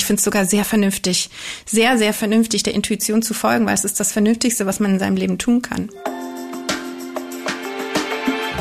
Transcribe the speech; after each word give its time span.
Ich 0.00 0.06
finde 0.06 0.20
es 0.20 0.24
sogar 0.24 0.46
sehr 0.46 0.64
vernünftig, 0.64 1.28
sehr, 1.66 1.98
sehr 1.98 2.14
vernünftig, 2.14 2.62
der 2.62 2.72
Intuition 2.72 3.20
zu 3.20 3.34
folgen, 3.34 3.66
weil 3.66 3.74
es 3.74 3.84
ist 3.84 4.00
das 4.00 4.12
Vernünftigste, 4.12 4.64
was 4.64 4.80
man 4.80 4.92
in 4.92 4.98
seinem 4.98 5.16
Leben 5.16 5.36
tun 5.36 5.60
kann. 5.60 5.90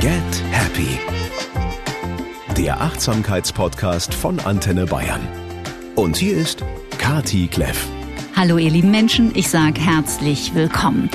Get 0.01 0.11
Happy. 0.51 0.99
Der 2.57 2.81
Achtsamkeitspodcast 2.81 4.13
von 4.13 4.41
Antenne 4.41 4.85
Bayern. 4.85 5.25
Und 5.95 6.17
hier 6.17 6.35
ist 6.35 6.65
Kati 6.97 7.47
Kleff. 7.47 7.87
Hallo 8.39 8.57
ihr 8.57 8.71
lieben 8.71 8.89
Menschen, 8.89 9.33
ich 9.35 9.49
sage 9.49 9.81
herzlich 9.81 10.55
willkommen. 10.55 11.09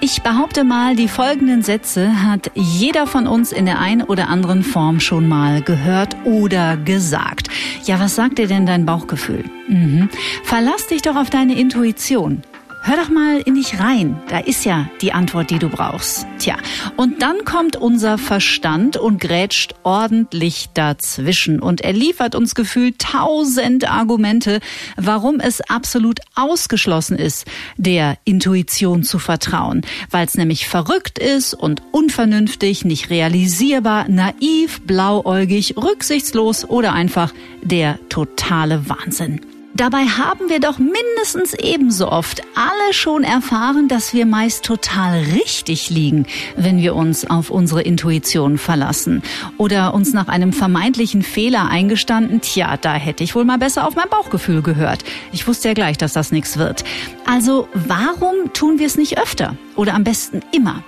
Ich 0.00 0.22
behaupte 0.22 0.64
mal, 0.64 0.96
die 0.96 1.08
folgenden 1.08 1.60
Sätze 1.60 2.22
hat 2.22 2.50
jeder 2.54 3.06
von 3.06 3.26
uns 3.26 3.52
in 3.52 3.66
der 3.66 3.80
einen 3.80 4.00
oder 4.00 4.30
anderen 4.30 4.62
Form 4.62 4.98
schon 4.98 5.28
mal 5.28 5.60
gehört 5.60 6.16
oder 6.24 6.78
gesagt. 6.78 7.50
Ja, 7.84 8.00
was 8.00 8.14
sagt 8.14 8.38
dir 8.38 8.46
denn 8.46 8.64
dein 8.64 8.86
Bauchgefühl? 8.86 9.44
Mhm. 9.68 10.08
Verlass 10.42 10.86
dich 10.86 11.02
doch 11.02 11.16
auf 11.16 11.28
deine 11.28 11.60
Intuition. 11.60 12.44
Hör 12.82 12.96
doch 12.96 13.10
mal 13.10 13.40
in 13.40 13.56
dich 13.56 13.78
rein. 13.78 14.22
Da 14.28 14.38
ist 14.38 14.64
ja 14.64 14.88
die 15.02 15.12
Antwort, 15.12 15.50
die 15.50 15.58
du 15.58 15.68
brauchst. 15.68 16.26
Tja, 16.38 16.56
und 16.96 17.20
dann 17.20 17.44
kommt 17.44 17.76
unser 17.76 18.16
Verstand 18.16 18.96
und 18.96 19.20
grätscht 19.20 19.74
ordentlich 19.82 20.70
dazwischen 20.72 21.60
und 21.60 21.82
er 21.82 21.92
liefert 21.92 22.34
uns 22.34 22.54
gefühlt 22.54 22.98
tausend 22.98 23.90
Argumente, 23.90 24.60
warum 24.96 25.40
es 25.40 25.60
absolut 25.60 26.20
ausgeschlossen 26.34 27.18
ist, 27.18 27.46
der 27.76 28.16
Intuition 28.24 29.04
zu 29.04 29.18
vertrauen, 29.18 29.82
weil 30.10 30.26
es 30.26 30.36
nämlich 30.36 30.66
verrückt 30.66 31.18
ist 31.18 31.52
und 31.52 31.82
unvernünftig, 31.92 32.86
nicht 32.86 33.10
realisierbar, 33.10 34.08
naiv, 34.08 34.80
blauäugig, 34.86 35.76
rücksichtslos 35.76 36.64
oder 36.64 36.94
einfach 36.94 37.34
der 37.62 37.98
totale 38.08 38.88
Wahnsinn. 38.88 39.49
Dabei 39.80 40.04
haben 40.04 40.50
wir 40.50 40.60
doch 40.60 40.76
mindestens 40.76 41.54
ebenso 41.54 42.12
oft 42.12 42.42
alle 42.54 42.92
schon 42.92 43.24
erfahren, 43.24 43.88
dass 43.88 44.12
wir 44.12 44.26
meist 44.26 44.62
total 44.62 45.20
richtig 45.20 45.88
liegen, 45.88 46.26
wenn 46.54 46.82
wir 46.82 46.94
uns 46.94 47.24
auf 47.24 47.48
unsere 47.48 47.80
Intuition 47.80 48.58
verlassen. 48.58 49.22
Oder 49.56 49.94
uns 49.94 50.12
nach 50.12 50.28
einem 50.28 50.52
vermeintlichen 50.52 51.22
Fehler 51.22 51.70
eingestanden, 51.70 52.42
tja, 52.42 52.76
da 52.76 52.92
hätte 52.92 53.24
ich 53.24 53.34
wohl 53.34 53.46
mal 53.46 53.56
besser 53.56 53.88
auf 53.88 53.96
mein 53.96 54.10
Bauchgefühl 54.10 54.60
gehört. 54.60 55.02
Ich 55.32 55.48
wusste 55.48 55.68
ja 55.68 55.74
gleich, 55.74 55.96
dass 55.96 56.12
das 56.12 56.30
nichts 56.30 56.58
wird. 56.58 56.84
Also 57.24 57.66
warum 57.72 58.52
tun 58.52 58.78
wir 58.78 58.86
es 58.86 58.98
nicht 58.98 59.16
öfter? 59.16 59.56
Oder 59.76 59.94
am 59.94 60.04
besten 60.04 60.42
immer? 60.52 60.84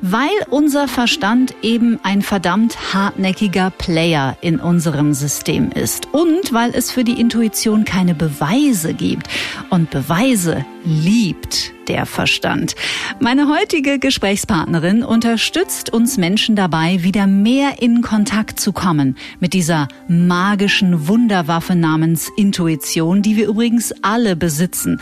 Weil 0.00 0.30
unser 0.50 0.88
Verstand 0.88 1.54
eben 1.62 1.98
ein 2.02 2.22
verdammt 2.22 2.94
hartnäckiger 2.94 3.70
Player 3.70 4.36
in 4.40 4.60
unserem 4.60 5.14
System 5.14 5.70
ist 5.70 6.08
und 6.12 6.52
weil 6.52 6.74
es 6.74 6.90
für 6.90 7.04
die 7.04 7.20
Intuition 7.20 7.84
keine 7.84 8.14
Beweise 8.14 8.94
gibt. 8.94 9.28
Und 9.70 9.90
Beweise 9.90 10.64
liebt 10.84 11.72
der 11.88 12.06
Verstand. 12.06 12.74
Meine 13.20 13.48
heutige 13.48 13.98
Gesprächspartnerin 13.98 15.02
unterstützt 15.02 15.92
uns 15.92 16.16
Menschen 16.16 16.56
dabei, 16.56 17.02
wieder 17.02 17.26
mehr 17.26 17.82
in 17.82 18.02
Kontakt 18.02 18.60
zu 18.60 18.72
kommen 18.72 19.16
mit 19.40 19.52
dieser 19.52 19.88
magischen 20.08 21.08
Wunderwaffe 21.08 21.74
namens 21.74 22.30
Intuition, 22.36 23.22
die 23.22 23.36
wir 23.36 23.48
übrigens 23.48 23.92
alle 24.02 24.36
besitzen. 24.36 25.00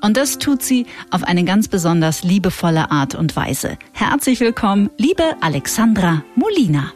Und 0.00 0.16
das 0.16 0.38
tut 0.38 0.62
sie 0.62 0.86
auf 1.10 1.24
eine 1.24 1.44
ganz 1.44 1.68
besonders 1.68 2.22
liebevolle 2.22 2.90
Art 2.90 3.14
und 3.14 3.34
Weise. 3.34 3.78
Herzlich 3.92 4.38
willkommen, 4.40 4.90
liebe 4.96 5.36
Alexandra 5.40 6.22
Molina. 6.36 6.92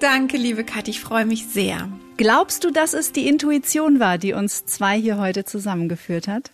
Danke, 0.00 0.36
liebe 0.36 0.64
Kathi, 0.64 0.90
ich 0.90 1.00
freue 1.00 1.26
mich 1.26 1.46
sehr. 1.46 1.88
Glaubst 2.16 2.64
du, 2.64 2.70
dass 2.70 2.94
es 2.94 3.12
die 3.12 3.28
Intuition 3.28 4.00
war, 4.00 4.16
die 4.16 4.32
uns 4.32 4.64
zwei 4.64 4.98
hier 4.98 5.18
heute 5.18 5.44
zusammengeführt 5.44 6.28
hat? 6.28 6.50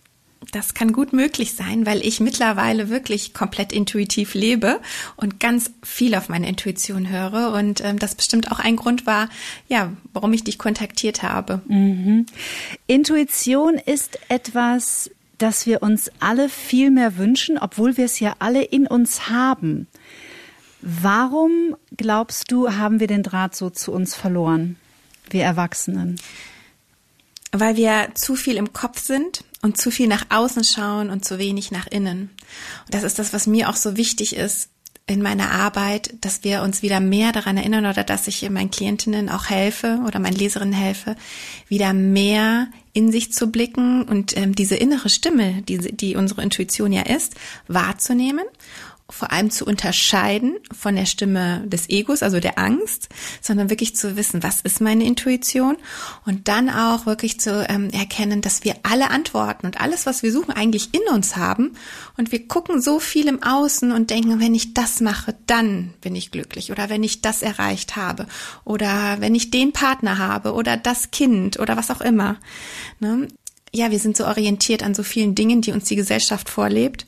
Das 0.51 0.75
kann 0.75 0.93
gut 0.93 1.13
möglich 1.13 1.55
sein, 1.55 1.87
weil 1.87 2.05
ich 2.05 2.19
mittlerweile 2.19 2.89
wirklich 2.89 3.33
komplett 3.33 3.73
intuitiv 3.73 4.35
lebe 4.35 4.81
und 5.17 5.39
ganz 5.39 5.71
viel 5.85 6.17
auf 6.17 6.29
meine 6.29 6.49
Intuition 6.49 7.09
höre. 7.09 7.53
Und 7.53 7.81
ähm, 7.85 8.01
das 8.01 8.17
bestimmt 8.17 8.51
auch 8.51 8.59
ein 8.59 8.75
Grund 8.75 9.07
war, 9.07 9.29
ja, 9.69 9.93
warum 10.13 10.33
ich 10.33 10.43
dich 10.43 10.59
kontaktiert 10.59 11.23
habe. 11.23 11.63
Mhm. 11.69 12.27
Intuition 12.89 13.75
ist 13.75 14.19
etwas, 14.29 15.11
dass 15.39 15.67
wir 15.67 15.83
uns 15.83 16.11
alle 16.21 16.49
viel 16.49 16.91
mehr 16.91 17.17
wünschen, 17.17 17.59
obwohl 17.59 17.97
wir 17.97 18.05
es 18.05 18.21
ja 18.21 18.35
alle 18.39 18.63
in 18.63 18.87
uns 18.87 19.29
haben. 19.29 19.89
Warum 20.81 21.77
glaubst 21.97 22.51
du, 22.51 22.73
haben 22.73 23.01
wir 23.01 23.07
den 23.07 23.23
Draht 23.23 23.55
so 23.55 23.71
zu 23.71 23.93
uns 23.93 24.15
verloren, 24.15 24.77
wir 25.31 25.45
Erwachsenen? 25.45 26.21
Weil 27.53 27.77
wir 27.77 28.09
zu 28.15 28.35
viel 28.35 28.57
im 28.57 28.73
Kopf 28.73 29.01
sind 29.01 29.45
und 29.63 29.77
zu 29.77 29.91
viel 29.91 30.09
nach 30.09 30.27
außen 30.31 30.65
schauen 30.65 31.11
und 31.11 31.25
zu 31.25 31.39
wenig 31.39 31.71
nach 31.71 31.87
innen. 31.87 32.31
Und 32.87 32.95
das 32.95 33.05
ist 33.05 33.19
das, 33.19 33.33
was 33.33 33.47
mir 33.47 33.69
auch 33.69 33.77
so 33.77 33.97
wichtig 33.97 34.35
ist, 34.35 34.71
in 35.07 35.21
meiner 35.21 35.51
Arbeit, 35.51 36.15
dass 36.21 36.45
wir 36.45 36.63
uns 36.63 36.83
wieder 36.83 37.01
mehr 37.01 37.33
daran 37.33 37.57
erinnern 37.57 37.87
oder 37.87 38.05
dass 38.05 38.29
ich 38.29 38.49
meinen 38.49 38.71
Klientinnen 38.71 39.29
auch 39.29 39.51
helfe 39.51 40.01
oder 40.07 40.19
meinen 40.19 40.37
Leserinnen 40.37 40.75
helfe, 40.75 41.17
wieder 41.69 41.93
mehr 41.93 42.69
in 42.93 43.11
sich 43.11 43.33
zu 43.33 43.51
blicken 43.51 44.03
und 44.03 44.37
ähm, 44.37 44.55
diese 44.55 44.77
innere 44.77 45.09
Stimme, 45.09 45.63
die, 45.63 45.79
die 45.79 46.15
unsere 46.15 46.43
Intuition 46.43 46.93
ja 46.93 47.03
ist, 47.03 47.35
wahrzunehmen 47.67 48.45
vor 49.13 49.31
allem 49.31 49.51
zu 49.51 49.67
unterscheiden 49.67 50.57
von 50.77 50.97
der 50.97 51.07
Stimme 51.07 51.63
des 51.67 51.89
Egos, 51.91 52.23
also 52.23 52.41
der 52.41 52.59
Angst, 52.59 53.09
sondern 53.41 53.71
wirklich 53.71 53.95
zu 53.95 54.17
wissen, 54.17 54.43
was 54.43 54.63
ist 54.63 54.81
meine 54.81 55.05
Intuition 55.05 55.77
und 56.25 56.49
dann 56.49 56.71
auch 56.71 57.07
wirklich 57.07 57.39
zu 57.39 57.67
ähm, 57.69 57.91
erkennen, 57.91 58.41
dass 58.41 58.65
wir 58.65 58.77
alle 58.83 59.11
Antworten 59.11 59.67
und 59.67 59.81
alles, 59.81 60.07
was 60.07 60.23
wir 60.23 60.33
suchen, 60.33 60.53
eigentlich 60.53 60.95
in 60.95 61.03
uns 61.13 61.37
haben 61.37 61.73
und 62.17 62.33
wir 62.33 62.49
gucken 62.49 62.81
so 62.81 62.99
viel 62.99 63.29
im 63.29 63.43
Außen 63.43 63.93
und 63.93 64.11
denken, 64.11 64.41
wenn 64.41 64.55
ich 64.55 64.75
das 64.75 65.01
mache, 65.01 65.35
dann 65.47 65.93
bin 66.01 66.17
ich 66.17 66.31
glücklich 66.31 66.73
oder 66.73 66.89
wenn 66.89 67.03
ich 67.03 67.21
das 67.21 67.43
erreicht 67.43 67.97
habe 67.97 68.27
oder 68.65 69.17
wenn 69.21 69.35
ich 69.35 69.51
den 69.51 69.73
Partner 69.73 70.19
habe 70.19 70.55
oder 70.55 70.77
das 70.77 71.11
Kind 71.11 71.59
oder 71.59 71.77
was 71.77 71.91
auch 71.91 72.01
immer. 72.01 72.37
Ne? 72.99 73.29
Ja, 73.75 73.91
wir 73.91 73.99
sind 73.99 74.17
so 74.17 74.27
orientiert 74.27 74.83
an 74.83 74.95
so 74.95 75.03
vielen 75.03 75.35
Dingen, 75.35 75.63
die 75.63 75.73
uns 75.73 75.85
die 75.85 75.97
Gesellschaft 75.97 76.49
vorlebt. 76.49 77.07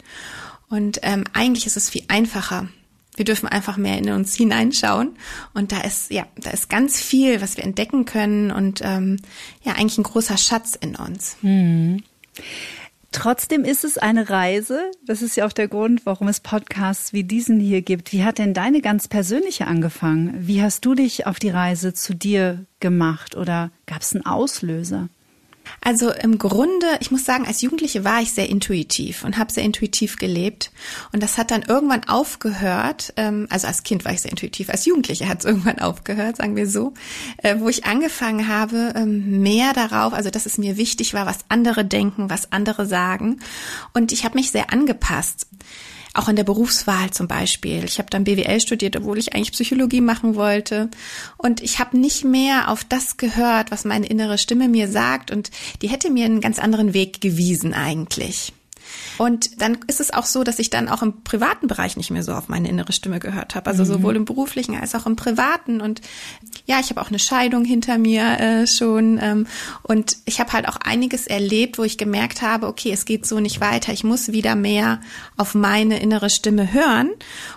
Und 0.69 1.01
ähm, 1.03 1.25
eigentlich 1.33 1.67
ist 1.67 1.77
es 1.77 1.91
viel 1.91 2.05
einfacher. 2.09 2.69
Wir 3.17 3.25
dürfen 3.25 3.49
einfach 3.49 3.77
mehr 3.77 3.99
in 3.99 4.11
uns 4.11 4.35
hineinschauen 4.35 5.17
und 5.53 5.71
da 5.71 5.83
ist 5.83 6.11
ja, 6.11 6.27
da 6.37 6.51
ist 6.51 6.69
ganz 6.69 7.01
viel, 7.01 7.41
was 7.41 7.57
wir 7.57 7.63
entdecken 7.63 8.07
können 8.07 8.51
und 8.51 8.81
ähm, 8.83 9.19
ja 9.63 9.75
eigentlich 9.75 9.99
ein 9.99 10.03
großer 10.03 10.37
Schatz 10.37 10.75
in 10.75 10.97
uns. 10.97 11.37
Hm. 11.41 12.03
Trotzdem 13.13 13.65
ist 13.65 13.85
es 13.85 13.97
eine 13.97 14.29
Reise. 14.29 14.91
Das 15.07 15.23
ist 15.23 15.37
ja 15.37 15.47
auch 15.47 15.53
der 15.53 15.69
Grund, 15.69 16.05
warum 16.05 16.27
es 16.27 16.41
Podcasts 16.41 17.13
wie 17.13 17.23
diesen 17.23 17.61
hier 17.61 17.81
gibt. 17.81 18.13
Wie 18.13 18.25
hat 18.25 18.39
denn 18.39 18.55
deine 18.55 18.81
ganz 18.81 19.07
persönliche 19.07 19.69
angefangen? 19.69 20.35
Wie 20.49 20.61
hast 20.61 20.85
du 20.85 20.97
dich 20.97 21.25
auf 21.29 21.39
die 21.39 21.51
Reise 21.51 21.95
zu 21.95 22.17
dir 22.17 22.67
gemacht 22.81 23.37
oder 23.37 23.71
gab 23.87 24.03
es 24.03 24.17
einen 24.17 24.27
Auslöser? 24.27 25.09
Also 25.81 26.11
im 26.11 26.39
Grunde, 26.39 26.87
ich 27.01 27.11
muss 27.11 27.25
sagen, 27.25 27.47
als 27.47 27.63
Jugendliche 27.63 28.05
war 28.05 28.21
ich 28.21 28.33
sehr 28.33 28.49
intuitiv 28.49 29.25
und 29.25 29.39
habe 29.39 29.53
sehr 29.53 29.65
intuitiv 29.65 30.17
gelebt. 30.17 30.71
Und 31.13 31.23
das 31.23 31.39
hat 31.39 31.51
dann 31.51 31.63
irgendwann 31.63 32.05
aufgehört. 32.05 33.13
Ähm, 33.17 33.47
also 33.51 33.67
als 33.67 33.83
Kind 33.83 34.05
war 34.05 34.13
ich 34.13 34.23
sehr 34.23 34.31
intuitiv, 34.31 34.71
als 34.71 34.85
Jugendliche 34.87 35.29
hat 35.29 35.41
es 35.41 35.45
irgendwann 35.45 35.79
aufgehört, 35.79 36.37
sagen 36.37 36.57
wir 36.57 36.69
so, 36.69 36.95
äh, 37.39 37.57
wo 37.59 37.69
ich 37.69 37.85
angefangen 37.85 38.49
habe, 38.49 38.93
ähm, 38.97 39.41
mehr 39.43 39.73
darauf, 39.73 40.13
also 40.13 40.31
dass 40.31 40.47
es 40.47 40.59
mir 40.59 40.77
wichtig 40.77 41.15
war, 41.15 41.27
was 41.27 41.39
andere 41.49 41.85
denken, 41.85 42.31
was 42.31 42.53
andere 42.53 42.87
sagen. 42.87 43.41
Und 43.93 44.13
ich 44.13 44.25
habe 44.25 44.37
mich 44.37 44.51
sehr 44.51 44.73
angepasst 44.73 45.47
auch 46.15 46.29
in 46.29 46.37
der 46.37 46.45
Berufswahl 46.45 47.11
zum 47.11 47.29
Beispiel. 47.29 47.85
Ich 47.85 47.99
habe 47.99 48.09
dann 48.09 48.25
BWL 48.25 48.61
studiert, 48.61 48.97
obwohl 48.97 49.19
ich 49.19 49.35
eigentlich 49.35 49.53
Psychologie 49.53 50.01
machen 50.01 50.37
wollte. 50.37 50.89
Und 51.37 51.61
ich 51.61 51.81
habe 51.81 51.99
nicht 51.99 52.25
mehr 52.25 52.71
auf 52.71 52.85
das 52.85 53.17
gehört, 53.17 53.71
was 53.71 53.85
meine 53.85 54.07
innere 54.07 54.39
Stimme 54.39 54.69
mir 54.69 54.89
sagt. 54.89 55.31
Und 55.31 55.51
die 55.83 55.89
hätte 55.89 56.11
mir 56.11 56.25
einen 56.25 56.41
ganz 56.41 56.59
anderen 56.59 56.95
Weg 56.95 57.21
gewiesen 57.21 57.75
eigentlich. 57.75 58.53
Und 59.19 59.61
dann 59.61 59.79
ist 59.87 60.01
es 60.01 60.13
auch 60.13 60.27
so, 60.27 60.45
dass 60.45 60.59
ich 60.59 60.71
dann 60.71 60.89
auch 60.89 61.03
im 61.03 61.23
privaten 61.23 61.69
Bereich 61.69 61.97
nicht 61.97 62.11
mehr 62.11 62.23
so 62.23 62.33
auf 62.33 62.49
meine 62.49 62.69
innere 62.69 62.93
Stimme 62.93 63.21
gehört 63.21 63.55
habe. 63.55 63.69
Also 63.69 63.85
mhm. 63.85 63.89
sowohl 63.89 64.17
im 64.17 64.25
beruflichen 64.25 64.77
als 64.77 64.95
auch 64.95 65.07
im 65.07 65.17
privaten. 65.17 65.81
Und 65.81 66.01
ja, 66.67 66.81
ich 66.81 66.91
habe 66.91 67.01
auch 67.01 67.09
eine 67.09 67.19
Scheidung 67.19 67.65
hinter 67.65 67.99
mir 67.99 68.41
äh, 68.41 68.67
schon. 68.67 69.19
Ähm, 69.23 69.47
und 69.83 70.17
ich 70.25 70.41
habe 70.41 70.53
halt 70.53 70.69
auch 70.69 70.77
einiges 70.77 71.27
erlebt, 71.27 71.79
wo 71.79 71.85
ich 71.85 71.99
gemerkt 71.99 72.43
habe, 72.43 72.67
okay, 72.67 72.91
es 72.93 73.05
geht 73.05 73.27
so 73.27 73.41
nicht 73.41 73.61
weiter. 73.61 73.93
Ich 73.93 74.05
muss 74.05 74.33
wieder 74.33 74.57
mehr 74.57 75.01
auf 75.37 75.55
meine 75.55 76.01
innere 76.01 76.31
Stimme 76.31 76.73
hören. 76.73 77.11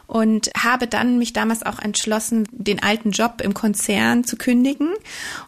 Und 0.06 0.52
habe 0.58 0.88
dann 0.88 1.18
mich 1.18 1.34
damals 1.34 1.64
auch 1.64 1.80
entschlossen, 1.80 2.48
den 2.52 2.82
alten 2.82 3.12
Job 3.12 3.42
im 3.44 3.54
Konzern 3.54 4.24
zu 4.24 4.38
kündigen 4.38 4.90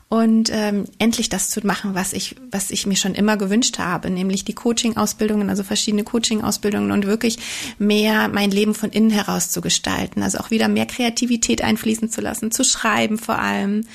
und 0.09 0.49
ähm, 0.51 0.85
endlich 0.97 1.29
das 1.29 1.49
zu 1.51 1.65
machen, 1.65 1.93
was 1.93 2.13
ich, 2.13 2.35
was 2.49 2.71
ich 2.71 2.87
mir 2.87 2.95
schon 2.95 3.13
immer 3.13 3.37
gewünscht 3.37 3.77
habe, 3.77 4.09
nämlich 4.09 4.43
die 4.43 4.55
Coaching-Ausbildungen, 4.55 5.49
also 5.49 5.63
verschiedene 5.63 6.03
Coaching-Ausbildungen 6.03 6.91
und 6.91 7.05
wirklich 7.05 7.37
mehr 7.77 8.27
mein 8.27 8.49
Leben 8.49 8.73
von 8.73 8.89
innen 8.89 9.11
heraus 9.11 9.51
zu 9.51 9.61
gestalten, 9.61 10.23
also 10.23 10.39
auch 10.39 10.49
wieder 10.49 10.67
mehr 10.67 10.87
Kreativität 10.87 11.61
einfließen 11.61 12.09
zu 12.09 12.21
lassen, 12.21 12.49
zu 12.49 12.63
schreiben 12.63 13.19
vor 13.19 13.37
allem 13.37 13.85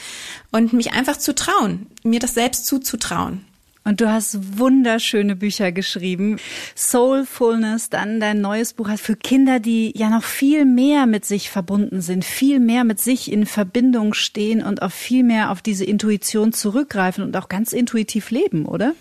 und 0.52 0.72
mich 0.72 0.92
einfach 0.92 1.16
zu 1.16 1.34
trauen, 1.34 1.86
mir 2.04 2.20
das 2.20 2.34
selbst 2.34 2.66
zuzutrauen. 2.66 3.44
Und 3.84 4.00
du 4.00 4.10
hast 4.10 4.58
wunderschöne 4.58 5.36
Bücher 5.36 5.70
geschrieben. 5.70 6.38
Soulfulness, 6.74 7.90
dann 7.90 8.18
dein 8.18 8.40
neues 8.40 8.72
Buch 8.72 8.88
für 8.96 9.14
Kinder, 9.14 9.60
die 9.60 9.92
ja 9.94 10.08
noch 10.08 10.24
viel 10.24 10.64
mehr 10.64 11.04
mit 11.06 11.26
sich 11.26 11.50
verbunden 11.50 12.00
sind, 12.00 12.24
viel 12.24 12.60
mehr 12.60 12.84
mit 12.84 12.98
sich 12.98 13.30
in 13.30 13.44
Verbindung 13.44 14.14
stehen 14.14 14.62
und 14.62 14.80
auch 14.80 14.90
viel 14.90 15.22
mehr 15.22 15.50
auf 15.50 15.60
diese 15.60 15.84
Intuition 15.84 16.54
zurückgreifen 16.54 17.22
und 17.22 17.36
auch 17.36 17.50
ganz 17.50 17.74
intuitiv 17.74 18.30
leben, 18.30 18.64
oder? 18.64 18.94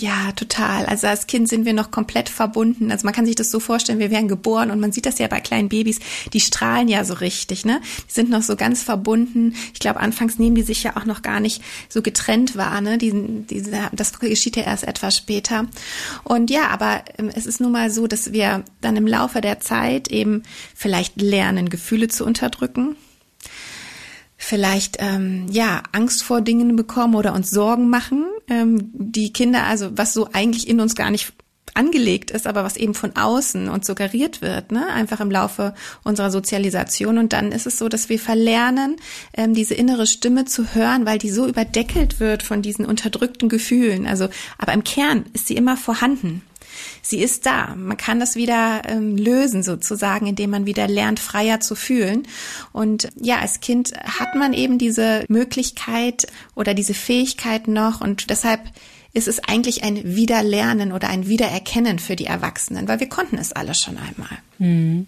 Ja, 0.00 0.30
total. 0.32 0.86
Also 0.86 1.08
als 1.08 1.26
Kind 1.26 1.48
sind 1.48 1.64
wir 1.64 1.72
noch 1.72 1.90
komplett 1.90 2.28
verbunden. 2.28 2.92
Also 2.92 3.04
man 3.04 3.12
kann 3.12 3.26
sich 3.26 3.34
das 3.34 3.50
so 3.50 3.58
vorstellen, 3.58 3.98
wir 3.98 4.12
werden 4.12 4.28
geboren 4.28 4.70
und 4.70 4.78
man 4.78 4.92
sieht 4.92 5.06
das 5.06 5.18
ja 5.18 5.26
bei 5.26 5.40
kleinen 5.40 5.68
Babys, 5.68 5.98
die 6.32 6.40
strahlen 6.40 6.86
ja 6.86 7.04
so 7.04 7.14
richtig, 7.14 7.64
ne? 7.64 7.80
Die 8.08 8.12
sind 8.12 8.30
noch 8.30 8.42
so 8.42 8.54
ganz 8.54 8.82
verbunden. 8.84 9.54
Ich 9.72 9.80
glaube, 9.80 9.98
anfangs 9.98 10.38
nehmen 10.38 10.54
die 10.54 10.62
sich 10.62 10.84
ja 10.84 10.96
auch 10.96 11.04
noch 11.04 11.22
gar 11.22 11.40
nicht 11.40 11.62
so 11.88 12.00
getrennt 12.00 12.54
wahr, 12.54 12.80
ne? 12.80 12.96
Die, 12.98 13.12
die, 13.12 13.64
das 13.92 14.18
geschieht 14.20 14.56
ja 14.56 14.64
erst 14.64 14.84
etwas 14.84 15.16
später. 15.16 15.66
Und 16.22 16.50
ja, 16.50 16.68
aber 16.68 17.02
ähm, 17.18 17.30
es 17.34 17.46
ist 17.46 17.60
nun 17.60 17.72
mal 17.72 17.90
so, 17.90 18.06
dass 18.06 18.32
wir 18.32 18.64
dann 18.80 18.96
im 18.96 19.06
Laufe 19.06 19.40
der 19.40 19.58
Zeit 19.58 20.08
eben 20.08 20.44
vielleicht 20.76 21.20
lernen, 21.20 21.70
Gefühle 21.70 22.06
zu 22.06 22.24
unterdrücken 22.24 22.94
vielleicht 24.38 24.96
ähm, 25.00 25.46
ja 25.50 25.82
Angst 25.92 26.22
vor 26.22 26.40
Dingen 26.40 26.76
bekommen 26.76 27.16
oder 27.16 27.34
uns 27.34 27.50
Sorgen 27.50 27.90
machen. 27.90 28.24
Ähm, 28.48 28.90
die 28.94 29.32
Kinder, 29.32 29.64
also 29.64 29.90
was 29.98 30.14
so 30.14 30.30
eigentlich 30.32 30.68
in 30.68 30.80
uns 30.80 30.94
gar 30.94 31.10
nicht 31.10 31.34
angelegt 31.74 32.30
ist, 32.30 32.46
aber 32.46 32.64
was 32.64 32.76
eben 32.76 32.94
von 32.94 33.14
außen 33.14 33.68
uns 33.68 33.86
suggeriert 33.86 34.40
wird, 34.42 34.72
ne? 34.72 34.86
einfach 34.88 35.20
im 35.20 35.30
Laufe 35.30 35.74
unserer 36.02 36.30
Sozialisation. 36.30 37.18
Und 37.18 37.32
dann 37.32 37.52
ist 37.52 37.66
es 37.66 37.78
so, 37.78 37.88
dass 37.88 38.08
wir 38.08 38.18
verlernen, 38.18 38.96
ähm, 39.34 39.54
diese 39.54 39.74
innere 39.74 40.06
Stimme 40.06 40.44
zu 40.44 40.74
hören, 40.74 41.04
weil 41.04 41.18
die 41.18 41.30
so 41.30 41.46
überdeckelt 41.46 42.20
wird 42.20 42.42
von 42.42 42.62
diesen 42.62 42.86
unterdrückten 42.86 43.48
Gefühlen. 43.48 44.06
Also, 44.06 44.28
aber 44.56 44.72
im 44.72 44.84
Kern 44.84 45.26
ist 45.34 45.46
sie 45.46 45.56
immer 45.56 45.76
vorhanden 45.76 46.42
sie 47.02 47.20
ist 47.20 47.46
da. 47.46 47.74
Man 47.76 47.96
kann 47.96 48.20
das 48.20 48.36
wieder 48.36 48.82
ähm, 48.86 49.16
lösen 49.16 49.62
sozusagen, 49.62 50.26
indem 50.26 50.50
man 50.50 50.66
wieder 50.66 50.88
lernt, 50.88 51.20
freier 51.20 51.60
zu 51.60 51.74
fühlen. 51.74 52.26
Und 52.72 53.08
ja, 53.20 53.38
als 53.38 53.60
Kind 53.60 53.92
hat 54.04 54.34
man 54.34 54.52
eben 54.52 54.78
diese 54.78 55.24
Möglichkeit 55.28 56.26
oder 56.54 56.74
diese 56.74 56.94
Fähigkeit 56.94 57.68
noch 57.68 58.00
und 58.00 58.30
deshalb 58.30 58.60
ist 59.14 59.28
es 59.28 59.40
eigentlich 59.40 59.82
ein 59.82 60.16
Wiederlernen 60.16 60.92
oder 60.92 61.08
ein 61.08 61.28
Wiedererkennen 61.28 61.98
für 61.98 62.14
die 62.14 62.26
Erwachsenen, 62.26 62.88
weil 62.88 63.00
wir 63.00 63.08
konnten 63.08 63.38
es 63.38 63.52
alle 63.52 63.74
schon 63.74 63.96
einmal. 63.96 64.38
Mhm. 64.58 65.06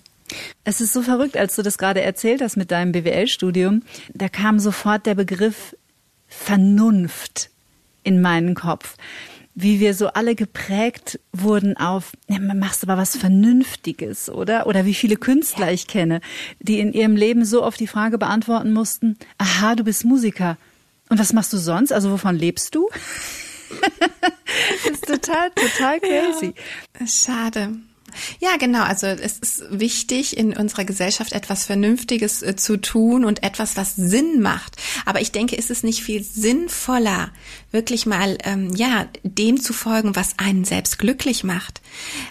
Es 0.64 0.81
ist 0.81 0.93
so 0.93 1.02
verrückt, 1.02 1.37
als 1.37 1.56
du 1.56 1.62
das 1.62 1.78
gerade 1.78 2.02
erzählt 2.02 2.40
hast 2.40 2.56
mit 2.56 2.70
deinem 2.70 2.93
BWL-Studium. 2.93 3.82
Da 4.14 4.28
kam 4.28 4.58
sofort 4.58 5.06
der 5.06 5.14
Begriff 5.14 5.76
Vernunft 6.28 7.50
in 8.02 8.20
meinen 8.20 8.55
Kopf 8.55 8.96
wie 9.62 9.81
wir 9.81 9.95
so 9.95 10.09
alle 10.09 10.35
geprägt 10.35 11.21
wurden 11.33 11.77
auf, 11.77 12.12
ja, 12.29 12.39
machst 12.39 12.83
aber 12.83 12.97
was 12.97 13.17
Vernünftiges, 13.17 14.31
oder? 14.31 14.67
Oder 14.67 14.85
wie 14.85 14.95
viele 14.95 15.17
Künstler 15.17 15.67
ja. 15.67 15.73
ich 15.73 15.87
kenne, 15.87 16.21
die 16.61 16.81
in 16.81 16.93
ihrem 16.93 17.17
Leben 17.17 17.45
so 17.45 17.62
oft 17.62 17.79
die 17.81 17.87
Frage 17.87 18.19
beantworten 18.19 18.73
mussten, 18.73 19.17
aha, 19.39 19.75
du 19.75 19.85
bist 19.85 20.05
Musiker. 20.05 20.57
Und 21.09 21.19
was 21.19 21.33
machst 21.33 21.53
du 21.53 21.59
sonst? 21.59 21.93
Also 21.93 22.11
wovon 22.11 22.37
lebst 22.37 22.75
du? 22.75 22.89
das 24.83 24.93
ist 24.93 25.07
total, 25.07 25.51
total 25.51 26.01
crazy. 26.01 26.55
Ja, 26.99 27.07
schade. 27.07 27.77
Ja, 28.41 28.57
genau. 28.59 28.83
Also 28.83 29.07
es 29.07 29.39
ist 29.39 29.65
wichtig, 29.71 30.37
in 30.37 30.57
unserer 30.57 30.85
Gesellschaft 30.85 31.33
etwas 31.33 31.65
Vernünftiges 31.65 32.43
äh, 32.43 32.57
zu 32.57 32.77
tun 32.77 33.25
und 33.25 33.43
etwas, 33.43 33.77
was 33.77 33.97
Sinn 33.97 34.41
macht. 34.41 34.77
Aber 35.07 35.21
ich 35.21 35.33
denke, 35.33 35.57
ist 35.57 35.71
es 35.71 35.83
nicht 35.83 36.03
viel 36.03 36.23
sinnvoller, 36.23 37.31
wirklich 37.73 38.07
mal 38.07 38.39
ähm, 38.45 38.75
ja 38.75 39.07
dem 39.23 39.61
zu 39.61 39.73
folgen, 39.73 40.17
was 40.17 40.39
einen 40.39 40.65
selbst 40.65 40.99
glücklich 40.99 41.45
macht. 41.45 41.81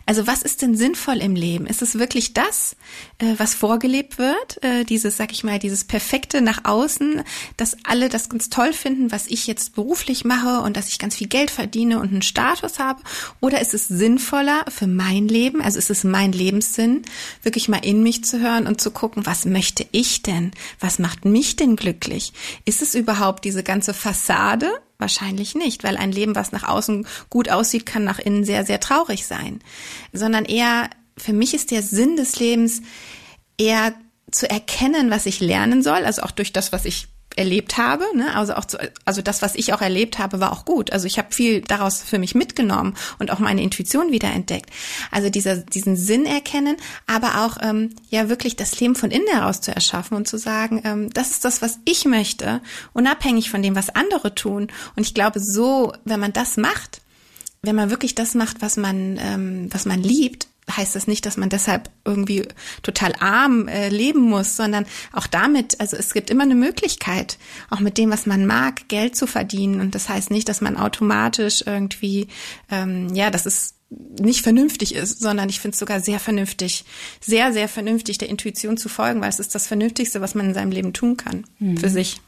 Also 0.06 0.28
was 0.28 0.42
ist 0.42 0.62
denn 0.62 0.76
sinnvoll 0.76 1.18
im 1.18 1.36
Leben? 1.36 1.66
Ist 1.66 1.82
es 1.82 2.00
wirklich 2.00 2.34
das, 2.34 2.76
äh, 3.20 3.34
was 3.38 3.54
vorgelebt 3.54 4.18
wird? 4.18 4.64
Äh, 4.64 4.84
dieses, 4.86 5.18
sag 5.18 5.32
ich 5.32 5.44
mal, 5.44 5.60
dieses 5.60 5.84
perfekte 5.84 6.42
nach 6.42 6.66
außen, 6.66 7.24
dass 7.58 7.78
alle 7.84 8.10
das 8.10 8.30
ganz 8.30 8.50
toll 8.50 8.74
finden, 8.74 9.12
was 9.12 9.28
ich 9.28 9.48
jetzt 9.48 9.76
beruflich 9.76 10.26
mache 10.26 10.62
und 10.62 10.78
dass 10.78 10.90
ich 10.90 11.00
ganz 11.00 11.16
viel 11.16 11.28
Geld 11.28 11.52
verdiene 11.52 12.00
und 12.00 12.12
einen 12.12 12.22
Status 12.22 12.80
habe? 12.80 13.02
Oder 13.40 13.62
ist 13.62 13.74
es 13.74 13.88
sinnvoller 13.88 14.66
für 14.70 14.88
mein 14.88 15.28
Leben? 15.28 15.62
Also 15.70 15.78
ist 15.78 15.92
es 15.92 16.04
mein 16.04 16.32
Lebenssinn, 16.32 17.04
wirklich 17.44 17.70
mal 17.70 17.86
in 17.86 18.02
mich 18.02 18.24
zu 18.24 18.40
hören 18.40 18.66
und 18.66 18.82
zu 18.82 18.90
gucken, 18.90 19.28
was 19.28 19.46
möchte 19.46 19.86
ich 19.92 20.24
denn? 20.24 20.50
Was 20.80 20.98
macht 20.98 21.26
mich 21.26 21.58
denn 21.58 21.76
glücklich? 21.76 22.34
Ist 22.66 22.82
es 22.82 22.96
überhaupt 22.96 23.46
diese 23.46 23.62
ganze 23.62 23.94
Fassade? 23.94 24.72
Wahrscheinlich 24.98 25.54
nicht, 25.54 25.84
weil 25.84 25.96
ein 25.96 26.12
Leben, 26.12 26.34
was 26.34 26.52
nach 26.52 26.68
außen 26.68 27.06
gut 27.30 27.50
aussieht, 27.50 27.86
kann 27.86 28.04
nach 28.04 28.18
innen 28.18 28.46
sehr, 28.46 28.66
sehr 28.66 28.80
traurig 28.80 29.28
sein. 29.28 29.60
Sondern 30.12 30.46
eher, 30.46 30.90
für 31.18 31.34
mich 31.34 31.54
ist 31.54 31.70
der 31.70 31.84
Sinn 31.84 32.16
des 32.16 32.40
Lebens 32.40 32.82
eher 33.60 33.94
zu 34.32 34.50
erkennen, 34.50 35.12
was 35.12 35.28
ich 35.28 35.40
lernen 35.40 35.84
soll, 35.84 36.04
also 36.04 36.24
auch 36.24 36.32
durch 36.32 36.52
das, 36.52 36.72
was 36.72 36.86
ich 36.86 37.10
erlebt 37.40 37.78
habe. 37.78 38.06
Ne? 38.16 38.36
Also 38.36 38.54
auch 38.54 38.66
zu, 38.66 38.78
also 39.06 39.22
das, 39.22 39.42
was 39.42 39.56
ich 39.56 39.74
auch 39.74 39.82
erlebt 39.82 40.20
habe, 40.20 40.40
war 40.40 40.52
auch 40.52 40.66
gut. 40.66 40.92
Also 40.92 41.08
ich 41.08 41.18
habe 41.18 41.34
viel 41.34 41.62
daraus 41.62 42.02
für 42.02 42.20
mich 42.20 42.36
mitgenommen 42.36 42.96
und 43.18 43.32
auch 43.32 43.40
meine 43.40 43.64
Intuition 43.64 44.12
wieder 44.12 44.30
entdeckt. 44.32 44.70
Also 45.10 45.30
dieser 45.30 45.56
diesen 45.56 45.96
Sinn 45.96 46.26
erkennen, 46.26 46.76
aber 47.08 47.46
auch 47.46 47.58
ähm, 47.62 47.96
ja 48.10 48.30
wirklich 48.30 48.58
das 48.58 48.80
Leben 48.80 48.96
von 48.96 49.10
innen 49.10 49.28
heraus 49.28 49.62
zu 49.62 49.74
erschaffen 49.74 50.18
und 50.18 50.28
zu 50.28 50.38
sagen, 50.38 50.82
ähm, 50.84 51.10
das 51.12 51.32
ist 51.32 51.46
das, 51.46 51.62
was 51.62 51.80
ich 51.86 52.06
möchte, 52.06 52.62
unabhängig 52.94 53.50
von 53.50 53.64
dem, 53.64 53.76
was 53.76 53.90
andere 53.90 54.36
tun. 54.36 54.68
Und 54.96 55.04
ich 55.04 55.14
glaube, 55.14 55.40
so, 55.40 55.94
wenn 56.04 56.20
man 56.20 56.34
das 56.34 56.58
macht, 56.58 57.02
wenn 57.62 57.76
man 57.76 57.90
wirklich 57.90 58.16
das 58.16 58.36
macht, 58.36 58.62
was 58.62 58.76
man 58.76 59.18
ähm, 59.18 59.70
was 59.72 59.86
man 59.86 60.04
liebt, 60.04 60.48
heißt 60.76 60.96
das 60.96 61.08
nicht, 61.08 61.26
dass 61.26 61.38
man 61.38 61.50
deshalb 61.50 61.90
irgendwie 62.06 62.44
total 62.82 63.14
arm 63.20 63.68
äh, 63.68 63.90
leben 63.90 64.22
muss, 64.22 64.56
sondern 64.56 64.86
auch 65.14 65.28
damit, 65.28 65.80
also 65.80 65.98
es 65.98 66.14
gibt 66.14 66.30
immer 66.30 66.44
eine 66.44 66.56
Möglichkeit, 66.56 67.38
auch 67.70 67.80
mit 67.80 67.98
dem, 67.98 68.10
was 68.12 68.26
man 68.26 68.46
mag, 68.46 68.88
Geld 68.88 69.16
zu 69.16 69.28
verdienen. 69.28 69.82
Und 69.82 69.96
das 69.96 70.10
heißt 70.10 70.32
nicht, 70.32 70.50
dass 70.50 70.62
man 70.62 70.78
automatisch 70.78 71.64
irgendwie, 71.66 72.28
ähm, 72.70 73.14
ja, 73.14 73.30
dass 73.30 73.46
es 73.46 73.76
nicht 73.90 74.42
vernünftig 74.42 74.94
ist, 74.94 75.20
sondern 75.20 75.50
ich 75.50 75.60
finde 75.60 75.74
es 75.74 75.80
sogar 75.80 76.00
sehr 76.00 76.20
vernünftig, 76.20 76.86
sehr, 77.20 77.52
sehr 77.54 77.68
vernünftig, 77.68 78.20
der 78.20 78.30
Intuition 78.30 78.78
zu 78.78 78.88
folgen, 78.88 79.22
weil 79.22 79.30
es 79.30 79.40
ist 79.40 79.56
das 79.56 79.68
Vernünftigste, 79.68 80.22
was 80.22 80.36
man 80.36 80.48
in 80.48 80.54
seinem 80.54 80.72
Leben 80.72 80.94
tun 80.94 81.18
kann, 81.18 81.46
mhm. 81.58 81.78
für 81.78 81.90
sich. 81.90 82.22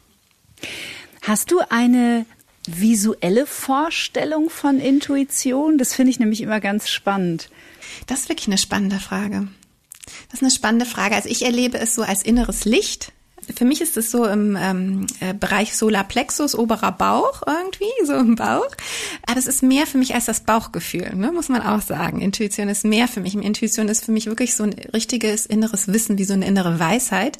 Hast 1.22 1.52
du 1.52 1.60
eine 1.70 2.26
visuelle 2.68 3.46
Vorstellung 3.46 4.50
von 4.50 4.80
Intuition? 4.80 5.78
Das 5.78 5.94
finde 5.94 6.12
ich 6.12 6.20
nämlich 6.20 6.42
immer 6.42 6.60
ganz 6.60 6.90
spannend. 6.90 7.50
Das 8.08 8.22
ist 8.22 8.30
wirklich 8.30 8.48
eine 8.48 8.58
spannende 8.58 9.00
Frage. 9.00 9.48
Das 10.30 10.36
ist 10.36 10.44
eine 10.44 10.52
spannende 10.52 10.86
Frage. 10.86 11.16
Also 11.16 11.30
ich 11.30 11.44
erlebe 11.44 11.78
es 11.78 11.96
so 11.96 12.02
als 12.04 12.24
inneres 12.24 12.66
Licht. 12.66 13.12
Für 13.56 13.66
mich 13.66 13.82
ist 13.82 13.98
es 13.98 14.12
so 14.12 14.26
im 14.26 14.56
ähm, 14.60 15.08
äh, 15.20 15.34
Bereich 15.34 15.76
Solarplexus, 15.76 16.56
oberer 16.56 16.92
Bauch 16.92 17.42
irgendwie, 17.46 18.06
so 18.06 18.14
im 18.14 18.36
Bauch. 18.36 18.70
Aber 19.26 19.36
das 19.36 19.48
ist 19.48 19.64
mehr 19.64 19.88
für 19.88 19.98
mich 19.98 20.14
als 20.14 20.26
das 20.26 20.42
Bauchgefühl, 20.42 21.16
ne? 21.16 21.32
muss 21.32 21.50
man 21.50 21.62
auch 21.62 21.82
sagen. 21.82 22.22
Intuition 22.22 22.70
ist 22.70 22.86
mehr 22.86 23.08
für 23.08 23.20
mich. 23.20 23.36
Intuition 23.36 23.90
ist 23.90 24.06
für 24.06 24.12
mich 24.12 24.28
wirklich 24.28 24.56
so 24.56 24.64
ein 24.64 24.74
richtiges 24.94 25.46
inneres 25.46 25.88
Wissen, 25.88 26.18
wie 26.18 26.24
so 26.24 26.34
eine 26.34 26.46
innere 26.46 26.80
Weisheit. 26.80 27.38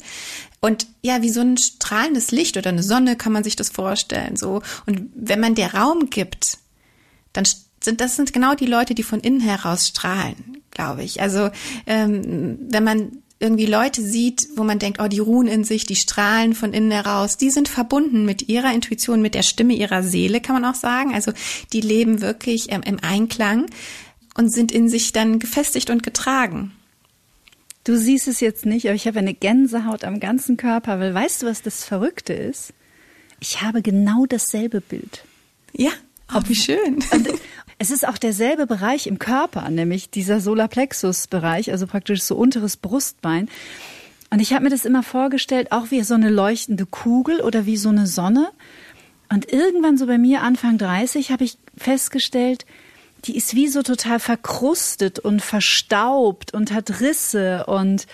Und 0.60 0.86
ja, 1.02 1.22
wie 1.22 1.30
so 1.30 1.40
ein 1.40 1.56
strahlendes 1.56 2.30
Licht 2.30 2.56
oder 2.56 2.70
eine 2.70 2.82
Sonne 2.82 3.16
kann 3.16 3.32
man 3.32 3.44
sich 3.44 3.56
das 3.56 3.70
vorstellen. 3.70 4.36
So. 4.36 4.62
Und 4.86 5.10
wenn 5.14 5.40
man 5.40 5.54
der 5.54 5.74
Raum 5.74 6.10
gibt, 6.10 6.58
dann 7.32 7.44
sind, 7.84 8.00
das 8.00 8.16
sind 8.16 8.32
genau 8.32 8.54
die 8.54 8.66
Leute, 8.66 8.94
die 8.94 9.02
von 9.02 9.20
innen 9.20 9.40
heraus 9.40 9.88
strahlen, 9.88 10.62
glaube 10.70 11.02
ich. 11.02 11.20
Also 11.20 11.50
ähm, 11.86 12.58
wenn 12.70 12.84
man 12.84 13.21
irgendwie 13.42 13.66
Leute 13.66 14.00
sieht, 14.00 14.48
wo 14.56 14.62
man 14.62 14.78
denkt, 14.78 15.00
oh, 15.02 15.08
die 15.08 15.18
ruhen 15.18 15.48
in 15.48 15.64
sich, 15.64 15.84
die 15.84 15.96
strahlen 15.96 16.54
von 16.54 16.72
innen 16.72 16.92
heraus, 16.92 17.36
die 17.36 17.50
sind 17.50 17.68
verbunden 17.68 18.24
mit 18.24 18.48
ihrer 18.48 18.72
Intuition, 18.72 19.20
mit 19.20 19.34
der 19.34 19.42
Stimme 19.42 19.74
ihrer 19.74 20.02
Seele, 20.02 20.40
kann 20.40 20.60
man 20.60 20.64
auch 20.64 20.78
sagen. 20.78 21.12
Also 21.12 21.32
die 21.72 21.80
leben 21.80 22.20
wirklich 22.20 22.70
ähm, 22.70 22.82
im 22.84 22.98
Einklang 23.02 23.66
und 24.36 24.52
sind 24.52 24.72
in 24.72 24.88
sich 24.88 25.12
dann 25.12 25.38
gefestigt 25.38 25.90
und 25.90 26.02
getragen. 26.02 26.72
Du 27.84 27.96
siehst 27.98 28.28
es 28.28 28.40
jetzt 28.40 28.64
nicht, 28.64 28.86
aber 28.86 28.94
ich 28.94 29.06
habe 29.08 29.18
eine 29.18 29.34
Gänsehaut 29.34 30.04
am 30.04 30.20
ganzen 30.20 30.56
Körper, 30.56 31.00
weil 31.00 31.12
weißt 31.12 31.42
du, 31.42 31.46
was 31.46 31.62
das 31.62 31.84
Verrückte 31.84 32.32
ist? 32.32 32.72
Ich 33.40 33.60
habe 33.60 33.82
genau 33.82 34.24
dasselbe 34.24 34.80
Bild. 34.80 35.24
Ja, 35.72 35.90
oh, 36.32 36.40
wie 36.46 36.54
schön. 36.54 37.02
Und, 37.10 37.28
es 37.82 37.90
ist 37.90 38.06
auch 38.06 38.16
derselbe 38.16 38.68
Bereich 38.68 39.08
im 39.08 39.18
Körper, 39.18 39.68
nämlich 39.68 40.08
dieser 40.08 40.38
Solarplexus-Bereich, 40.38 41.72
also 41.72 41.88
praktisch 41.88 42.22
so 42.22 42.36
unteres 42.36 42.76
Brustbein. 42.76 43.48
Und 44.30 44.38
ich 44.38 44.52
habe 44.52 44.62
mir 44.62 44.70
das 44.70 44.84
immer 44.84 45.02
vorgestellt, 45.02 45.72
auch 45.72 45.90
wie 45.90 46.02
so 46.02 46.14
eine 46.14 46.30
leuchtende 46.30 46.86
Kugel 46.86 47.40
oder 47.40 47.66
wie 47.66 47.76
so 47.76 47.88
eine 47.88 48.06
Sonne. 48.06 48.50
Und 49.30 49.52
irgendwann 49.52 49.98
so 49.98 50.06
bei 50.06 50.16
mir 50.16 50.42
Anfang 50.42 50.78
30 50.78 51.32
habe 51.32 51.42
ich 51.42 51.58
festgestellt, 51.76 52.66
die 53.24 53.36
ist 53.36 53.56
wie 53.56 53.66
so 53.66 53.82
total 53.82 54.20
verkrustet 54.20 55.18
und 55.18 55.42
verstaubt 55.42 56.54
und 56.54 56.70
hat 56.70 57.00
Risse 57.00 57.66
und 57.66 58.06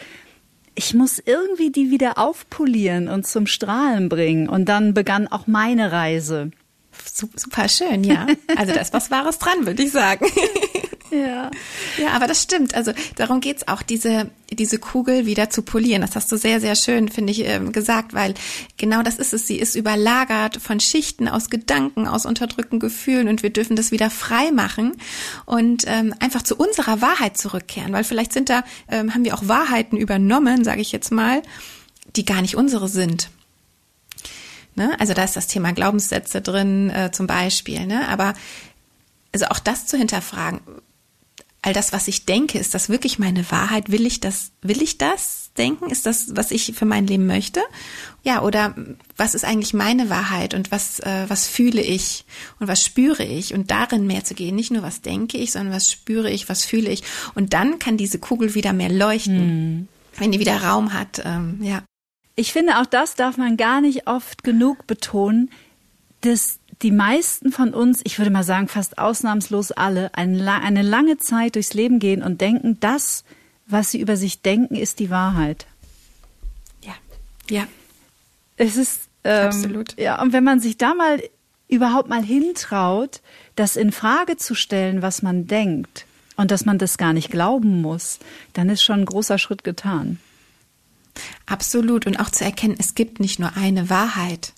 ich 0.75 0.95
muss 0.95 1.19
irgendwie 1.19 1.71
die 1.71 1.91
wieder 1.91 2.17
aufpolieren 2.17 3.09
und 3.09 3.27
zum 3.27 3.47
Strahlen 3.47 4.09
bringen. 4.09 4.49
Und 4.49 4.71
dann 4.71 4.95
begann 4.95 5.29
auch 5.29 5.47
meine 5.47 5.93
Reise 5.93 6.53
Super 7.05 7.69
schön, 7.69 8.05
ja. 8.05 8.27
Also 8.57 8.73
da 8.73 8.81
ist 8.81 8.93
was 8.93 9.11
Wahres 9.11 9.39
dran, 9.39 9.67
würde 9.67 9.83
ich 9.83 9.93
sagen. 9.93 10.27
Ja. 11.11 11.51
Ja, 11.97 12.11
aber 12.11 12.27
das 12.27 12.43
stimmt. 12.43 12.75
Also 12.75 12.93
darum 13.17 13.41
geht's 13.41 13.67
auch, 13.67 13.83
diese, 13.83 14.31
diese 14.51 14.79
Kugel 14.79 15.27
wieder 15.27 15.51
zu 15.51 15.63
polieren. 15.63 16.03
Das 16.03 16.17
hast 16.17 16.31
du 16.31 16.37
sehr, 16.37 16.61
sehr 16.61 16.77
schön, 16.77 17.09
finde 17.09 17.33
ich, 17.33 17.45
ähm, 17.47 17.73
gesagt, 17.73 18.15
weil 18.15 18.35
genau 18.77 19.03
das 19.03 19.19
ist 19.19 19.33
es. 19.33 19.47
Sie 19.47 19.59
ist 19.59 19.75
überlagert 19.75 20.59
von 20.59 20.81
Schichten 20.81 21.29
aus 21.29 21.51
Gedanken, 21.51 22.07
aus 22.07 22.27
unterdrückten 22.27 22.79
Gefühlen 22.79 23.29
und 23.29 23.43
wir 23.43 23.51
dürfen 23.51 23.77
das 23.77 23.91
wieder 23.91 24.11
frei 24.11 24.51
machen 24.53 24.97
und 25.47 25.85
ähm, 25.87 26.15
einfach 26.21 26.43
zu 26.43 26.57
unserer 26.57 27.01
Wahrheit 27.01 27.37
zurückkehren, 27.37 27.93
weil 27.93 28.05
vielleicht 28.05 28.33
sind 28.33 28.51
da, 28.51 28.65
ähm, 28.91 29.15
haben 29.15 29.25
wir 29.25 29.35
auch 29.35 29.49
Wahrheiten 29.49 29.97
übernommen, 29.97 30.65
sage 30.65 30.81
ich 30.81 30.93
jetzt 30.93 31.11
mal, 31.11 31.43
die 32.17 32.25
gar 32.25 32.43
nicht 32.43 32.57
unsere 32.57 32.89
sind. 32.89 33.31
Ne? 34.79 34.99
Also 34.99 35.13
da 35.13 35.25
ist 35.25 35.37
das 35.37 35.49
Thema 35.49 35.73
Glaubenssätze 35.73 36.41
drin 36.41 36.89
äh, 36.89 37.11
zum 37.13 37.27
Beispiel. 37.27 37.87
Ne? 37.87 38.09
Aber 38.09 38.33
also 39.33 39.47
auch 39.47 39.59
das 39.59 39.87
zu 39.87 39.99
hinterfragen, 39.99 40.61
all 41.63 41.73
das, 41.73 41.93
was 41.93 42.09
ich 42.09 42.25
denke, 42.25 42.59
ist 42.59 42.75
das 42.75 42.89
wirklich 42.89 43.19
meine 43.19 43.51
Wahrheit? 43.51 43.91
Will 43.91 44.07
ich 44.07 44.21
das, 44.21 44.53
will 44.63 44.81
ich 44.81 44.97
das 44.97 45.51
denken? 45.59 45.91
Ist 45.91 46.07
das, 46.07 46.37
was 46.37 46.51
ich 46.51 46.73
für 46.75 46.85
mein 46.85 47.07
Leben 47.07 47.27
möchte? 47.27 47.61
Ja, 48.23 48.43
oder 48.43 48.75
was 49.17 49.35
ist 49.35 49.45
eigentlich 49.45 49.75
meine 49.75 50.09
Wahrheit 50.09 50.55
und 50.55 50.71
was, 50.71 51.01
äh, 51.01 51.25
was 51.29 51.49
fühle 51.49 51.83
ich 51.83 52.25
und 52.61 52.69
was 52.69 52.85
spüre 52.85 53.25
ich? 53.25 53.55
Und 53.55 53.71
darin 53.71 54.07
mehr 54.07 54.25
zu 54.25 54.35
gehen, 54.35 54.55
nicht 54.55 54.71
nur 54.71 54.83
was 54.83 55.03
denke 55.03 55.37
ich, 55.37 55.53
sondern 55.53 55.75
was 55.75 55.91
spüre 55.91 56.31
ich, 56.31 56.49
was 56.49 56.65
fühle 56.65 56.91
ich? 56.91 57.03
Und 57.35 57.53
dann 57.53 57.79
kann 57.79 57.97
diese 57.97 58.19
Kugel 58.19 58.55
wieder 58.55 58.73
mehr 58.73 58.91
leuchten, 58.91 59.39
hm. 59.39 59.89
wenn 60.17 60.33
die 60.33 60.41
wieder 60.41 60.63
Raum 60.63 60.95
hat, 60.95 61.23
ähm, 61.25 61.59
ja. 61.61 61.83
Ich 62.39 62.53
finde, 62.53 62.79
auch 62.79 62.87
das 62.87 63.17
darf 63.17 63.37
man 63.37 63.57
gar 63.57 63.81
nicht 63.81 64.07
oft 64.07 64.45
genug 64.45 64.87
betonen, 64.87 65.51
dass 66.21 66.61
die 66.83 66.93
meisten 66.93 67.51
von 67.51 67.75
uns, 67.75 68.01
ich 68.05 68.17
würde 68.17 68.31
mal 68.31 68.45
sagen 68.45 68.69
fast 68.69 68.97
ausnahmslos 68.97 69.73
alle, 69.73 70.15
eine, 70.15 70.83
lange 70.83 71.19
Zeit 71.19 71.57
durchs 71.57 71.75
Leben 71.75 71.99
gehen 71.99 72.23
und 72.23 72.41
denken, 72.41 72.79
das, 72.79 73.25
was 73.67 73.91
sie 73.91 74.01
über 74.01 74.17
sich 74.17 74.41
denken, 74.41 74.77
ist 74.77 75.01
die 75.01 75.11
Wahrheit. 75.11 75.67
Ja, 76.85 76.95
ja. 77.51 77.67
Es 78.57 78.77
ist 78.77 79.09
ähm, 79.25 79.47
absolut. 79.49 79.99
Ja, 79.99 80.23
und 80.23 80.33
wenn 80.33 80.45
man 80.45 80.61
sich 80.61 80.79
da 80.79 80.95
mal 80.95 81.21
überhaupt 81.67 82.09
mal 82.09 82.23
hintraut, 82.23 83.21
das 83.57 83.75
in 83.75 83.91
Frage 83.91 84.37
zu 84.37 84.55
stellen, 84.55 85.03
was 85.03 85.23
man 85.23 85.49
denkt 85.49 86.07
und 86.37 86.53
dass 86.53 86.65
man 86.65 86.79
das 86.79 86.99
gar 86.99 87.15
nicht 87.15 87.33
glauben 87.33 87.83
muss, 87.83 88.21
dann 88.53 88.69
ist 88.69 88.85
schon 88.85 89.01
ein 89.01 89.07
großer 89.07 89.39
Schritt 89.39 89.65
getan. 89.65 90.21
Absolut. 91.47 92.07
Und 92.07 92.19
auch 92.19 92.31
zu 92.31 92.45
erkennen, 92.45 92.77
es 92.79 92.95
gibt 92.95 93.21
nicht 93.21 93.39
nur 93.39 93.57
eine 93.57 93.91
Wahrheit. 93.91 94.53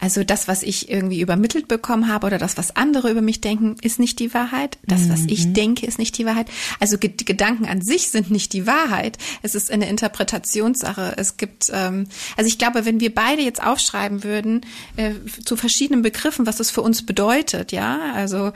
Also 0.00 0.22
das, 0.22 0.46
was 0.46 0.62
ich 0.62 0.88
irgendwie 0.88 1.20
übermittelt 1.20 1.66
bekommen 1.66 2.06
habe 2.06 2.28
oder 2.28 2.38
das, 2.38 2.56
was 2.56 2.76
andere 2.76 3.10
über 3.10 3.20
mich 3.20 3.40
denken, 3.40 3.74
ist 3.82 3.98
nicht 3.98 4.20
die 4.20 4.32
Wahrheit. 4.32 4.78
Das, 4.86 5.10
was 5.10 5.24
ich 5.26 5.46
mhm. 5.46 5.54
denke, 5.54 5.86
ist 5.86 5.98
nicht 5.98 6.16
die 6.18 6.24
Wahrheit. 6.24 6.48
Also 6.78 6.96
die 6.96 7.24
Gedanken 7.24 7.66
an 7.66 7.82
sich 7.82 8.10
sind 8.10 8.30
nicht 8.30 8.52
die 8.52 8.64
Wahrheit. 8.64 9.18
Es 9.42 9.56
ist 9.56 9.72
eine 9.72 9.88
Interpretationssache. 9.88 11.14
Es 11.16 11.36
gibt, 11.36 11.72
ähm, 11.74 12.06
also 12.36 12.46
ich 12.46 12.58
glaube, 12.58 12.84
wenn 12.84 13.00
wir 13.00 13.12
beide 13.12 13.42
jetzt 13.42 13.60
aufschreiben 13.60 14.22
würden 14.22 14.60
äh, 14.96 15.14
zu 15.44 15.56
verschiedenen 15.56 16.02
Begriffen, 16.02 16.46
was 16.46 16.58
das 16.58 16.70
für 16.70 16.82
uns 16.82 17.04
bedeutet, 17.04 17.72
ja, 17.72 18.12
also 18.14 18.52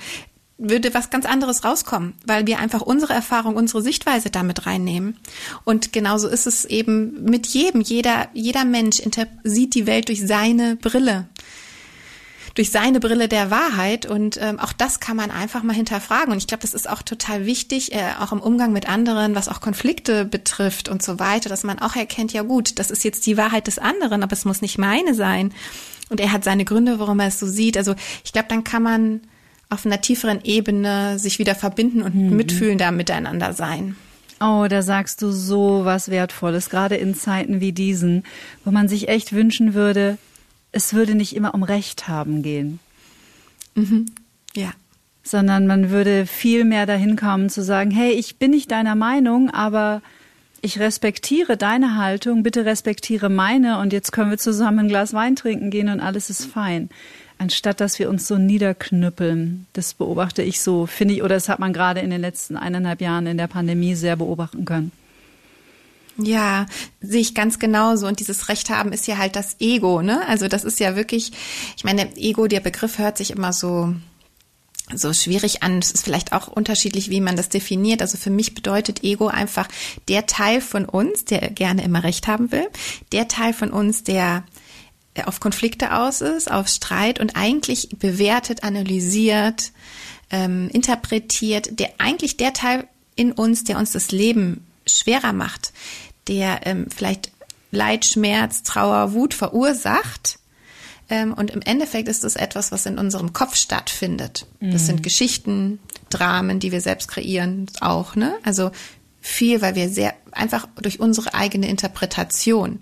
würde 0.58 0.94
was 0.94 1.10
ganz 1.10 1.26
anderes 1.26 1.64
rauskommen, 1.64 2.14
weil 2.26 2.46
wir 2.46 2.58
einfach 2.58 2.82
unsere 2.82 3.12
Erfahrung, 3.12 3.56
unsere 3.56 3.82
Sichtweise 3.82 4.30
damit 4.30 4.66
reinnehmen. 4.66 5.16
Und 5.64 5.92
genauso 5.92 6.28
ist 6.28 6.46
es 6.46 6.64
eben 6.64 7.24
mit 7.24 7.46
jedem. 7.48 7.80
Jeder, 7.80 8.28
jeder 8.32 8.64
Mensch 8.64 9.02
sieht 9.44 9.74
die 9.74 9.86
Welt 9.86 10.08
durch 10.08 10.24
seine 10.24 10.76
Brille. 10.76 11.28
Durch 12.54 12.70
seine 12.70 13.00
Brille 13.00 13.28
der 13.28 13.50
Wahrheit. 13.50 14.06
Und 14.06 14.38
ähm, 14.40 14.60
auch 14.60 14.72
das 14.72 15.00
kann 15.00 15.16
man 15.16 15.30
einfach 15.30 15.62
mal 15.62 15.74
hinterfragen. 15.74 16.32
Und 16.32 16.38
ich 16.38 16.46
glaube, 16.46 16.62
das 16.62 16.74
ist 16.74 16.88
auch 16.88 17.02
total 17.02 17.46
wichtig, 17.46 17.94
äh, 17.94 18.12
auch 18.20 18.30
im 18.30 18.40
Umgang 18.40 18.72
mit 18.72 18.88
anderen, 18.88 19.34
was 19.34 19.48
auch 19.48 19.60
Konflikte 19.60 20.24
betrifft 20.26 20.88
und 20.88 21.02
so 21.02 21.18
weiter, 21.18 21.48
dass 21.48 21.64
man 21.64 21.78
auch 21.78 21.96
erkennt, 21.96 22.32
ja 22.32 22.42
gut, 22.42 22.78
das 22.78 22.90
ist 22.90 23.04
jetzt 23.04 23.26
die 23.26 23.36
Wahrheit 23.36 23.66
des 23.66 23.78
anderen, 23.78 24.22
aber 24.22 24.34
es 24.34 24.44
muss 24.44 24.60
nicht 24.60 24.78
meine 24.78 25.14
sein. 25.14 25.52
Und 26.10 26.20
er 26.20 26.30
hat 26.30 26.44
seine 26.44 26.66
Gründe, 26.66 26.98
warum 26.98 27.20
er 27.20 27.28
es 27.28 27.40
so 27.40 27.46
sieht. 27.46 27.78
Also 27.78 27.94
ich 28.22 28.34
glaube, 28.34 28.48
dann 28.48 28.64
kann 28.64 28.82
man 28.82 29.22
auf 29.72 29.86
einer 29.86 30.00
tieferen 30.02 30.40
Ebene 30.44 31.18
sich 31.18 31.38
wieder 31.38 31.54
verbinden 31.54 32.02
und 32.02 32.14
mhm. 32.14 32.36
mitfühlen 32.36 32.76
da 32.76 32.90
miteinander 32.90 33.54
sein. 33.54 33.96
Oh, 34.38 34.66
da 34.68 34.82
sagst 34.82 35.22
du 35.22 35.30
so 35.30 35.84
was 35.84 36.10
Wertvolles, 36.10 36.68
gerade 36.68 36.96
in 36.96 37.14
Zeiten 37.14 37.60
wie 37.60 37.72
diesen, 37.72 38.24
wo 38.64 38.70
man 38.70 38.88
sich 38.88 39.08
echt 39.08 39.32
wünschen 39.32 39.72
würde, 39.72 40.18
es 40.72 40.92
würde 40.92 41.14
nicht 41.14 41.34
immer 41.34 41.54
um 41.54 41.62
Recht 41.62 42.06
haben 42.08 42.42
gehen. 42.42 42.80
Mhm. 43.74 44.06
Ja. 44.54 44.72
Sondern 45.22 45.66
man 45.66 45.90
würde 45.90 46.26
viel 46.26 46.64
mehr 46.64 46.84
dahin 46.84 47.16
kommen 47.16 47.48
zu 47.48 47.62
sagen, 47.62 47.90
hey, 47.92 48.12
ich 48.12 48.36
bin 48.36 48.50
nicht 48.50 48.70
deiner 48.72 48.96
Meinung, 48.96 49.48
aber 49.50 50.02
ich 50.60 50.80
respektiere 50.80 51.56
deine 51.56 51.96
Haltung, 51.96 52.42
bitte 52.42 52.64
respektiere 52.64 53.30
meine 53.30 53.78
und 53.78 53.92
jetzt 53.92 54.12
können 54.12 54.30
wir 54.30 54.38
zusammen 54.38 54.80
ein 54.80 54.88
Glas 54.88 55.14
Wein 55.14 55.36
trinken 55.36 55.70
gehen 55.70 55.88
und 55.88 56.00
alles 56.00 56.28
ist 56.28 56.44
fein 56.46 56.90
anstatt 57.38 57.80
dass 57.80 57.98
wir 57.98 58.08
uns 58.08 58.26
so 58.26 58.38
niederknüppeln. 58.38 59.66
Das 59.72 59.94
beobachte 59.94 60.42
ich 60.42 60.60
so, 60.60 60.86
finde 60.86 61.14
ich, 61.14 61.22
oder 61.22 61.34
das 61.36 61.48
hat 61.48 61.58
man 61.58 61.72
gerade 61.72 62.00
in 62.00 62.10
den 62.10 62.20
letzten 62.20 62.56
eineinhalb 62.56 63.00
Jahren 63.00 63.26
in 63.26 63.38
der 63.38 63.46
Pandemie 63.46 63.94
sehr 63.94 64.16
beobachten 64.16 64.64
können. 64.64 64.92
Ja, 66.18 66.66
sehe 67.00 67.20
ich 67.20 67.34
ganz 67.34 67.58
genauso. 67.58 68.06
Und 68.06 68.20
dieses 68.20 68.48
Recht 68.48 68.70
haben 68.70 68.92
ist 68.92 69.06
ja 69.06 69.16
halt 69.16 69.34
das 69.34 69.56
Ego, 69.60 70.02
ne? 70.02 70.26
Also 70.28 70.48
das 70.48 70.64
ist 70.64 70.78
ja 70.78 70.94
wirklich, 70.94 71.32
ich 71.76 71.84
meine, 71.84 72.16
Ego, 72.16 72.46
der 72.46 72.60
Begriff 72.60 72.98
hört 72.98 73.16
sich 73.16 73.30
immer 73.30 73.52
so, 73.52 73.94
so 74.94 75.12
schwierig 75.12 75.62
an. 75.62 75.78
Es 75.78 75.90
ist 75.90 76.04
vielleicht 76.04 76.32
auch 76.32 76.48
unterschiedlich, 76.48 77.08
wie 77.08 77.20
man 77.20 77.36
das 77.36 77.48
definiert. 77.48 78.02
Also 78.02 78.18
für 78.18 78.30
mich 78.30 78.54
bedeutet 78.54 79.02
Ego 79.02 79.28
einfach 79.28 79.68
der 80.08 80.26
Teil 80.26 80.60
von 80.60 80.84
uns, 80.84 81.24
der 81.24 81.50
gerne 81.50 81.82
immer 81.82 82.04
Recht 82.04 82.26
haben 82.26 82.52
will, 82.52 82.68
der 83.12 83.28
Teil 83.28 83.54
von 83.54 83.70
uns, 83.70 84.04
der 84.04 84.44
auf 85.24 85.40
Konflikte 85.40 85.94
aus 85.94 86.20
ist, 86.20 86.50
auf 86.50 86.68
Streit 86.68 87.20
und 87.20 87.36
eigentlich 87.36 87.90
bewertet, 87.98 88.64
analysiert, 88.64 89.72
ähm, 90.30 90.70
interpretiert, 90.72 91.78
der 91.78 91.90
eigentlich 91.98 92.36
der 92.36 92.52
Teil 92.52 92.86
in 93.14 93.32
uns, 93.32 93.64
der 93.64 93.78
uns 93.78 93.92
das 93.92 94.10
Leben 94.10 94.66
schwerer 94.86 95.32
macht, 95.32 95.72
der 96.28 96.66
ähm, 96.66 96.86
vielleicht 96.94 97.30
Leid, 97.70 98.04
Schmerz, 98.04 98.62
Trauer, 98.62 99.12
Wut 99.12 99.34
verursacht. 99.34 100.38
Ähm, 101.08 101.32
und 101.34 101.50
im 101.50 101.62
Endeffekt 101.62 102.08
ist 102.08 102.24
es 102.24 102.36
etwas, 102.36 102.72
was 102.72 102.86
in 102.86 102.98
unserem 102.98 103.32
Kopf 103.32 103.56
stattfindet. 103.56 104.46
Mhm. 104.60 104.72
Das 104.72 104.86
sind. 104.86 105.02
Geschichten, 105.02 105.78
Dramen, 106.10 106.60
die 106.60 106.72
wir 106.72 106.80
selbst 106.80 107.08
kreieren, 107.08 107.66
auch, 107.80 108.14
ne? 108.14 108.34
Also 108.44 108.70
viel, 109.20 109.62
weil 109.62 109.74
wir 109.74 109.88
sehr 109.88 110.14
einfach 110.32 110.66
durch 110.80 111.00
unsere 111.00 111.34
eigene 111.34 111.68
Interpretation 111.68 112.80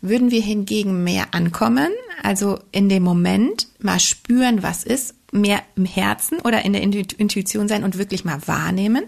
würden 0.00 0.30
wir 0.30 0.42
hingegen 0.42 1.04
mehr 1.04 1.34
ankommen, 1.34 1.90
also 2.22 2.58
in 2.72 2.88
dem 2.88 3.02
Moment 3.02 3.68
mal 3.78 4.00
spüren, 4.00 4.62
was 4.62 4.84
ist, 4.84 5.14
mehr 5.32 5.62
im 5.76 5.84
Herzen 5.84 6.38
oder 6.40 6.64
in 6.64 6.72
der 6.72 6.82
Intuition 6.82 7.68
sein 7.68 7.84
und 7.84 7.98
wirklich 7.98 8.24
mal 8.24 8.40
wahrnehmen, 8.46 9.04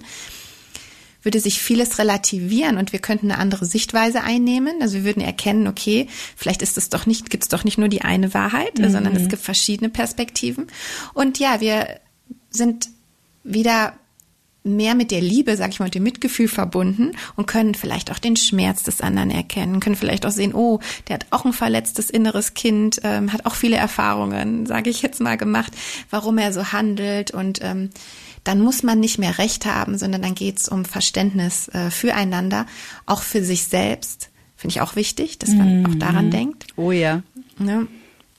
würde 1.22 1.40
sich 1.40 1.60
vieles 1.60 1.98
relativieren 1.98 2.78
und 2.78 2.92
wir 2.92 3.00
könnten 3.00 3.30
eine 3.30 3.40
andere 3.40 3.66
Sichtweise 3.66 4.22
einnehmen. 4.22 4.80
Also 4.80 4.96
wir 4.96 5.04
würden 5.04 5.22
erkennen, 5.22 5.66
okay, 5.66 6.08
vielleicht 6.36 6.62
ist 6.62 6.78
es 6.78 6.90
doch 6.90 7.06
nicht, 7.06 7.30
gibt 7.30 7.44
es 7.44 7.48
doch 7.48 7.64
nicht 7.64 7.78
nur 7.78 7.88
die 7.88 8.02
eine 8.02 8.34
Wahrheit, 8.34 8.78
mhm. 8.78 8.90
sondern 8.90 9.16
es 9.16 9.28
gibt 9.28 9.42
verschiedene 9.42 9.90
Perspektiven. 9.90 10.68
Und 11.14 11.38
ja, 11.38 11.60
wir 11.60 12.00
sind 12.50 12.88
wieder 13.42 13.94
mehr 14.76 14.94
mit 14.94 15.10
der 15.10 15.20
Liebe, 15.20 15.56
sag 15.56 15.70
ich 15.70 15.80
mal, 15.80 15.86
mit 15.86 15.94
dem 15.94 16.02
Mitgefühl 16.02 16.48
verbunden 16.48 17.12
und 17.36 17.46
können 17.46 17.74
vielleicht 17.74 18.10
auch 18.10 18.18
den 18.18 18.36
Schmerz 18.36 18.82
des 18.82 19.00
anderen 19.00 19.30
erkennen, 19.30 19.80
können 19.80 19.96
vielleicht 19.96 20.26
auch 20.26 20.30
sehen, 20.30 20.54
oh, 20.54 20.80
der 21.08 21.14
hat 21.14 21.26
auch 21.30 21.44
ein 21.44 21.52
verletztes 21.52 22.10
inneres 22.10 22.54
Kind, 22.54 23.00
ähm, 23.04 23.32
hat 23.32 23.46
auch 23.46 23.54
viele 23.54 23.76
Erfahrungen, 23.76 24.66
sage 24.66 24.90
ich 24.90 25.02
jetzt 25.02 25.20
mal, 25.20 25.36
gemacht, 25.36 25.72
warum 26.10 26.38
er 26.38 26.52
so 26.52 26.72
handelt 26.72 27.30
und 27.30 27.60
ähm, 27.62 27.90
dann 28.44 28.60
muss 28.60 28.82
man 28.82 29.00
nicht 29.00 29.18
mehr 29.18 29.38
Recht 29.38 29.66
haben, 29.66 29.98
sondern 29.98 30.22
dann 30.22 30.34
geht's 30.34 30.68
um 30.68 30.84
Verständnis 30.84 31.68
äh, 31.68 31.90
füreinander, 31.90 32.66
auch 33.04 33.22
für 33.22 33.44
sich 33.44 33.64
selbst. 33.64 34.30
Finde 34.56 34.72
ich 34.72 34.80
auch 34.80 34.96
wichtig, 34.96 35.38
dass 35.38 35.50
man 35.50 35.82
mm 35.82 35.86
auch 35.86 35.94
daran 35.96 36.26
mhm. 36.26 36.30
denkt. 36.30 36.66
Oh 36.76 36.90
ja. 36.90 37.22
Ne? 37.58 37.86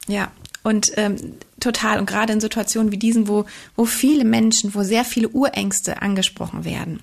Ja, 0.08 0.32
und 0.64 0.92
ähm, 0.98 1.16
total, 1.60 2.00
und 2.00 2.06
gerade 2.06 2.34
in 2.34 2.40
Situationen 2.40 2.92
wie 2.92 2.98
diesen, 2.98 3.28
wo, 3.28 3.46
wo 3.76 3.86
viele 3.86 4.24
Menschen, 4.24 4.74
wo 4.76 4.84
sehr 4.84 5.06
viele 5.06 5.30
Urängste 5.30 6.02
angesprochen 6.02 6.66
werden. 6.66 7.02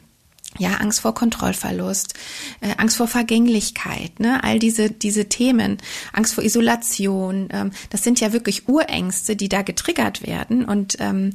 Ja, 0.59 0.77
Angst 0.77 1.01
vor 1.01 1.15
Kontrollverlust, 1.15 2.15
äh, 2.61 2.75
Angst 2.79 2.97
vor 2.97 3.09
Vergänglichkeit, 3.09 4.21
ne, 4.21 4.43
all 4.43 4.59
diese 4.59 4.91
diese 4.91 5.29
Themen, 5.29 5.77
Angst 6.15 6.35
vor 6.35 6.45
Isolation, 6.45 7.49
ähm, 7.53 7.73
das 7.91 8.03
sind 8.03 8.21
ja 8.21 8.33
wirklich 8.33 8.67
Urängste, 8.67 9.37
die 9.37 9.51
da 9.51 9.61
getriggert 9.61 10.27
werden. 10.27 10.65
Und 10.65 10.97
ähm, 10.99 11.35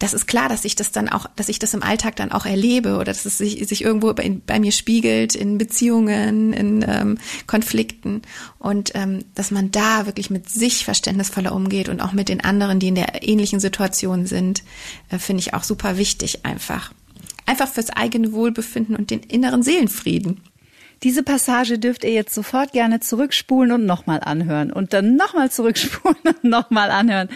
das 0.00 0.14
ist 0.14 0.26
klar, 0.26 0.48
dass 0.48 0.64
ich 0.64 0.74
das 0.74 0.92
dann 0.92 1.08
auch, 1.08 1.26
dass 1.36 1.50
ich 1.50 1.58
das 1.58 1.74
im 1.74 1.82
Alltag 1.82 2.16
dann 2.16 2.32
auch 2.32 2.46
erlebe 2.46 2.94
oder 2.94 3.04
dass 3.04 3.26
es 3.26 3.38
sich, 3.38 3.68
sich 3.68 3.84
irgendwo 3.84 4.12
bei, 4.14 4.40
bei 4.46 4.58
mir 4.58 4.72
spiegelt 4.72 5.34
in 5.34 5.58
Beziehungen, 5.58 6.52
in 6.54 6.84
ähm, 6.88 7.18
Konflikten 7.46 8.22
und 8.58 8.92
ähm, 8.94 9.24
dass 9.34 9.50
man 9.50 9.70
da 9.70 10.06
wirklich 10.06 10.30
mit 10.30 10.48
sich 10.48 10.84
verständnisvoller 10.86 11.54
umgeht 11.54 11.90
und 11.90 12.00
auch 12.00 12.12
mit 12.12 12.30
den 12.30 12.40
anderen, 12.40 12.80
die 12.80 12.88
in 12.88 12.94
der 12.94 13.22
ähnlichen 13.22 13.60
Situation 13.60 14.26
sind, 14.26 14.64
äh, 15.10 15.18
finde 15.18 15.40
ich 15.42 15.52
auch 15.52 15.64
super 15.64 15.98
wichtig 15.98 16.46
einfach. 16.46 16.92
Einfach 17.44 17.68
fürs 17.68 17.90
eigene 17.90 18.32
Wohlbefinden 18.32 18.96
und 18.96 19.10
den 19.10 19.20
inneren 19.20 19.62
Seelenfrieden. 19.62 20.40
Diese 21.02 21.22
Passage 21.22 21.78
dürft 21.78 22.04
ihr 22.04 22.12
jetzt 22.12 22.34
sofort 22.34 22.72
gerne 22.72 23.00
zurückspulen 23.00 23.72
und 23.72 23.86
nochmal 23.86 24.20
anhören 24.22 24.70
und 24.70 24.92
dann 24.92 25.16
nochmal 25.16 25.50
zurückspulen 25.50 26.18
und 26.24 26.44
nochmal 26.44 26.90
anhören. 26.90 27.28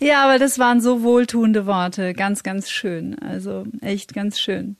Ja, 0.00 0.24
aber 0.24 0.38
das 0.38 0.58
waren 0.58 0.80
so 0.80 1.02
wohltuende 1.02 1.66
Worte. 1.66 2.14
Ganz, 2.14 2.42
ganz 2.42 2.70
schön. 2.70 3.18
Also 3.18 3.64
echt 3.82 4.14
ganz 4.14 4.40
schön. 4.40 4.76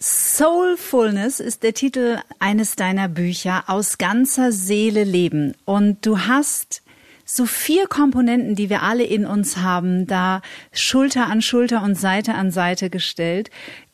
Soulfulness 0.00 1.40
ist 1.40 1.62
der 1.62 1.74
Titel 1.74 2.18
eines 2.38 2.76
deiner 2.76 3.08
Bücher 3.08 3.64
aus 3.66 3.98
ganzer 3.98 4.52
Seele 4.52 5.04
leben. 5.04 5.54
Und 5.64 6.04
du 6.06 6.20
hast 6.20 6.82
so 7.30 7.44
vier 7.44 7.86
Komponenten, 7.86 8.54
die 8.54 8.70
wir 8.70 8.82
alle 8.82 9.04
in 9.04 9.26
uns 9.26 9.58
haben, 9.58 10.06
da 10.06 10.40
Schulter 10.72 11.26
an 11.26 11.42
Schulter 11.42 11.82
und 11.82 11.94
Seite 11.94 12.34
an 12.34 12.50
Seite 12.50 12.88
gestellt, 12.88 13.50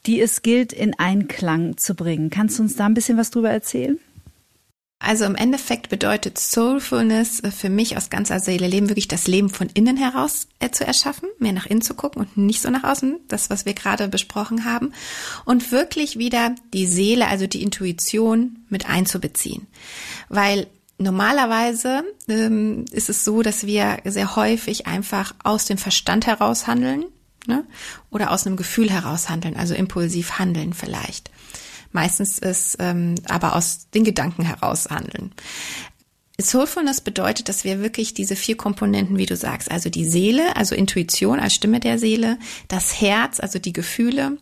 die 0.06 0.20
es 0.20 0.42
gilt 0.42 0.72
in 0.72 0.96
Einklang 0.98 1.76
zu 1.76 1.94
bringen. 1.94 2.30
Kannst 2.30 2.58
du 2.58 2.62
uns 2.62 2.76
da 2.76 2.86
ein 2.86 2.94
bisschen 2.94 3.18
was 3.18 3.30
drüber 3.30 3.50
erzählen? 3.50 3.98
Also 5.00 5.24
im 5.24 5.34
Endeffekt 5.34 5.90
bedeutet 5.90 6.38
Soulfulness 6.38 7.40
äh, 7.40 7.50
für 7.50 7.68
mich 7.68 7.96
aus 7.96 8.08
ganzer 8.08 8.40
Seele 8.40 8.68
leben 8.68 8.88
wirklich 8.88 9.08
das 9.08 9.26
Leben 9.26 9.50
von 9.50 9.68
innen 9.74 9.96
heraus 9.96 10.46
äh, 10.60 10.70
zu 10.70 10.86
erschaffen, 10.86 11.28
mehr 11.38 11.52
nach 11.52 11.66
innen 11.66 11.82
zu 11.82 11.94
gucken 11.94 12.22
und 12.22 12.36
nicht 12.38 12.62
so 12.62 12.70
nach 12.70 12.84
außen, 12.84 13.16
das 13.28 13.50
was 13.50 13.66
wir 13.66 13.74
gerade 13.74 14.08
besprochen 14.08 14.64
haben 14.64 14.92
und 15.44 15.72
wirklich 15.72 16.18
wieder 16.18 16.54
die 16.72 16.86
Seele, 16.86 17.26
also 17.26 17.46
die 17.46 17.62
Intuition 17.62 18.64
mit 18.70 18.88
einzubeziehen, 18.88 19.66
weil 20.28 20.68
Normalerweise 20.98 22.04
ähm, 22.28 22.84
ist 22.92 23.08
es 23.08 23.24
so, 23.24 23.42
dass 23.42 23.66
wir 23.66 23.98
sehr 24.04 24.36
häufig 24.36 24.86
einfach 24.86 25.34
aus 25.42 25.64
dem 25.64 25.78
Verstand 25.78 26.26
heraus 26.26 26.66
handeln 26.66 27.06
ne? 27.46 27.64
oder 28.10 28.30
aus 28.30 28.46
einem 28.46 28.56
Gefühl 28.56 28.90
heraus 28.90 29.28
handeln, 29.28 29.56
also 29.56 29.74
impulsiv 29.74 30.38
handeln 30.38 30.72
vielleicht. 30.72 31.30
Meistens 31.90 32.38
ist 32.38 32.76
ähm, 32.80 33.16
aber 33.28 33.56
aus 33.56 33.90
den 33.90 34.04
Gedanken 34.04 34.44
heraus 34.44 34.88
handeln. 34.90 35.32
Soulfulness 36.40 37.00
bedeutet, 37.00 37.48
dass 37.48 37.62
wir 37.62 37.80
wirklich 37.80 38.12
diese 38.14 38.34
vier 38.34 38.56
Komponenten, 38.56 39.18
wie 39.18 39.26
du 39.26 39.36
sagst, 39.36 39.70
also 39.70 39.88
die 39.88 40.04
Seele, 40.04 40.56
also 40.56 40.74
Intuition 40.74 41.38
als 41.38 41.54
Stimme 41.54 41.78
der 41.78 41.98
Seele, 41.98 42.38
das 42.66 43.00
Herz, 43.00 43.38
also 43.38 43.60
die 43.60 43.72
Gefühle, 43.72 44.38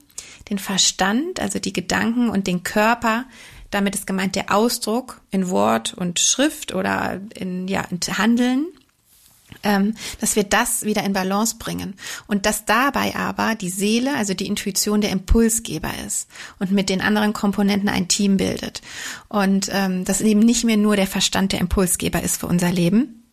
den 0.48 0.58
Verstand, 0.58 1.40
also 1.40 1.58
die 1.58 1.74
Gedanken 1.74 2.30
und 2.30 2.46
den 2.46 2.62
Körper, 2.62 3.26
damit 3.72 3.94
ist 3.94 4.06
gemeint 4.06 4.36
der 4.36 4.54
Ausdruck 4.54 5.20
in 5.30 5.48
Wort 5.50 5.94
und 5.94 6.20
Schrift 6.20 6.74
oder 6.74 7.20
in, 7.34 7.66
ja, 7.66 7.82
in 7.90 7.98
Handeln, 8.16 8.66
ähm, 9.62 9.94
dass 10.20 10.36
wir 10.36 10.44
das 10.44 10.84
wieder 10.84 11.02
in 11.04 11.12
Balance 11.12 11.56
bringen. 11.58 11.94
Und 12.26 12.46
dass 12.46 12.64
dabei 12.64 13.16
aber 13.16 13.54
die 13.54 13.70
Seele, 13.70 14.14
also 14.14 14.34
die 14.34 14.46
Intuition 14.46 15.00
der 15.00 15.10
Impulsgeber 15.10 15.90
ist 16.06 16.28
und 16.58 16.70
mit 16.70 16.88
den 16.88 17.00
anderen 17.00 17.32
Komponenten 17.32 17.88
ein 17.88 18.08
Team 18.08 18.36
bildet. 18.36 18.82
Und 19.28 19.68
ähm, 19.72 20.04
dass 20.04 20.20
eben 20.20 20.40
nicht 20.40 20.64
mehr 20.64 20.76
nur 20.76 20.96
der 20.96 21.06
Verstand 21.06 21.52
der 21.52 21.60
Impulsgeber 21.60 22.22
ist 22.22 22.38
für 22.38 22.46
unser 22.46 22.70
Leben, 22.70 23.24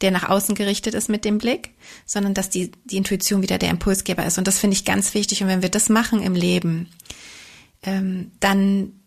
der 0.00 0.10
nach 0.10 0.28
außen 0.28 0.54
gerichtet 0.54 0.94
ist 0.94 1.08
mit 1.08 1.24
dem 1.24 1.38
Blick, 1.38 1.74
sondern 2.06 2.34
dass 2.34 2.50
die, 2.50 2.72
die 2.84 2.96
Intuition 2.96 3.42
wieder 3.42 3.58
der 3.58 3.70
Impulsgeber 3.70 4.24
ist. 4.24 4.38
Und 4.38 4.46
das 4.46 4.58
finde 4.58 4.74
ich 4.74 4.84
ganz 4.84 5.14
wichtig. 5.14 5.42
Und 5.42 5.48
wenn 5.48 5.62
wir 5.62 5.68
das 5.68 5.88
machen 5.88 6.22
im 6.22 6.34
Leben, 6.34 6.88
ähm, 7.82 8.32
dann 8.40 8.99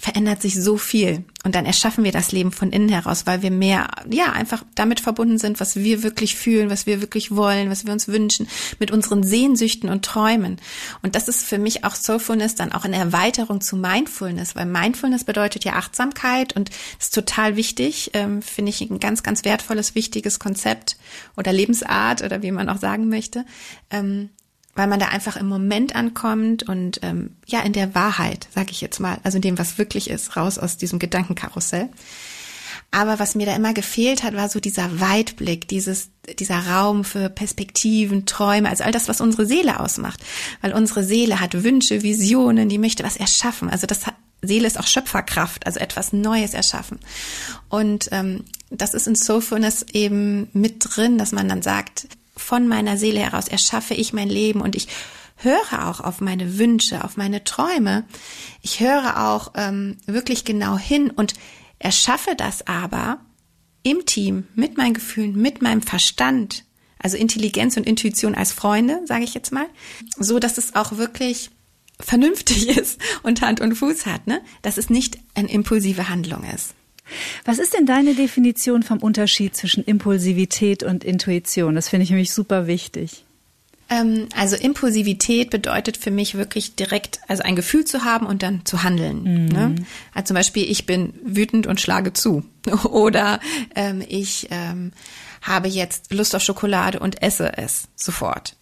verändert 0.00 0.40
sich 0.40 0.54
so 0.60 0.78
viel 0.78 1.24
und 1.44 1.54
dann 1.54 1.66
erschaffen 1.66 2.04
wir 2.04 2.12
das 2.12 2.32
Leben 2.32 2.52
von 2.52 2.70
innen 2.70 2.88
heraus, 2.88 3.26
weil 3.26 3.42
wir 3.42 3.50
mehr, 3.50 3.88
ja, 4.10 4.32
einfach 4.32 4.64
damit 4.74 5.00
verbunden 5.00 5.38
sind, 5.38 5.60
was 5.60 5.76
wir 5.76 6.02
wirklich 6.02 6.36
fühlen, 6.36 6.70
was 6.70 6.86
wir 6.86 7.00
wirklich 7.00 7.34
wollen, 7.34 7.70
was 7.70 7.86
wir 7.86 7.92
uns 7.92 8.08
wünschen, 8.08 8.48
mit 8.78 8.90
unseren 8.90 9.22
Sehnsüchten 9.22 9.88
und 9.88 10.04
Träumen. 10.04 10.56
Und 11.02 11.14
das 11.14 11.28
ist 11.28 11.44
für 11.44 11.58
mich 11.58 11.84
auch 11.84 11.94
Soulfulness 11.94 12.54
dann 12.54 12.72
auch 12.72 12.84
eine 12.84 12.96
Erweiterung 12.96 13.60
zu 13.60 13.76
Mindfulness, 13.76 14.56
weil 14.56 14.66
Mindfulness 14.66 15.24
bedeutet 15.24 15.64
ja 15.64 15.74
Achtsamkeit 15.74 16.54
und 16.56 16.70
ist 16.98 17.14
total 17.14 17.56
wichtig, 17.56 18.10
ähm, 18.14 18.42
finde 18.42 18.70
ich 18.70 18.80
ein 18.80 19.00
ganz, 19.00 19.22
ganz 19.22 19.44
wertvolles, 19.44 19.94
wichtiges 19.94 20.38
Konzept 20.38 20.96
oder 21.36 21.52
Lebensart 21.52 22.22
oder 22.22 22.42
wie 22.42 22.52
man 22.52 22.68
auch 22.68 22.78
sagen 22.78 23.08
möchte. 23.08 23.44
Ähm, 23.90 24.30
weil 24.80 24.86
man 24.86 24.98
da 24.98 25.08
einfach 25.08 25.36
im 25.36 25.46
Moment 25.46 25.94
ankommt 25.94 26.62
und 26.62 27.00
ähm, 27.02 27.36
ja 27.46 27.60
in 27.60 27.74
der 27.74 27.94
Wahrheit, 27.94 28.48
sage 28.54 28.70
ich 28.70 28.80
jetzt 28.80 28.98
mal, 28.98 29.18
also 29.24 29.36
in 29.36 29.42
dem, 29.42 29.58
was 29.58 29.76
wirklich 29.76 30.08
ist, 30.08 30.36
raus 30.36 30.56
aus 30.56 30.78
diesem 30.78 30.98
Gedankenkarussell. 30.98 31.90
Aber 32.90 33.18
was 33.18 33.34
mir 33.34 33.44
da 33.44 33.54
immer 33.54 33.74
gefehlt 33.74 34.22
hat, 34.22 34.34
war 34.34 34.48
so 34.48 34.58
dieser 34.58 34.98
Weitblick, 34.98 35.68
dieses, 35.68 36.08
dieser 36.38 36.66
Raum 36.66 37.04
für 37.04 37.28
Perspektiven, 37.28 38.24
Träume, 38.24 38.70
also 38.70 38.82
all 38.82 38.90
das, 38.90 39.06
was 39.06 39.20
unsere 39.20 39.44
Seele 39.44 39.80
ausmacht. 39.80 40.24
Weil 40.62 40.72
unsere 40.72 41.04
Seele 41.04 41.40
hat 41.40 41.62
Wünsche, 41.62 42.02
Visionen, 42.02 42.70
die 42.70 42.78
möchte 42.78 43.04
was 43.04 43.18
erschaffen. 43.18 43.68
Also 43.68 43.86
das 43.86 44.06
hat, 44.06 44.14
Seele 44.40 44.66
ist 44.66 44.80
auch 44.80 44.86
Schöpferkraft, 44.86 45.66
also 45.66 45.78
etwas 45.78 46.14
Neues 46.14 46.54
erschaffen. 46.54 47.00
Und 47.68 48.08
ähm, 48.12 48.44
das 48.70 48.94
ist 48.94 49.06
in 49.06 49.14
Soulfulness 49.14 49.84
eben 49.92 50.48
mit 50.54 50.76
drin, 50.78 51.18
dass 51.18 51.32
man 51.32 51.50
dann 51.50 51.60
sagt, 51.60 52.08
von 52.40 52.66
meiner 52.66 52.96
Seele 52.96 53.20
heraus 53.20 53.48
erschaffe 53.48 53.94
ich 53.94 54.12
mein 54.12 54.28
Leben 54.28 54.60
und 54.60 54.74
ich 54.74 54.88
höre 55.36 55.88
auch 55.88 56.00
auf 56.00 56.20
meine 56.20 56.58
Wünsche, 56.58 57.04
auf 57.04 57.16
meine 57.16 57.44
Träume. 57.44 58.04
Ich 58.62 58.80
höre 58.80 59.28
auch 59.28 59.52
ähm, 59.54 59.96
wirklich 60.06 60.44
genau 60.44 60.76
hin 60.76 61.10
und 61.10 61.34
erschaffe 61.78 62.34
das 62.36 62.66
aber 62.66 63.20
im 63.82 64.04
Team, 64.04 64.46
mit 64.54 64.76
meinen 64.76 64.94
Gefühlen, 64.94 65.40
mit 65.40 65.62
meinem 65.62 65.82
Verstand, 65.82 66.64
also 66.98 67.16
Intelligenz 67.16 67.76
und 67.76 67.86
Intuition 67.86 68.34
als 68.34 68.52
Freunde, 68.52 69.00
sage 69.06 69.24
ich 69.24 69.32
jetzt 69.32 69.52
mal, 69.52 69.66
so 70.18 70.38
dass 70.38 70.58
es 70.58 70.74
auch 70.74 70.98
wirklich 70.98 71.50
vernünftig 71.98 72.68
ist 72.76 73.00
und 73.22 73.40
Hand 73.40 73.60
und 73.60 73.74
Fuß 73.74 74.06
hat, 74.06 74.26
ne? 74.26 74.42
Dass 74.62 74.76
es 74.76 74.90
nicht 74.90 75.18
eine 75.34 75.50
impulsive 75.50 76.08
Handlung 76.08 76.44
ist. 76.44 76.74
Was 77.44 77.58
ist 77.58 77.74
denn 77.74 77.86
deine 77.86 78.14
Definition 78.14 78.82
vom 78.82 78.98
Unterschied 78.98 79.56
zwischen 79.56 79.84
Impulsivität 79.84 80.82
und 80.82 81.04
Intuition? 81.04 81.74
Das 81.74 81.88
finde 81.88 82.04
ich 82.04 82.10
nämlich 82.10 82.32
super 82.32 82.66
wichtig. 82.66 83.24
Ähm, 83.90 84.28
also 84.36 84.56
Impulsivität 84.56 85.50
bedeutet 85.50 85.96
für 85.96 86.12
mich 86.12 86.36
wirklich 86.36 86.76
direkt, 86.76 87.20
also 87.26 87.42
ein 87.42 87.56
Gefühl 87.56 87.84
zu 87.84 88.04
haben 88.04 88.24
und 88.24 88.42
dann 88.42 88.64
zu 88.64 88.84
handeln. 88.84 89.22
Mhm. 89.22 89.46
Ne? 89.46 89.74
Also 90.14 90.28
zum 90.28 90.34
Beispiel, 90.36 90.70
ich 90.70 90.86
bin 90.86 91.12
wütend 91.24 91.66
und 91.66 91.80
schlage 91.80 92.12
zu. 92.12 92.44
Oder 92.84 93.40
ähm, 93.74 94.02
ich 94.08 94.46
ähm, 94.50 94.92
habe 95.42 95.68
jetzt 95.68 96.12
Lust 96.12 96.34
auf 96.36 96.42
Schokolade 96.42 97.00
und 97.00 97.20
esse 97.22 97.58
es 97.58 97.88
sofort. 97.96 98.56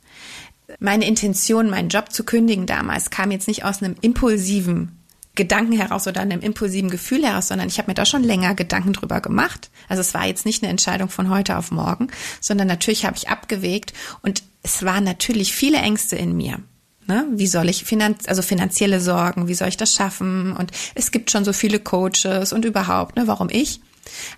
Meine 0.81 1.07
Intention, 1.07 1.71
meinen 1.71 1.89
Job 1.89 2.13
zu 2.13 2.25
kündigen 2.25 2.67
damals, 2.67 3.11
kam 3.11 3.31
jetzt 3.31 3.49
nicht 3.49 3.65
aus 3.65 3.83
einem 3.83 3.97
impulsiven 4.01 4.98
Gedanken 5.39 5.73
heraus 5.73 6.07
oder 6.09 6.21
einem 6.21 6.41
impulsiven 6.41 6.91
Gefühl 6.91 7.25
heraus, 7.25 7.49
sondern 7.49 7.69
ich 7.69 7.79
habe 7.79 7.89
mir 7.89 7.95
da 7.95 8.05
schon 8.05 8.25
länger 8.25 8.55
Gedanken 8.55 8.93
drüber 8.93 9.21
gemacht. 9.21 9.71
Also 9.89 10.01
es 10.01 10.13
war 10.13 10.27
jetzt 10.27 10.45
nicht 10.45 10.63
eine 10.63 10.71
Entscheidung 10.71 11.09
von 11.09 11.31
heute 11.31 11.57
auf 11.57 11.71
morgen, 11.71 12.09
sondern 12.41 12.67
natürlich 12.67 13.07
habe 13.07 13.17
ich 13.17 13.29
abgewegt 13.29 13.93
und 14.21 14.43
es 14.65 14.83
waren 14.83 15.05
natürlich 15.05 15.55
viele 15.55 15.79
Ängste 15.79 16.17
in 16.17 16.37
mir. 16.37 16.59
Ne? 17.07 17.25
Wie 17.31 17.47
soll 17.47 17.69
ich 17.69 17.85
finanz 17.85 18.25
also 18.27 18.43
finanzielle 18.43 19.01
Sorgen, 19.01 19.47
wie 19.47 19.55
soll 19.55 19.69
ich 19.69 19.77
das 19.77 19.95
schaffen? 19.95 20.55
Und 20.55 20.73
es 20.97 21.13
gibt 21.13 21.31
schon 21.31 21.45
so 21.45 21.53
viele 21.53 21.79
Coaches 21.79 22.53
und 22.53 22.65
überhaupt, 22.65 23.17
ne, 23.17 23.29
warum 23.29 23.49
ich? 23.49 23.81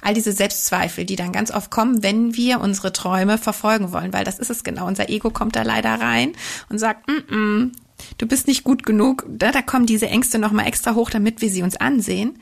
All 0.03 0.13
diese 0.13 0.33
Selbstzweifel, 0.33 1.07
die 1.07 1.17
dann 1.17 1.33
ganz 1.33 1.51
oft 1.51 1.71
kommen, 1.71 2.03
wenn 2.03 2.37
wir 2.37 2.61
unsere 2.61 2.93
Träume 2.93 3.39
verfolgen 3.39 3.93
wollen, 3.93 4.13
weil 4.13 4.25
das 4.25 4.39
ist 4.39 4.51
es 4.51 4.65
genau. 4.65 4.87
Unser 4.87 5.09
Ego 5.09 5.31
kommt 5.31 5.57
da 5.57 5.63
leider 5.63 5.95
rein 5.95 6.33
und 6.69 6.79
sagt, 6.79 7.09
mm 7.09 7.33
-mm, 7.33 7.71
du 8.19 8.27
bist 8.27 8.47
nicht 8.47 8.65
gut 8.65 8.85
genug. 8.85 9.27
Da, 9.29 9.53
da 9.53 9.63
kommen 9.63 9.87
diese 9.87 10.09
Ängste 10.09 10.39
nochmal 10.39 10.67
extra 10.67 10.95
hoch, 10.95 11.11
damit 11.11 11.41
wir 11.41 11.51
sie 11.51 11.63
uns 11.63 11.77
ansehen. 11.77 12.39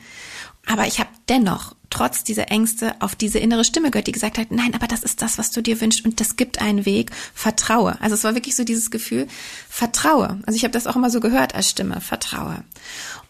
Aber 0.67 0.87
ich 0.87 1.01
habe 1.01 1.11
dennoch 1.29 1.75
trotz 1.91 2.23
dieser 2.23 2.51
Ängste 2.51 2.95
auf 3.01 3.15
diese 3.15 3.39
innere 3.39 3.65
Stimme 3.65 3.91
gehört, 3.91 4.07
die 4.07 4.13
gesagt 4.13 4.37
hat, 4.37 4.51
nein, 4.51 4.75
aber 4.75 4.87
das 4.87 5.03
ist 5.03 5.23
das, 5.23 5.39
was 5.39 5.51
du 5.51 5.63
dir 5.63 5.81
wünschst 5.81 6.05
und 6.05 6.21
das 6.21 6.37
gibt 6.37 6.61
einen 6.61 6.85
Weg, 6.85 7.11
vertraue. 7.35 7.97
Also 8.01 8.15
es 8.15 8.25
war 8.25 8.35
wirklich 8.35 8.57
so 8.57 8.65
dieses 8.65 8.91
Gefühl, 8.91 9.27
vertraue. 9.71 10.39
Also 10.47 10.57
ich 10.57 10.65
habe 10.65 10.73
das 10.73 10.87
auch 10.87 10.97
immer 10.97 11.11
so 11.11 11.21
gehört 11.21 11.55
als 11.55 11.71
Stimme, 11.71 12.03
vertraue. 12.03 12.63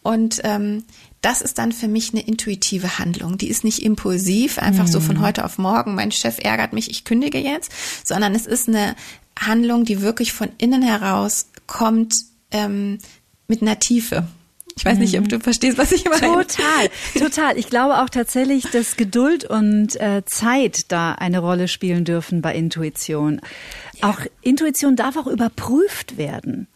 Und 0.02 0.40
ähm, 0.42 0.84
das 1.20 1.40
ist 1.40 1.58
dann 1.58 1.72
für 1.72 1.88
mich 1.88 2.12
eine 2.12 2.26
intuitive 2.26 2.98
Handlung. 2.98 3.38
Die 3.38 3.48
ist 3.48 3.64
nicht 3.64 3.82
impulsiv, 3.82 4.58
einfach 4.58 4.86
mhm. 4.86 4.92
so 4.92 5.00
von 5.00 5.18
mhm. 5.18 5.20
heute 5.20 5.44
auf 5.44 5.58
morgen, 5.58 5.94
mein 5.94 6.12
Chef 6.12 6.38
ärgert 6.42 6.72
mich, 6.72 6.90
ich 6.90 7.04
kündige 7.04 7.38
jetzt, 7.38 7.72
sondern 8.04 8.34
es 8.34 8.46
ist 8.46 8.68
eine 8.68 8.96
Handlung, 9.38 9.84
die 9.84 10.00
wirklich 10.00 10.32
von 10.32 10.48
innen 10.58 10.82
heraus 10.82 11.46
kommt 11.68 12.16
ähm, 12.50 12.98
mit 13.46 13.62
einer 13.62 13.78
Tiefe. 13.78 14.26
Ich 14.76 14.85
weiß 14.85 14.98
nicht, 14.98 15.16
ob 15.18 15.24
mhm. 15.24 15.28
du 15.28 15.40
verstehst, 15.40 15.76
was 15.76 15.90
ich 15.90 16.04
meine. 16.04 16.20
Total, 16.20 16.88
total. 17.18 17.59
Ich 17.59 17.68
glaube 17.68 17.98
auch 17.98 18.09
tatsächlich, 18.09 18.64
dass 18.70 18.96
Geduld 18.96 19.44
und 19.44 20.00
äh, 20.00 20.22
Zeit 20.24 20.92
da 20.92 21.12
eine 21.12 21.40
Rolle 21.40 21.66
spielen 21.66 22.04
dürfen 22.04 22.42
bei 22.42 22.54
Intuition. 22.54 23.40
Ja. 24.00 24.11
Auch 24.11 24.20
Intuition 24.40 24.94
darf 24.94 25.16
auch 25.16 25.26
überprüft 25.26 26.16
werden. 26.16 26.68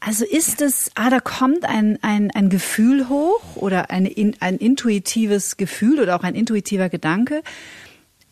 Also 0.00 0.24
ist 0.24 0.62
es, 0.62 0.90
ah, 0.94 1.10
da 1.10 1.20
kommt 1.20 1.66
ein, 1.66 1.98
ein, 2.00 2.30
ein 2.30 2.48
Gefühl 2.48 3.10
hoch 3.10 3.56
oder 3.56 3.90
eine, 3.90 4.10
ein 4.40 4.56
intuitives 4.56 5.58
Gefühl 5.58 6.00
oder 6.00 6.16
auch 6.16 6.22
ein 6.22 6.34
intuitiver 6.34 6.88
Gedanke. 6.88 7.42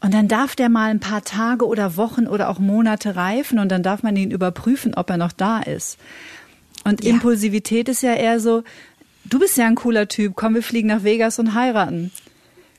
Und 0.01 0.15
dann 0.15 0.29
darf 0.29 0.55
der 0.55 0.69
mal 0.69 0.91
ein 0.91 1.01
paar 1.01 1.25
Tage 1.25 1.67
oder 1.67 1.97
Wochen 1.97 2.27
oder 2.27 2.49
auch 2.49 2.59
Monate 2.59 3.17
reifen 3.17 3.59
und 3.59 3.69
dann 3.69 3.83
darf 3.83 4.03
man 4.03 4.17
ihn 4.17 4.31
überprüfen, 4.31 4.95
ob 4.95 5.11
er 5.11 5.17
noch 5.17 5.33
da 5.33 5.59
ist. 5.59 5.99
Und 6.85 7.03
ja. 7.03 7.11
Impulsivität 7.11 7.89
ist 7.89 8.03
ja 8.03 8.15
eher 8.15 8.39
so, 8.39 8.63
du 9.25 9.39
bist 9.41 9.57
ja 9.57 9.67
ein 9.67 9.75
cooler 9.75 10.07
Typ, 10.07 10.35
komm, 10.37 10.55
wir 10.55 10.63
fliegen 10.63 10.89
nach 10.89 11.03
Vegas 11.03 11.39
und 11.39 11.55
heiraten. 11.55 12.13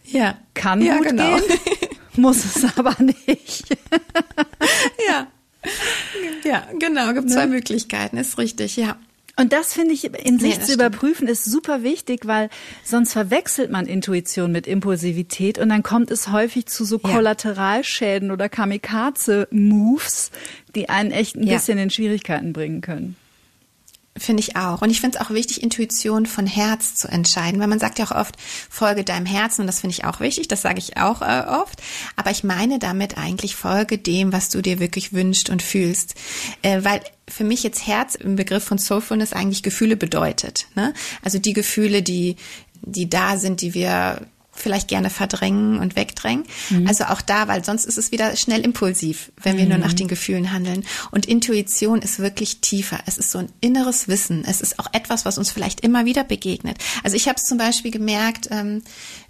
Ja. 0.06 0.38
Kann 0.54 0.82
ja, 0.82 0.98
gut 0.98 1.10
genau. 1.10 1.38
gehen, 1.38 1.60
muss 2.16 2.46
es 2.46 2.78
aber 2.78 2.96
nicht. 3.04 3.78
ja. 5.10 5.28
Ja, 6.46 6.64
genau, 6.80 7.14
gibt 7.14 7.30
zwei 7.30 7.46
ne? 7.46 7.56
Möglichkeiten, 7.56 8.16
ist 8.16 8.38
richtig, 8.38 8.78
ja. 8.78 8.96
Und 9.40 9.54
das 9.54 9.74
finde 9.74 9.94
ich 9.94 10.04
in 10.04 10.38
sich 10.38 10.58
ja, 10.58 10.62
zu 10.62 10.74
überprüfen 10.74 11.30
ist 11.30 11.46
super 11.46 11.82
wichtig, 11.82 12.26
weil 12.26 12.50
sonst 12.84 13.14
verwechselt 13.14 13.72
man 13.72 13.86
Intuition 13.86 14.52
mit 14.52 14.68
Impulsivität 14.68 15.58
und 15.60 15.70
dann 15.70 15.82
kommt 15.82 16.12
es 16.12 16.30
häufig 16.30 16.66
zu 16.66 16.84
so 16.84 17.00
ja. 17.02 17.10
Kollateralschäden 17.10 18.32
oder 18.32 18.50
Kamikaze-Moves, 18.50 20.32
die 20.76 20.90
einen 20.90 21.12
echt 21.12 21.38
ein 21.38 21.48
ja. 21.48 21.54
bisschen 21.54 21.78
in 21.78 21.90
Schwierigkeiten 21.90 22.52
bringen 22.52 22.82
können. 22.82 23.16
Finde 24.20 24.42
ich 24.42 24.58
auch. 24.58 24.82
Und 24.82 24.90
ich 24.90 25.00
finde 25.00 25.18
es 25.18 25.26
auch 25.26 25.30
wichtig, 25.32 25.64
Intuition 25.64 26.26
von 26.26 26.46
Herz 26.46 26.94
zu 26.96 27.08
entscheiden, 27.08 27.60
weil 27.62 27.68
man 27.68 27.80
sagt 27.80 28.00
ja 28.00 28.06
auch 28.06 28.12
oft, 28.12 28.36
folge 28.70 29.06
deinem 29.06 29.26
Herzen 29.26 29.62
und 29.62 29.68
das 29.68 29.80
finde 29.80 29.94
ich 29.94 30.04
auch 30.04 30.20
wichtig, 30.20 30.50
das 30.50 30.62
sage 30.62 30.80
ich 30.80 30.98
auch 30.98 31.22
äh, 31.22 31.46
oft. 31.48 31.82
Aber 32.18 32.30
ich 32.30 32.44
meine 32.44 32.80
damit 32.80 33.18
eigentlich, 33.18 33.56
folge 33.56 33.98
dem, 33.98 34.34
was 34.34 34.50
du 34.50 34.62
dir 34.62 34.80
wirklich 34.80 35.14
wünschst 35.14 35.50
und 35.50 35.64
fühlst. 35.64 36.16
Äh, 36.64 36.84
weil 36.84 37.02
für 37.30 37.46
mich 37.46 37.64
jetzt 37.64 37.88
Herz 37.88 38.16
im 38.16 38.36
Begriff 38.36 38.66
von 38.66 38.78
Soulfulness 38.78 39.32
eigentlich 39.32 39.64
Gefühle 39.64 39.96
bedeutet. 39.96 40.68
Ne? 40.76 40.94
Also 41.24 41.40
die 41.40 41.54
Gefühle, 41.54 42.02
die, 42.02 42.36
die 42.82 43.10
da 43.10 43.38
sind, 43.38 43.62
die 43.62 43.74
wir 43.74 44.28
vielleicht 44.62 44.88
gerne 44.88 45.10
verdrängen 45.10 45.80
und 45.80 45.96
wegdrängen. 45.96 46.44
Mhm. 46.70 46.88
Also 46.88 47.06
auch 47.06 47.22
da, 47.22 47.48
weil 47.48 47.64
sonst 47.64 47.86
ist 47.86 47.98
es 47.98 48.12
wieder 48.12 48.36
schnell 48.36 48.62
impulsiv, 48.62 49.32
wenn 49.42 49.58
wir 49.58 49.64
mhm. 49.64 49.70
nur 49.72 49.80
nach 49.80 49.94
den 49.94 50.08
Gefühlen 50.08 50.52
handeln. 50.52 50.86
Und 51.12 51.26
Intuition 51.26 52.02
ist 52.02 52.20
wirklich 52.20 52.62
tiefer. 52.62 53.00
Es 53.06 53.18
ist 53.18 53.32
so 53.32 53.40
ein 53.40 53.50
inneres 53.62 54.08
Wissen. 54.08 54.44
Es 54.46 54.62
ist 54.62 54.80
auch 54.80 54.88
etwas, 54.94 55.26
was 55.26 55.38
uns 55.38 55.52
vielleicht 55.52 55.82
immer 55.82 56.06
wieder 56.06 56.24
begegnet. 56.24 56.78
Also 57.04 57.16
ich 57.16 57.28
habe 57.28 57.38
es 57.38 57.46
zum 57.46 57.58
Beispiel 57.58 57.92
gemerkt, 57.92 58.50
ähm, 58.52 58.82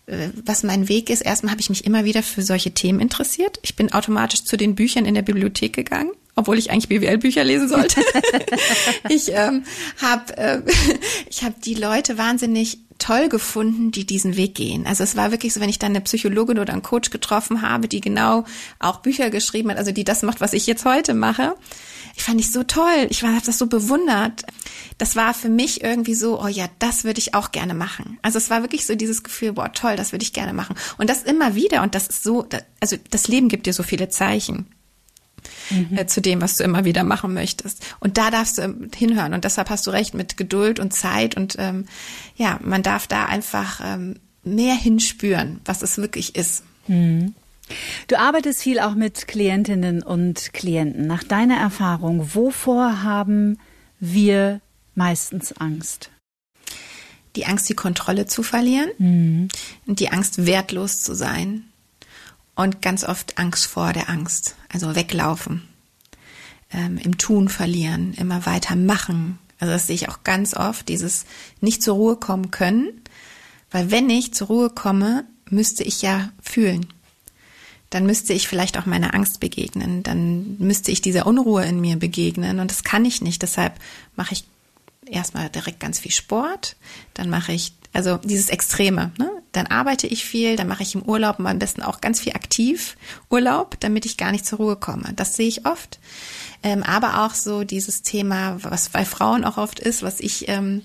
äh, 0.07 0.29
was 0.45 0.63
mein 0.63 0.89
Weg 0.89 1.09
ist. 1.09 1.21
Erstmal 1.21 1.51
habe 1.51 1.61
ich 1.61 1.69
mich 1.69 1.85
immer 1.85 2.05
wieder 2.05 2.23
für 2.23 2.41
solche 2.41 2.71
Themen 2.71 2.99
interessiert. 2.99 3.59
Ich 3.61 3.75
bin 3.75 3.93
automatisch 3.93 4.43
zu 4.43 4.57
den 4.57 4.75
Büchern 4.75 5.05
in 5.05 5.13
der 5.13 5.21
Bibliothek 5.21 5.73
gegangen 5.73 6.11
obwohl 6.35 6.57
ich 6.57 6.71
eigentlich 6.71 6.89
BWL-Bücher 6.89 7.43
lesen 7.43 7.67
sollte. 7.67 8.01
ich 9.09 9.31
ähm, 9.33 9.63
habe 10.01 10.37
äh, 10.37 10.61
ich 11.29 11.43
hab 11.43 11.61
die 11.61 11.75
Leute 11.75 12.17
wahnsinnig 12.17 12.79
toll 12.99 13.29
gefunden, 13.29 13.91
die 13.91 14.05
diesen 14.05 14.35
Weg 14.35 14.55
gehen. 14.55 14.85
Also 14.85 15.03
es 15.03 15.15
war 15.15 15.31
wirklich 15.31 15.53
so, 15.53 15.61
wenn 15.61 15.69
ich 15.69 15.79
dann 15.79 15.93
eine 15.93 16.01
Psychologin 16.01 16.59
oder 16.59 16.73
einen 16.73 16.83
Coach 16.83 17.09
getroffen 17.09 17.61
habe, 17.61 17.87
die 17.87 18.01
genau 18.01 18.43
auch 18.77 18.97
Bücher 18.97 19.29
geschrieben 19.29 19.71
hat, 19.71 19.77
also 19.77 19.91
die 19.91 20.03
das 20.03 20.21
macht, 20.21 20.41
was 20.41 20.53
ich 20.53 20.67
jetzt 20.67 20.85
heute 20.85 21.13
mache. 21.13 21.55
Ich 22.15 22.23
fand 22.23 22.41
ich 22.41 22.51
so 22.51 22.63
toll. 22.63 23.07
Ich 23.09 23.23
habe 23.23 23.39
das 23.45 23.57
so 23.57 23.67
bewundert. 23.67 24.43
Das 24.97 25.15
war 25.15 25.33
für 25.33 25.47
mich 25.47 25.81
irgendwie 25.81 26.15
so, 26.15 26.41
oh 26.41 26.47
ja, 26.47 26.65
das 26.79 27.05
würde 27.05 27.19
ich 27.19 27.33
auch 27.33 27.51
gerne 27.51 27.73
machen. 27.73 28.19
Also 28.21 28.37
es 28.37 28.49
war 28.49 28.61
wirklich 28.61 28.85
so 28.85 28.95
dieses 28.95 29.23
Gefühl, 29.23 29.53
boah, 29.53 29.71
toll, 29.71 29.95
das 29.95 30.11
würde 30.11 30.23
ich 30.23 30.33
gerne 30.33 30.51
machen. 30.51 30.75
Und 30.97 31.09
das 31.09 31.23
immer 31.23 31.55
wieder. 31.55 31.81
Und 31.81 31.95
das 31.95 32.07
ist 32.07 32.23
so, 32.23 32.47
also 32.81 32.97
das 33.09 33.29
Leben 33.29 33.47
gibt 33.47 33.65
dir 33.65 33.73
so 33.73 33.83
viele 33.83 34.09
Zeichen 34.09 34.67
mhm. 35.69 35.97
äh, 35.97 36.07
zu 36.07 36.21
dem, 36.21 36.41
was 36.41 36.55
du 36.55 36.63
immer 36.63 36.85
wieder 36.85 37.03
machen 37.03 37.33
möchtest. 37.33 37.85
Und 37.99 38.17
da 38.17 38.31
darfst 38.31 38.57
du 38.57 38.63
ähm, 38.63 38.89
hinhören. 38.95 39.33
Und 39.33 39.43
deshalb 39.43 39.69
hast 39.69 39.87
du 39.87 39.91
recht 39.91 40.13
mit 40.13 40.37
Geduld 40.37 40.79
und 40.79 40.93
Zeit. 40.93 41.35
Und 41.35 41.55
ähm, 41.59 41.85
ja, 42.35 42.59
man 42.63 42.83
darf 42.83 43.07
da 43.07 43.25
einfach 43.25 43.81
ähm, 43.83 44.15
mehr 44.43 44.75
hinspüren, 44.75 45.61
was 45.65 45.81
es 45.81 45.97
wirklich 45.97 46.35
ist. 46.35 46.63
Mhm. 46.87 47.33
Du 48.07 48.17
arbeitest 48.17 48.63
viel 48.63 48.79
auch 48.79 48.95
mit 48.95 49.27
Klientinnen 49.27 50.01
und 50.01 50.53
Klienten. 50.53 51.05
Nach 51.05 51.23
deiner 51.23 51.57
Erfahrung, 51.57 52.33
wovor 52.33 53.03
haben 53.03 53.59
wir 53.99 54.61
meistens 54.95 55.53
Angst? 55.53 56.09
Die 57.35 57.45
Angst, 57.45 57.69
die 57.69 57.75
Kontrolle 57.75 58.25
zu 58.25 58.41
verlieren 58.41 58.89
mhm. 58.97 59.47
und 59.85 59.99
die 59.99 60.09
Angst, 60.09 60.47
wertlos 60.47 61.03
zu 61.03 61.13
sein 61.13 61.68
und 62.59 62.81
ganz 62.81 63.05
oft 63.05 63.37
Angst 63.37 63.67
vor 63.67 63.93
der 63.93 64.09
Angst, 64.09 64.55
also 64.67 64.93
weglaufen, 64.93 65.63
ähm, 66.73 66.97
im 66.97 67.17
Tun 67.17 67.47
verlieren, 67.47 68.13
immer 68.15 68.45
weiter 68.45 68.75
machen. 68.75 69.39
Also 69.59 69.71
das 69.71 69.87
sehe 69.87 69.95
ich 69.95 70.09
auch 70.09 70.23
ganz 70.25 70.53
oft, 70.53 70.89
dieses 70.89 71.25
nicht 71.61 71.81
zur 71.81 71.95
Ruhe 71.95 72.15
kommen 72.17 72.51
können, 72.51 73.01
weil 73.71 73.91
wenn 73.91 74.09
ich 74.09 74.33
zur 74.33 74.47
Ruhe 74.47 74.69
komme, 74.69 75.23
müsste 75.49 75.85
ich 75.85 76.01
ja 76.01 76.31
fühlen. 76.41 76.87
Dann 77.91 78.05
müsste 78.05 78.33
ich 78.33 78.49
vielleicht 78.49 78.77
auch 78.77 78.85
meiner 78.85 79.13
Angst 79.13 79.39
begegnen, 79.39 80.03
dann 80.03 80.57
müsste 80.59 80.91
ich 80.91 80.99
dieser 80.99 81.27
Unruhe 81.27 81.65
in 81.65 81.79
mir 81.79 81.95
begegnen 81.95 82.59
und 82.59 82.69
das 82.71 82.83
kann 82.83 83.05
ich 83.05 83.21
nicht. 83.21 83.41
Deshalb 83.41 83.79
mache 84.17 84.33
ich 84.33 84.43
erstmal 85.05 85.49
direkt 85.49 85.79
ganz 85.79 85.99
viel 85.99 86.11
Sport, 86.11 86.75
dann 87.13 87.29
mache 87.29 87.53
ich 87.53 87.73
also 87.93 88.17
dieses 88.17 88.49
Extreme. 88.49 89.11
Ne? 89.17 89.31
Dann 89.51 89.67
arbeite 89.67 90.07
ich 90.07 90.25
viel, 90.25 90.55
dann 90.55 90.67
mache 90.67 90.83
ich 90.83 90.95
im 90.95 91.01
Urlaub 91.01 91.39
am 91.39 91.59
besten 91.59 91.81
auch 91.81 92.01
ganz 92.01 92.19
viel 92.19 92.33
aktiv 92.33 92.95
Urlaub, 93.29 93.79
damit 93.79 94.05
ich 94.05 94.17
gar 94.17 94.31
nicht 94.31 94.45
zur 94.45 94.59
Ruhe 94.59 94.75
komme. 94.75 95.11
Das 95.15 95.35
sehe 95.35 95.47
ich 95.47 95.65
oft. 95.65 95.99
Ähm, 96.61 96.83
aber 96.83 97.25
auch 97.25 97.33
so 97.33 97.63
dieses 97.63 98.01
Thema, 98.03 98.57
was 98.63 98.89
bei 98.89 99.05
Frauen 99.05 99.43
auch 99.43 99.57
oft 99.57 99.79
ist, 99.79 100.03
was 100.03 100.19
ich 100.19 100.47
ähm, 100.49 100.83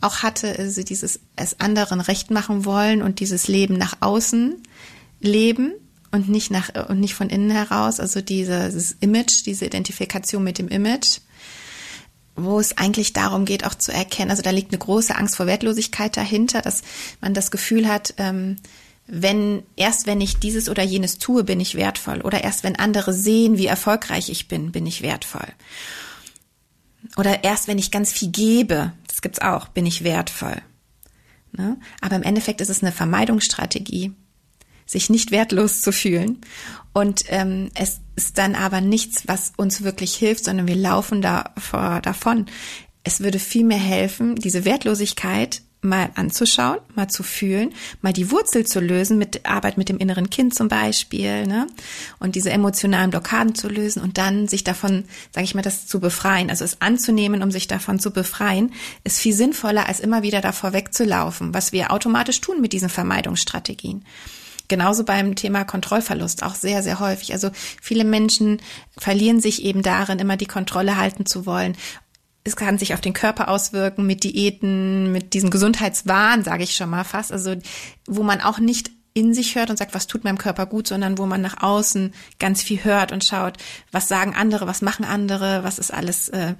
auch 0.00 0.22
hatte, 0.22 0.58
also 0.58 0.82
dieses 0.82 1.20
es 1.36 1.60
anderen 1.60 2.00
recht 2.00 2.30
machen 2.30 2.64
wollen 2.64 3.00
und 3.02 3.20
dieses 3.20 3.48
Leben 3.48 3.78
nach 3.78 3.96
außen 4.00 4.62
leben 5.20 5.72
und 6.10 6.28
nicht 6.28 6.50
nach 6.50 6.88
und 6.88 7.00
nicht 7.00 7.14
von 7.14 7.30
innen 7.30 7.50
heraus. 7.50 8.00
Also 8.00 8.20
dieses 8.20 8.96
Image, 9.00 9.46
diese 9.46 9.64
Identifikation 9.66 10.44
mit 10.44 10.58
dem 10.58 10.68
Image 10.68 11.20
wo 12.36 12.58
es 12.58 12.76
eigentlich 12.76 13.12
darum 13.12 13.44
geht, 13.44 13.64
auch 13.64 13.74
zu 13.74 13.92
erkennen, 13.92 14.30
also 14.30 14.42
da 14.42 14.50
liegt 14.50 14.72
eine 14.72 14.78
große 14.78 15.14
Angst 15.14 15.36
vor 15.36 15.46
Wertlosigkeit 15.46 16.16
dahinter, 16.16 16.62
dass 16.62 16.82
man 17.20 17.34
das 17.34 17.50
Gefühl 17.50 17.88
hat, 17.88 18.14
ähm, 18.18 18.56
wenn 19.06 19.62
erst 19.76 20.06
wenn 20.06 20.20
ich 20.20 20.38
dieses 20.38 20.68
oder 20.68 20.82
jenes 20.82 21.18
tue, 21.18 21.44
bin 21.44 21.60
ich 21.60 21.74
wertvoll. 21.74 22.22
Oder 22.22 22.42
erst 22.42 22.64
wenn 22.64 22.76
andere 22.76 23.12
sehen, 23.12 23.58
wie 23.58 23.66
erfolgreich 23.66 24.30
ich 24.30 24.48
bin, 24.48 24.72
bin 24.72 24.86
ich 24.86 25.02
wertvoll. 25.02 25.46
Oder 27.18 27.44
erst 27.44 27.68
wenn 27.68 27.78
ich 27.78 27.90
ganz 27.90 28.12
viel 28.12 28.30
gebe, 28.30 28.92
das 29.06 29.20
gibt's 29.20 29.40
auch, 29.40 29.68
bin 29.68 29.84
ich 29.84 30.04
wertvoll. 30.04 30.62
Ne? 31.52 31.76
Aber 32.00 32.16
im 32.16 32.22
Endeffekt 32.22 32.62
ist 32.62 32.70
es 32.70 32.82
eine 32.82 32.92
Vermeidungsstrategie 32.92 34.12
sich 34.86 35.10
nicht 35.10 35.30
wertlos 35.30 35.80
zu 35.80 35.92
fühlen. 35.92 36.38
Und 36.92 37.24
ähm, 37.28 37.70
es 37.74 38.00
ist 38.16 38.38
dann 38.38 38.54
aber 38.54 38.80
nichts, 38.80 39.26
was 39.26 39.52
uns 39.56 39.82
wirklich 39.82 40.14
hilft, 40.14 40.44
sondern 40.44 40.68
wir 40.68 40.76
laufen 40.76 41.22
da 41.22 41.52
vor, 41.58 42.00
davon. 42.00 42.46
Es 43.02 43.20
würde 43.20 43.38
viel 43.38 43.64
mehr 43.64 43.78
helfen, 43.78 44.36
diese 44.36 44.64
Wertlosigkeit 44.64 45.62
mal 45.84 46.10
anzuschauen, 46.14 46.78
mal 46.94 47.08
zu 47.08 47.22
fühlen, 47.22 47.74
mal 48.00 48.12
die 48.12 48.30
Wurzel 48.30 48.66
zu 48.66 48.80
lösen 48.80 49.18
mit 49.18 49.46
Arbeit 49.46 49.76
mit 49.76 49.88
dem 49.88 49.98
inneren 49.98 50.30
Kind 50.30 50.54
zum 50.54 50.68
Beispiel, 50.68 51.46
ne? 51.46 51.66
Und 52.18 52.34
diese 52.34 52.50
emotionalen 52.50 53.10
Blockaden 53.10 53.54
zu 53.54 53.68
lösen 53.68 54.02
und 54.02 54.18
dann 54.18 54.48
sich 54.48 54.64
davon, 54.64 55.04
sage 55.32 55.44
ich 55.44 55.54
mal, 55.54 55.62
das 55.62 55.86
zu 55.86 56.00
befreien, 56.00 56.50
also 56.50 56.64
es 56.64 56.80
anzunehmen, 56.80 57.42
um 57.42 57.50
sich 57.50 57.68
davon 57.68 57.98
zu 57.98 58.10
befreien, 58.12 58.72
ist 59.04 59.20
viel 59.20 59.34
sinnvoller, 59.34 59.86
als 59.86 60.00
immer 60.00 60.22
wieder 60.22 60.40
davor 60.40 60.72
wegzulaufen, 60.72 61.54
was 61.54 61.72
wir 61.72 61.92
automatisch 61.92 62.40
tun 62.40 62.60
mit 62.60 62.72
diesen 62.72 62.88
Vermeidungsstrategien. 62.88 64.04
Genauso 64.68 65.04
beim 65.04 65.34
Thema 65.34 65.64
Kontrollverlust 65.64 66.42
auch 66.42 66.54
sehr, 66.54 66.82
sehr 66.82 67.00
häufig. 67.00 67.32
Also 67.32 67.50
viele 67.82 68.04
Menschen 68.04 68.62
verlieren 68.96 69.40
sich 69.40 69.62
eben 69.62 69.82
darin, 69.82 70.18
immer 70.18 70.36
die 70.36 70.46
Kontrolle 70.46 70.96
halten 70.96 71.26
zu 71.26 71.44
wollen. 71.44 71.76
Es 72.44 72.56
kann 72.56 72.78
sich 72.78 72.94
auf 72.94 73.00
den 73.00 73.12
Körper 73.12 73.48
auswirken 73.48 74.06
mit 74.06 74.24
Diäten, 74.24 75.12
mit 75.12 75.34
diesem 75.34 75.50
Gesundheitswahn, 75.50 76.44
sage 76.44 76.64
ich 76.64 76.76
schon 76.76 76.90
mal 76.90 77.04
fast. 77.04 77.32
Also 77.32 77.56
wo 78.06 78.22
man 78.22 78.40
auch 78.40 78.58
nicht 78.58 78.90
in 79.14 79.32
sich 79.32 79.54
hört 79.54 79.70
und 79.70 79.76
sagt, 79.76 79.94
was 79.94 80.08
tut 80.08 80.24
meinem 80.24 80.38
Körper 80.38 80.66
gut, 80.66 80.88
sondern 80.88 81.18
wo 81.18 81.24
man 81.24 81.40
nach 81.40 81.62
außen 81.62 82.12
ganz 82.38 82.62
viel 82.62 82.82
hört 82.82 83.12
und 83.12 83.24
schaut, 83.24 83.58
was 83.92 84.08
sagen 84.08 84.34
andere, 84.34 84.66
was 84.66 84.82
machen 84.82 85.04
andere, 85.04 85.62
was 85.62 85.78
ist 85.78 85.92
alles 85.92 86.28
äh, 86.30 86.54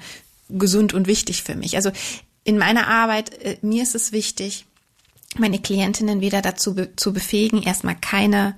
gesund 0.49 0.95
und 0.95 1.07
wichtig 1.07 1.43
für 1.43 1.57
mich. 1.57 1.75
Also 1.75 1.91
in 2.45 2.57
meiner 2.59 2.87
Arbeit, 2.87 3.35
äh, 3.43 3.59
mir 3.63 3.83
ist 3.83 3.95
es 3.95 4.13
wichtig, 4.13 4.67
meine 5.39 5.59
Klientinnen 5.59 6.21
wieder 6.21 6.43
dazu 6.43 6.75
be 6.75 6.95
zu 6.97 7.13
befähigen, 7.13 7.63
erstmal 7.63 7.97
keine, 7.97 8.57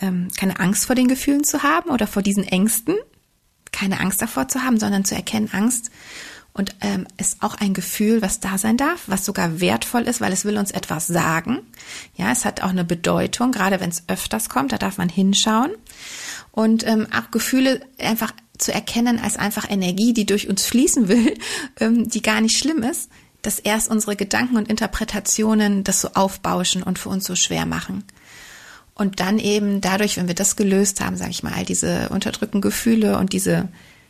ähm, 0.00 0.28
keine 0.36 0.60
Angst 0.60 0.86
vor 0.86 0.96
den 0.96 1.08
Gefühlen 1.08 1.44
zu 1.44 1.62
haben 1.62 1.90
oder 1.90 2.06
vor 2.06 2.22
diesen 2.22 2.46
Ängsten, 2.46 2.96
keine 3.72 4.00
Angst 4.00 4.20
davor 4.22 4.48
zu 4.48 4.62
haben, 4.62 4.78
sondern 4.78 5.04
zu 5.04 5.14
erkennen, 5.14 5.50
Angst 5.52 5.90
und 6.54 6.76
ähm, 6.82 7.06
ist 7.16 7.42
auch 7.42 7.54
ein 7.54 7.72
Gefühl, 7.72 8.20
was 8.20 8.40
da 8.40 8.58
sein 8.58 8.76
darf, 8.76 9.04
was 9.06 9.24
sogar 9.24 9.60
wertvoll 9.60 10.02
ist, 10.02 10.20
weil 10.20 10.32
es 10.32 10.44
will 10.44 10.58
uns 10.58 10.70
etwas 10.70 11.06
sagen. 11.06 11.60
Ja, 12.14 12.30
es 12.30 12.44
hat 12.44 12.62
auch 12.62 12.68
eine 12.68 12.84
Bedeutung, 12.84 13.52
gerade 13.52 13.80
wenn 13.80 13.88
es 13.88 14.04
öfters 14.08 14.50
kommt, 14.50 14.72
da 14.72 14.78
darf 14.78 14.98
man 14.98 15.08
hinschauen. 15.08 15.72
Und 16.50 16.86
ähm, 16.86 17.06
auch 17.10 17.30
Gefühle 17.30 17.80
einfach 17.98 18.32
zu 18.58 18.72
erkennen 18.72 19.18
als 19.18 19.36
einfach 19.36 19.70
Energie, 19.70 20.12
die 20.12 20.26
durch 20.26 20.48
uns 20.48 20.66
fließen 20.66 21.08
will, 21.08 21.34
ähm, 21.80 22.08
die 22.08 22.20
gar 22.20 22.40
nicht 22.42 22.58
schlimm 22.58 22.82
ist, 22.82 23.10
dass 23.42 23.58
erst 23.58 23.88
unsere 23.90 24.16
Gedanken 24.16 24.56
und 24.56 24.68
Interpretationen 24.68 25.84
das 25.84 26.00
so 26.00 26.10
aufbauschen 26.14 26.82
und 26.82 26.98
für 26.98 27.08
uns 27.08 27.24
so 27.24 27.34
schwer 27.34 27.66
machen. 27.66 28.04
Und 28.94 29.20
dann 29.20 29.38
eben 29.38 29.80
dadurch, 29.80 30.16
wenn 30.16 30.28
wir 30.28 30.34
das 30.34 30.56
gelöst 30.56 31.00
haben, 31.00 31.16
sage 31.16 31.30
ich 31.30 31.42
mal, 31.42 31.52
all 31.54 31.64
diese 31.64 32.08
unterdrückten 32.10 32.60
Gefühle 32.60 33.18
und 33.18 33.32
diese 33.32 33.68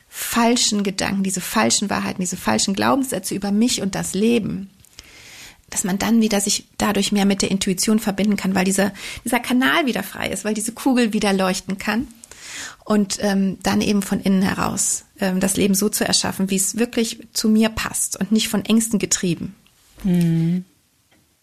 falschen 0.08 0.82
Gedanken, 0.82 1.22
diese 1.22 1.40
falschen 1.40 1.88
Wahrheiten, 1.88 2.20
diese 2.20 2.36
falschen 2.36 2.74
Glaubenssätze 2.74 3.34
über 3.34 3.50
mich 3.50 3.80
und 3.80 3.94
das 3.94 4.12
Leben, 4.12 4.68
dass 5.70 5.84
man 5.84 5.98
dann 5.98 6.20
wieder 6.20 6.40
sich 6.40 6.68
dadurch 6.76 7.12
mehr 7.12 7.24
mit 7.24 7.40
der 7.40 7.50
Intuition 7.50 7.98
verbinden 7.98 8.36
kann, 8.36 8.54
weil 8.54 8.66
dieser, 8.66 8.92
dieser 9.24 9.40
Kanal 9.40 9.86
wieder 9.86 10.02
frei 10.02 10.28
ist, 10.28 10.44
weil 10.44 10.52
diese 10.52 10.72
Kugel 10.72 11.14
wieder 11.14 11.32
leuchten 11.32 11.78
kann 11.78 12.08
und 12.84 13.18
ähm, 13.22 13.56
dann 13.62 13.80
eben 13.80 14.02
von 14.02 14.20
innen 14.20 14.42
heraus 14.42 15.04
das 15.40 15.56
Leben 15.56 15.74
so 15.74 15.88
zu 15.88 16.04
erschaffen, 16.04 16.50
wie 16.50 16.56
es 16.56 16.78
wirklich 16.78 17.20
zu 17.32 17.48
mir 17.48 17.68
passt 17.68 18.18
und 18.18 18.32
nicht 18.32 18.48
von 18.48 18.64
Ängsten 18.64 18.98
getrieben. 18.98 19.54
Hm. 20.02 20.64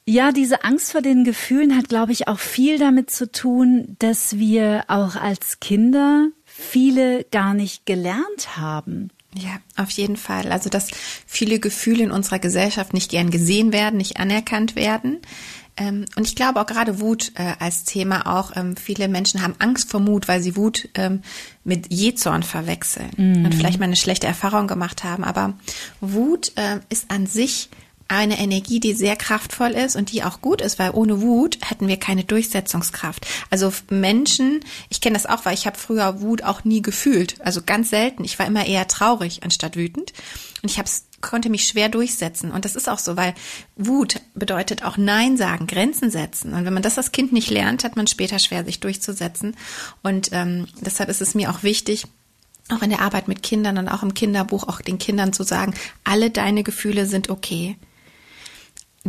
Ja, 0.06 0.32
diese 0.32 0.64
Angst 0.64 0.92
vor 0.92 1.02
den 1.02 1.24
Gefühlen 1.24 1.78
hat, 1.78 1.88
glaube 1.88 2.14
ich, 2.14 2.28
auch 2.28 2.40
viel 2.40 2.80
damit 2.80 3.12
zu 3.12 3.32
tun, 3.32 3.96
dass 4.00 4.38
wir 4.40 4.86
auch 4.88 5.16
als 5.16 5.60
Kinder 5.60 6.30
viele 6.46 7.26
gar 7.26 7.54
nicht 7.54 7.86
gelernt 7.86 8.58
haben. 8.58 9.12
Ja, 9.36 9.60
auf 9.78 9.92
jeden 9.92 10.18
Fall. 10.18 10.52
Also, 10.52 10.70
dass 10.70 10.90
viele 11.28 11.60
Gefühle 11.60 12.04
in 12.04 12.12
unserer 12.12 12.40
Gesellschaft 12.40 12.94
nicht 12.94 13.12
gern 13.12 13.30
gesehen 13.30 13.72
werden, 13.72 13.98
nicht 13.98 14.18
anerkannt 14.18 14.76
werden. 14.76 15.20
Ähm, 15.80 16.06
und 16.18 16.28
ich 16.28 16.36
glaube 16.36 16.60
auch 16.60 16.66
gerade 16.66 17.00
Wut 17.00 17.32
äh, 17.36 17.54
als 17.60 17.86
Thema 17.86 18.28
auch, 18.28 18.52
ähm, 18.56 18.76
viele 18.76 19.08
Menschen 19.08 19.42
haben 19.42 19.56
Angst 19.60 19.90
vor 19.90 20.02
Mut, 20.02 20.28
weil 20.28 20.42
sie 20.42 20.58
Wut 20.58 20.90
ähm, 20.96 21.22
mit 21.64 21.92
Jezorn 21.92 22.44
verwechseln 22.44 23.10
mm. 23.16 23.46
und 23.46 23.56
vielleicht 23.56 23.80
mal 23.80 23.86
eine 23.86 23.96
schlechte 23.96 24.28
Erfahrung 24.28 24.68
gemacht 24.68 25.06
haben. 25.06 25.24
Aber 25.24 25.54
Wut 26.02 26.52
äh, 26.58 26.80
ist 26.90 27.10
an 27.10 27.26
sich 27.26 27.70
eine 28.10 28.40
Energie, 28.40 28.80
die 28.80 28.94
sehr 28.94 29.16
kraftvoll 29.16 29.72
ist 29.72 29.96
und 29.96 30.12
die 30.12 30.24
auch 30.24 30.42
gut 30.42 30.62
ist, 30.62 30.80
weil 30.80 30.92
ohne 30.92 31.22
Wut 31.22 31.60
hätten 31.64 31.88
wir 31.88 31.98
keine 31.98 32.24
Durchsetzungskraft. 32.24 33.26
Also 33.50 33.72
Menschen, 33.90 34.62
ich 34.90 35.00
kenne 35.00 35.14
das 35.14 35.28
auch, 35.28 35.46
weil 35.46 35.54
ich 35.54 35.68
habe 35.68 35.78
früher 35.78 36.20
Wut 36.20 36.44
auch 36.44 36.64
nie 36.64 36.82
gefühlt, 36.82 37.40
also 37.42 37.62
ganz 37.64 37.92
selten. 37.92 38.24
Ich 38.24 38.38
war 38.40 38.48
immer 38.48 38.66
eher 38.66 38.88
traurig 38.88 39.44
anstatt 39.44 39.76
wütend 39.76 40.14
und 40.64 40.72
ich 40.72 40.80
hab's, 40.80 41.06
konnte 41.22 41.50
mich 41.50 41.68
schwer 41.68 41.88
durchsetzen. 41.90 42.52
Und 42.52 42.66
das 42.66 42.76
ist 42.76 42.90
auch 42.90 42.98
so, 42.98 43.16
weil 43.16 43.36
Wut 43.76 44.22
bedeutet 44.34 44.84
auch 44.84 44.98
Nein 44.98 45.38
sagen, 45.38 45.68
Grenzen 45.68 46.10
setzen. 46.10 46.54
Und 46.54 46.66
wenn 46.66 46.74
man 46.74 46.84
das 46.84 46.98
als 46.98 47.12
Kind 47.12 47.32
nicht 47.32 47.52
lernt, 47.52 47.84
hat 47.84 47.96
man 47.96 48.08
später 48.08 48.40
schwer, 48.40 48.66
sich 48.66 48.80
durchzusetzen. 48.80 49.56
Und 50.02 50.30
ähm, 50.32 50.68
deshalb 50.82 51.10
ist 51.10 51.22
es 51.22 51.36
mir 51.36 51.52
auch 51.52 51.62
wichtig, 51.62 52.06
auch 52.70 52.82
in 52.82 52.90
der 52.90 53.02
Arbeit 53.02 53.28
mit 53.28 53.44
Kindern 53.44 53.78
und 53.78 53.90
auch 53.90 54.02
im 54.02 54.14
Kinderbuch 54.14 54.68
auch 54.68 54.82
den 54.82 54.98
Kindern 54.98 55.34
zu 55.34 55.44
sagen, 55.44 55.74
alle 56.04 56.30
deine 56.30 56.64
Gefühle 56.64 57.06
sind 57.06 57.30
okay 57.30 57.76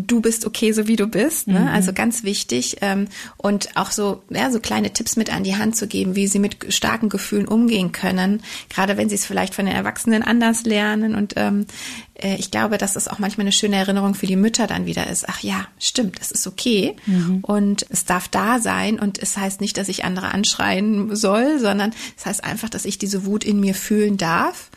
du 0.06 0.20
bist 0.20 0.46
okay, 0.46 0.72
so 0.72 0.86
wie 0.86 0.96
du 0.96 1.06
bist. 1.06 1.46
Ne? 1.46 1.60
Mhm. 1.60 1.68
Also 1.68 1.92
ganz 1.92 2.22
wichtig. 2.22 2.78
Ähm, 2.80 3.08
und 3.36 3.76
auch 3.76 3.90
so, 3.90 4.22
ja, 4.30 4.50
so 4.50 4.60
kleine 4.60 4.92
Tipps 4.92 5.16
mit 5.16 5.32
an 5.32 5.44
die 5.44 5.56
Hand 5.56 5.76
zu 5.76 5.86
geben, 5.86 6.16
wie 6.16 6.26
sie 6.26 6.38
mit 6.38 6.72
starken 6.72 7.08
Gefühlen 7.08 7.46
umgehen 7.46 7.92
können. 7.92 8.42
Gerade 8.68 8.96
wenn 8.96 9.08
sie 9.08 9.14
es 9.14 9.26
vielleicht 9.26 9.54
von 9.54 9.66
den 9.66 9.74
Erwachsenen 9.74 10.22
anders 10.22 10.64
lernen. 10.64 11.14
Und 11.14 11.34
ähm, 11.36 11.66
äh, 12.14 12.36
ich 12.36 12.50
glaube, 12.50 12.78
dass 12.78 12.94
das 12.94 13.08
auch 13.08 13.18
manchmal 13.18 13.44
eine 13.44 13.52
schöne 13.52 13.76
Erinnerung 13.76 14.14
für 14.14 14.26
die 14.26 14.36
Mütter 14.36 14.66
dann 14.66 14.86
wieder 14.86 15.08
ist. 15.08 15.28
Ach 15.28 15.40
ja, 15.40 15.66
stimmt, 15.78 16.18
es 16.20 16.30
ist 16.30 16.46
okay. 16.46 16.96
Mhm. 17.06 17.38
Und 17.42 17.86
es 17.90 18.04
darf 18.04 18.28
da 18.28 18.60
sein. 18.60 18.98
Und 18.98 19.18
es 19.18 19.36
heißt 19.36 19.60
nicht, 19.60 19.76
dass 19.76 19.88
ich 19.88 20.04
andere 20.04 20.32
anschreien 20.32 21.14
soll, 21.16 21.58
sondern 21.58 21.92
es 22.16 22.26
heißt 22.26 22.44
einfach, 22.44 22.68
dass 22.68 22.84
ich 22.84 22.98
diese 22.98 23.26
Wut 23.26 23.44
in 23.44 23.60
mir 23.60 23.74
fühlen 23.74 24.16
darf 24.16 24.70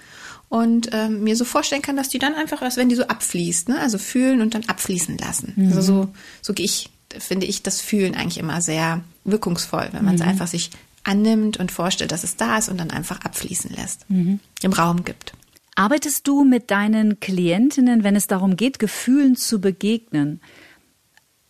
und 0.53 0.89
ähm, 0.93 1.23
mir 1.23 1.35
so 1.35 1.45
vorstellen 1.45 1.81
kann, 1.81 1.97
dass 1.97 2.09
die 2.09 2.19
dann 2.19 2.35
einfach, 2.35 2.61
als 2.61 2.77
wenn 2.77 2.87
die 2.87 2.93
so 2.93 3.07
abfließt, 3.07 3.69
ne? 3.69 3.79
also 3.79 3.97
fühlen 3.97 4.39
und 4.39 4.53
dann 4.53 4.63
abfließen 4.65 5.17
lassen. 5.17 5.53
Mhm. 5.55 5.69
Also 5.69 5.81
so, 5.81 6.09
so 6.43 6.53
gehe 6.53 6.67
ich, 6.67 6.91
finde 7.17 7.47
ich 7.47 7.63
das 7.63 7.81
Fühlen 7.81 8.13
eigentlich 8.13 8.37
immer 8.37 8.61
sehr 8.61 9.03
wirkungsvoll, 9.23 9.89
wenn 9.93 10.05
man 10.05 10.13
es 10.13 10.21
mhm. 10.21 10.27
einfach 10.27 10.45
sich 10.45 10.69
annimmt 11.03 11.57
und 11.57 11.71
vorstellt, 11.71 12.11
dass 12.11 12.23
es 12.23 12.35
da 12.35 12.59
ist 12.59 12.69
und 12.69 12.79
dann 12.79 12.91
einfach 12.91 13.21
abfließen 13.21 13.71
lässt, 13.71 14.07
mhm. 14.11 14.39
im 14.61 14.73
Raum 14.73 15.03
gibt. 15.03 15.33
Arbeitest 15.73 16.27
du 16.27 16.43
mit 16.43 16.69
deinen 16.69 17.19
Klientinnen, 17.19 18.03
wenn 18.03 18.15
es 18.15 18.27
darum 18.27 18.55
geht, 18.55 18.77
Gefühlen 18.77 19.35
zu 19.35 19.59
begegnen, 19.59 20.39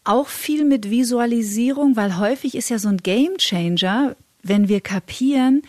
auch 0.06 0.30
viel 0.30 0.64
mit 0.64 0.90
Visualisierung, 0.90 1.98
weil 1.98 2.18
häufig 2.20 2.56
ist 2.56 2.70
ja 2.70 2.80
so 2.80 2.88
ein 2.88 2.98
Game 3.00 3.38
Changer, 3.38 4.16
wenn 4.44 4.70
wir 4.70 4.80
kapieren, 4.80 5.62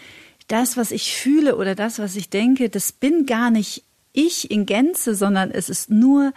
das, 0.48 0.76
was 0.76 0.90
ich 0.90 1.14
fühle 1.14 1.56
oder 1.56 1.74
das, 1.74 1.98
was 1.98 2.16
ich 2.16 2.28
denke, 2.30 2.68
das 2.68 2.92
bin 2.92 3.26
gar 3.26 3.50
nicht 3.50 3.84
ich 4.12 4.50
in 4.50 4.66
Gänze, 4.66 5.14
sondern 5.14 5.50
es 5.50 5.68
ist 5.68 5.90
nur 5.90 6.32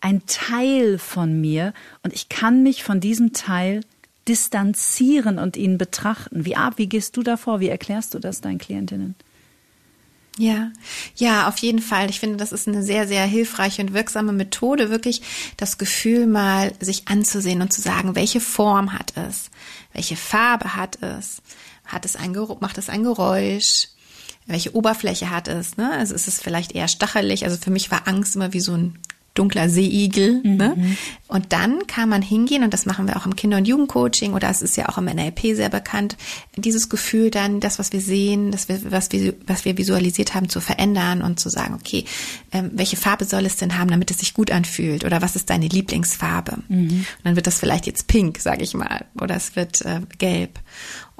ein 0.00 0.22
Teil 0.26 0.98
von 0.98 1.40
mir 1.40 1.72
und 2.02 2.12
ich 2.12 2.28
kann 2.28 2.62
mich 2.62 2.82
von 2.82 3.00
diesem 3.00 3.32
Teil 3.32 3.82
distanzieren 4.28 5.38
und 5.38 5.56
ihn 5.56 5.78
betrachten. 5.78 6.44
Wie, 6.44 6.56
wie 6.76 6.86
gehst 6.86 7.16
du 7.16 7.22
davor? 7.22 7.60
Wie 7.60 7.68
erklärst 7.68 8.14
du 8.14 8.18
das 8.18 8.40
deinen 8.40 8.58
Klientinnen? 8.58 9.14
Ja, 10.38 10.70
ja, 11.16 11.48
auf 11.48 11.58
jeden 11.58 11.80
Fall. 11.80 12.08
Ich 12.08 12.20
finde, 12.20 12.36
das 12.36 12.52
ist 12.52 12.66
eine 12.66 12.82
sehr, 12.82 13.06
sehr 13.06 13.26
hilfreiche 13.26 13.82
und 13.82 13.92
wirksame 13.92 14.32
Methode, 14.32 14.88
wirklich 14.88 15.22
das 15.56 15.76
Gefühl 15.76 16.26
mal 16.26 16.72
sich 16.80 17.08
anzusehen 17.08 17.60
und 17.60 17.72
zu 17.72 17.80
sagen, 17.80 18.14
welche 18.14 18.40
Form 18.40 18.92
hat 18.92 19.12
es? 19.16 19.50
Welche 19.92 20.16
Farbe 20.16 20.76
hat 20.76 21.02
es? 21.02 21.42
Hat 21.90 22.04
es 22.04 22.16
ein 22.16 22.32
macht 22.60 22.78
es 22.78 22.88
ein 22.88 23.02
Geräusch? 23.02 23.88
Welche 24.46 24.74
Oberfläche 24.74 25.30
hat 25.30 25.48
es? 25.48 25.76
Ne? 25.76 25.90
Also 25.92 26.14
ist 26.14 26.28
es 26.28 26.40
vielleicht 26.40 26.72
eher 26.72 26.88
stachelig? 26.88 27.44
Also 27.44 27.56
für 27.56 27.70
mich 27.70 27.90
war 27.90 28.08
Angst 28.08 28.36
immer 28.36 28.52
wie 28.52 28.60
so 28.60 28.72
ein 28.72 28.98
dunkler 29.34 29.68
Seeigel. 29.68 30.40
Mhm. 30.42 30.56
Ne? 30.56 30.96
Und 31.28 31.52
dann 31.52 31.86
kann 31.86 32.08
man 32.08 32.20
hingehen, 32.20 32.64
und 32.64 32.74
das 32.74 32.84
machen 32.84 33.06
wir 33.06 33.16
auch 33.16 33.26
im 33.26 33.36
Kinder- 33.36 33.58
und 33.58 33.68
Jugendcoaching 33.68 34.34
oder 34.34 34.50
es 34.50 34.60
ist 34.60 34.76
ja 34.76 34.88
auch 34.88 34.98
im 34.98 35.04
NLP 35.04 35.54
sehr 35.54 35.68
bekannt, 35.68 36.16
dieses 36.56 36.88
Gefühl 36.88 37.30
dann, 37.30 37.60
das, 37.60 37.78
was 37.78 37.92
wir 37.92 38.00
sehen, 38.00 38.50
das, 38.50 38.68
was, 38.68 39.12
wir, 39.12 39.34
was 39.46 39.64
wir 39.64 39.78
visualisiert 39.78 40.34
haben, 40.34 40.48
zu 40.48 40.60
verändern 40.60 41.22
und 41.22 41.38
zu 41.38 41.48
sagen, 41.48 41.74
okay, 41.74 42.04
ähm, 42.52 42.70
welche 42.74 42.96
Farbe 42.96 43.24
soll 43.24 43.46
es 43.46 43.56
denn 43.56 43.78
haben, 43.78 43.90
damit 43.90 44.10
es 44.10 44.18
sich 44.18 44.34
gut 44.34 44.50
anfühlt? 44.50 45.04
Oder 45.04 45.22
was 45.22 45.36
ist 45.36 45.48
deine 45.48 45.68
Lieblingsfarbe? 45.68 46.58
Mhm. 46.68 46.90
Und 46.90 47.24
dann 47.24 47.36
wird 47.36 47.46
das 47.46 47.60
vielleicht 47.60 47.86
jetzt 47.86 48.08
pink, 48.08 48.38
sage 48.38 48.64
ich 48.64 48.74
mal, 48.74 49.04
oder 49.20 49.36
es 49.36 49.54
wird 49.54 49.82
äh, 49.82 50.00
gelb. 50.18 50.58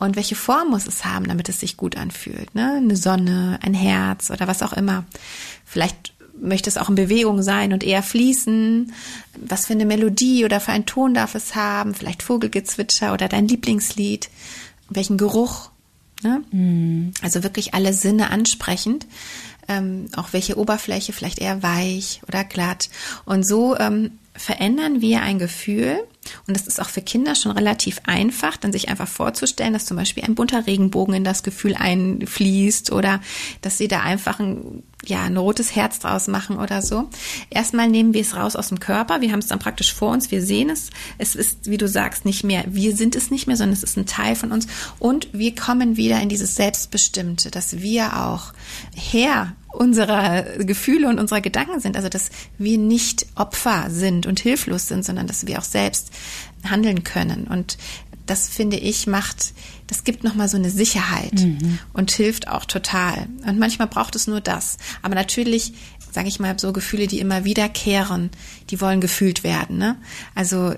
Und 0.01 0.17
welche 0.17 0.35
Form 0.35 0.71
muss 0.71 0.87
es 0.87 1.05
haben, 1.05 1.29
damit 1.29 1.49
es 1.51 1.61
sich 1.61 1.77
gut 1.77 1.97
anfühlt? 1.97 2.55
Ne? 2.55 2.75
Eine 2.79 2.97
Sonne, 2.97 3.59
ein 3.63 3.75
Herz 3.75 4.31
oder 4.31 4.49
was 4.49 4.63
auch 4.63 4.73
immer. 4.73 5.05
Vielleicht 5.67 6.15
möchte 6.41 6.71
es 6.71 6.79
auch 6.79 6.89
in 6.89 6.95
Bewegung 6.95 7.43
sein 7.43 7.75
und 7.75 7.85
eher 7.85 8.03
fließen? 8.03 8.93
Was 9.37 9.67
für 9.67 9.75
eine 9.75 9.85
Melodie 9.85 10.47
oder 10.47 10.59
für 10.59 10.73
einen 10.73 10.87
Ton 10.87 11.13
darf 11.13 11.35
es 11.35 11.55
haben? 11.55 11.95
Vielleicht 11.95 12.23
Vogelgezwitscher 12.23 13.13
oder 13.13 13.29
dein 13.29 13.47
Lieblingslied? 13.47 14.31
Welchen 14.89 15.19
Geruch? 15.19 15.71
Ne? 16.23 16.43
Mm. 16.51 17.13
Also 17.23 17.43
wirklich 17.43 17.75
alle 17.75 17.93
Sinne 17.93 18.31
ansprechend. 18.31 19.07
Ähm, 19.69 20.07
auch 20.17 20.33
welche 20.33 20.57
Oberfläche, 20.57 21.13
vielleicht 21.13 21.39
eher 21.39 21.63
weich 21.63 22.23
oder 22.27 22.43
glatt. 22.43 22.89
Und 23.27 23.47
so 23.47 23.77
ähm, 23.77 24.13
verändern 24.35 25.03
wir 25.03 25.21
ein 25.21 25.39
Gefühl. 25.39 26.03
Und 26.47 26.57
das 26.57 26.67
ist 26.67 26.81
auch 26.81 26.89
für 26.89 27.01
Kinder 27.01 27.35
schon 27.35 27.53
relativ 27.53 28.01
einfach, 28.05 28.57
dann 28.57 28.73
sich 28.73 28.89
einfach 28.89 29.09
vorzustellen, 29.09 29.73
dass 29.73 29.87
zum 29.87 29.97
Beispiel 29.97 30.25
ein 30.25 30.35
bunter 30.35 30.67
Regenbogen 30.67 31.15
in 31.15 31.25
das 31.25 31.43
Gefühl 31.43 31.75
einfließt 31.75 32.93
oder 32.93 33.21
dass 33.63 33.79
sie 33.79 33.89
da 33.89 34.01
einfach 34.01 34.39
ein, 34.39 34.83
ja, 35.05 35.23
ein 35.23 35.37
rotes 35.37 35.75
Herz 35.75 35.99
draus 35.99 36.29
machen 36.29 36.59
oder 36.59 36.83
so. 36.83 37.09
Erstmal 37.49 37.89
nehmen 37.89 38.13
wir 38.13 38.21
es 38.21 38.37
raus 38.37 38.55
aus 38.55 38.69
dem 38.69 38.81
Körper. 38.81 39.21
Wir 39.23 39.33
haben 39.33 39.39
es 39.39 39.49
dann 39.49 39.59
praktisch 39.59 39.95
vor 39.95 40.13
uns. 40.13 40.31
Wir 40.31 40.43
sehen 40.43 40.69
es. 40.69 40.91
Es 41.17 41.35
ist, 41.35 41.71
wie 41.71 41.79
du 41.79 41.89
sagst, 41.89 42.25
nicht 42.25 42.45
mehr, 42.45 42.65
wir 42.69 42.95
sind 42.95 43.17
es 43.17 43.31
nicht 43.31 43.47
mehr, 43.47 43.57
sondern 43.57 43.73
es 43.73 43.83
ist 43.83 43.97
ein 43.97 44.07
Teil 44.07 44.37
von 44.37 44.53
uns. 44.53 44.67
Und 44.99 45.29
wir 45.33 45.55
kommen 45.55 45.97
wieder 45.97 46.21
in 46.21 46.29
dieses 46.29 46.55
Selbstbestimmte, 46.55 47.51
dass 47.51 47.81
wir 47.81 48.27
auch 48.27 48.53
Herr 48.95 49.55
unserer 49.73 50.43
Gefühle 50.59 51.09
und 51.09 51.19
unserer 51.19 51.41
Gedanken 51.41 51.81
sind. 51.81 51.97
Also, 51.97 52.09
dass 52.09 52.31
wir 52.59 52.79
nicht 52.79 53.27
Opfer 53.37 53.87
sind 53.89 54.27
und 54.27 54.41
hilflos 54.41 54.89
sind, 54.89 55.05
sondern 55.05 55.27
dass 55.27 55.47
wir 55.47 55.59
auch 55.59 55.65
selbst 55.65 56.11
handeln 56.69 57.05
können. 57.05 57.47
Und 57.47 57.79
das 58.27 58.49
finde 58.49 58.77
ich 58.77 59.07
macht, 59.07 59.55
das 59.89 60.05
gibt 60.05 60.23
nochmal 60.23 60.49
so 60.49 60.57
eine 60.57 60.71
Sicherheit 60.71 61.33
mhm. 61.33 61.81
und 61.93 62.13
hilft 62.13 62.47
auch 62.47 62.65
total. 62.65 63.27
Und 63.45 63.59
manchmal 63.59 63.89
braucht 63.89 64.15
es 64.15 64.29
nur 64.29 64.41
das. 64.41 64.77
Aber 65.03 65.17
natürlich, 65.17 65.73
sage 66.13 66.29
ich 66.29 66.39
mal, 66.39 66.57
so 66.59 66.73
Gefühle, 66.73 67.09
die 67.09 67.19
immer 67.19 67.45
wiederkehren, 67.45 68.31
die 68.71 68.81
wollen 68.81 69.01
gefühlt 69.01 69.43
werden. 69.43 69.79
Ne? 69.79 69.97
Also 70.37 70.75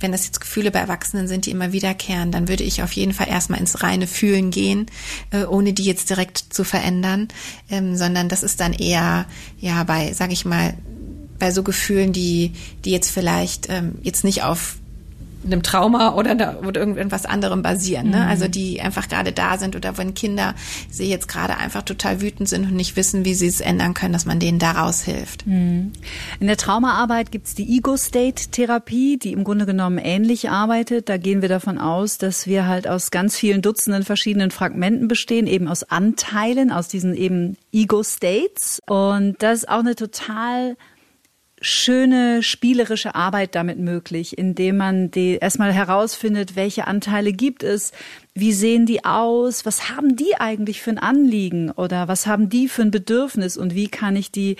wenn 0.00 0.12
das 0.12 0.26
jetzt 0.26 0.40
Gefühle 0.40 0.70
bei 0.70 0.80
Erwachsenen 0.80 1.28
sind, 1.28 1.46
die 1.46 1.50
immer 1.50 1.72
wiederkehren, 1.72 2.32
dann 2.32 2.48
würde 2.48 2.64
ich 2.64 2.82
auf 2.82 2.92
jeden 2.92 3.12
Fall 3.12 3.28
erstmal 3.28 3.60
ins 3.60 3.82
reine 3.82 4.06
Fühlen 4.06 4.50
gehen, 4.50 4.86
äh, 5.30 5.44
ohne 5.44 5.72
die 5.72 5.84
jetzt 5.84 6.10
direkt 6.10 6.38
zu 6.38 6.64
verändern, 6.64 7.28
ähm, 7.70 7.96
sondern 7.96 8.28
das 8.28 8.42
ist 8.42 8.60
dann 8.60 8.72
eher, 8.72 9.26
ja, 9.58 9.84
bei, 9.84 10.12
sag 10.12 10.32
ich 10.32 10.44
mal, 10.44 10.74
bei 11.38 11.50
so 11.50 11.62
Gefühlen, 11.62 12.12
die, 12.12 12.52
die 12.84 12.90
jetzt 12.90 13.10
vielleicht 13.10 13.68
ähm, 13.70 13.98
jetzt 14.02 14.24
nicht 14.24 14.42
auf 14.42 14.76
einem 15.44 15.62
Trauma 15.62 16.14
oder, 16.14 16.34
da, 16.34 16.56
oder 16.66 16.80
irgendwas 16.80 17.26
anderem 17.26 17.62
basieren. 17.62 18.10
Ne? 18.10 18.18
Mhm. 18.18 18.28
Also 18.28 18.48
die 18.48 18.80
einfach 18.80 19.08
gerade 19.08 19.32
da 19.32 19.58
sind 19.58 19.76
oder 19.76 19.96
wenn 19.98 20.14
Kinder 20.14 20.54
sie 20.90 21.08
jetzt 21.08 21.28
gerade 21.28 21.56
einfach 21.56 21.82
total 21.82 22.20
wütend 22.20 22.48
sind 22.48 22.64
und 22.66 22.74
nicht 22.74 22.96
wissen, 22.96 23.24
wie 23.24 23.34
sie 23.34 23.46
es 23.46 23.60
ändern 23.60 23.94
können, 23.94 24.12
dass 24.12 24.26
man 24.26 24.38
denen 24.38 24.58
daraus 24.58 25.02
hilft. 25.02 25.46
Mhm. 25.46 25.92
In 26.40 26.46
der 26.46 26.56
Traumaarbeit 26.56 27.30
gibt's 27.32 27.54
die 27.54 27.76
Ego-State-Therapie, 27.76 29.18
die 29.18 29.32
im 29.32 29.44
Grunde 29.44 29.66
genommen 29.66 29.98
ähnlich 29.98 30.50
arbeitet. 30.50 31.08
Da 31.08 31.16
gehen 31.16 31.42
wir 31.42 31.48
davon 31.48 31.78
aus, 31.78 32.18
dass 32.18 32.46
wir 32.46 32.66
halt 32.66 32.86
aus 32.86 33.10
ganz 33.10 33.36
vielen 33.36 33.62
Dutzenden 33.62 34.04
verschiedenen 34.04 34.50
Fragmenten 34.50 35.08
bestehen, 35.08 35.46
eben 35.46 35.68
aus 35.68 35.84
Anteilen, 35.84 36.70
aus 36.70 36.88
diesen 36.88 37.14
eben 37.14 37.56
Ego-States. 37.72 38.80
Und 38.86 39.36
das 39.40 39.60
ist 39.60 39.68
auch 39.68 39.80
eine 39.80 39.94
total 39.94 40.76
schöne 41.60 42.42
spielerische 42.42 43.14
Arbeit 43.14 43.54
damit 43.54 43.78
möglich, 43.78 44.38
indem 44.38 44.78
man 44.78 45.10
die 45.10 45.36
erstmal 45.36 45.72
herausfindet, 45.72 46.56
welche 46.56 46.86
Anteile 46.86 47.32
gibt 47.32 47.62
es, 47.62 47.92
wie 48.34 48.52
sehen 48.52 48.86
die 48.86 49.04
aus, 49.04 49.66
was 49.66 49.90
haben 49.90 50.16
die 50.16 50.36
eigentlich 50.36 50.80
für 50.80 50.90
ein 50.90 50.98
Anliegen 50.98 51.70
oder 51.70 52.08
was 52.08 52.26
haben 52.26 52.48
die 52.48 52.68
für 52.68 52.82
ein 52.82 52.90
Bedürfnis 52.90 53.56
und 53.56 53.74
wie 53.74 53.88
kann 53.88 54.16
ich 54.16 54.30
die 54.32 54.56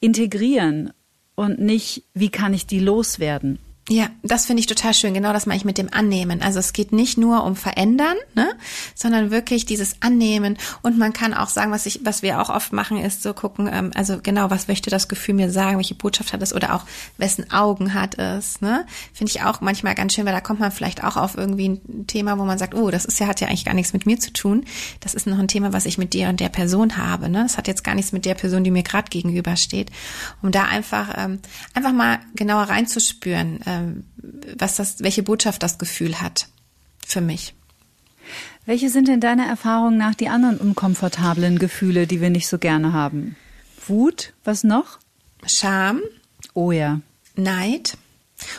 integrieren 0.00 0.92
und 1.34 1.60
nicht, 1.60 2.04
wie 2.14 2.30
kann 2.30 2.54
ich 2.54 2.66
die 2.66 2.80
loswerden. 2.80 3.58
Ja, 3.90 4.10
das 4.22 4.44
finde 4.44 4.60
ich 4.60 4.66
total 4.66 4.92
schön. 4.92 5.14
Genau 5.14 5.32
das 5.32 5.46
meine 5.46 5.56
ich 5.56 5.64
mit 5.64 5.78
dem 5.78 5.88
Annehmen. 5.90 6.42
Also 6.42 6.58
es 6.58 6.74
geht 6.74 6.92
nicht 6.92 7.16
nur 7.16 7.44
um 7.44 7.56
Verändern, 7.56 8.16
ne, 8.34 8.52
sondern 8.94 9.30
wirklich 9.30 9.64
dieses 9.64 10.02
Annehmen. 10.02 10.58
Und 10.82 10.98
man 10.98 11.14
kann 11.14 11.32
auch 11.32 11.48
sagen, 11.48 11.72
was 11.72 11.86
ich, 11.86 12.00
was 12.04 12.20
wir 12.20 12.42
auch 12.42 12.50
oft 12.50 12.74
machen, 12.74 12.98
ist 12.98 13.22
so 13.22 13.32
gucken, 13.32 13.66
ähm, 13.72 13.90
also 13.94 14.18
genau, 14.22 14.50
was 14.50 14.68
möchte 14.68 14.90
das 14.90 15.08
Gefühl 15.08 15.34
mir 15.34 15.50
sagen, 15.50 15.78
welche 15.78 15.94
Botschaft 15.94 16.34
hat 16.34 16.42
es 16.42 16.54
oder 16.54 16.74
auch 16.74 16.84
wessen 17.16 17.50
Augen 17.50 17.94
hat 17.94 18.18
es. 18.18 18.60
Ne, 18.60 18.84
finde 19.14 19.30
ich 19.30 19.42
auch 19.42 19.62
manchmal 19.62 19.94
ganz 19.94 20.12
schön, 20.12 20.26
weil 20.26 20.34
da 20.34 20.42
kommt 20.42 20.60
man 20.60 20.70
vielleicht 20.70 21.02
auch 21.02 21.16
auf 21.16 21.38
irgendwie 21.38 21.70
ein 21.70 22.06
Thema, 22.06 22.38
wo 22.38 22.44
man 22.44 22.58
sagt, 22.58 22.74
oh, 22.74 22.90
das 22.90 23.06
ist 23.06 23.18
ja 23.20 23.26
hat 23.26 23.40
ja 23.40 23.48
eigentlich 23.48 23.64
gar 23.64 23.74
nichts 23.74 23.94
mit 23.94 24.04
mir 24.04 24.18
zu 24.18 24.34
tun. 24.34 24.66
Das 25.00 25.14
ist 25.14 25.26
noch 25.26 25.38
ein 25.38 25.48
Thema, 25.48 25.72
was 25.72 25.86
ich 25.86 25.96
mit 25.96 26.12
dir 26.12 26.28
und 26.28 26.40
der 26.40 26.50
Person 26.50 26.98
habe. 26.98 27.30
Ne, 27.30 27.44
das 27.44 27.56
hat 27.56 27.66
jetzt 27.66 27.84
gar 27.84 27.94
nichts 27.94 28.12
mit 28.12 28.26
der 28.26 28.34
Person, 28.34 28.64
die 28.64 28.70
mir 28.70 28.82
gerade 28.82 29.08
gegenübersteht. 29.08 29.90
Um 30.42 30.50
da 30.50 30.64
einfach 30.64 31.14
ähm, 31.16 31.38
einfach 31.72 31.92
mal 31.92 32.18
genauer 32.34 32.64
reinzuspüren. 32.64 33.60
Ähm, 33.64 33.77
was 34.56 34.76
das, 34.76 35.00
welche 35.00 35.22
Botschaft 35.22 35.62
das 35.62 35.78
Gefühl 35.78 36.20
hat 36.20 36.48
für 37.06 37.20
mich. 37.20 37.54
Welche 38.66 38.90
sind 38.90 39.08
denn 39.08 39.20
deiner 39.20 39.46
Erfahrung 39.46 39.96
nach 39.96 40.14
die 40.14 40.28
anderen 40.28 40.58
unkomfortablen 40.58 41.58
Gefühle, 41.58 42.06
die 42.06 42.20
wir 42.20 42.30
nicht 42.30 42.48
so 42.48 42.58
gerne 42.58 42.92
haben? 42.92 43.36
Wut, 43.86 44.34
was 44.44 44.64
noch? 44.64 44.98
Scham. 45.46 46.02
Oh 46.52 46.72
ja. 46.72 47.00
Neid. 47.34 47.96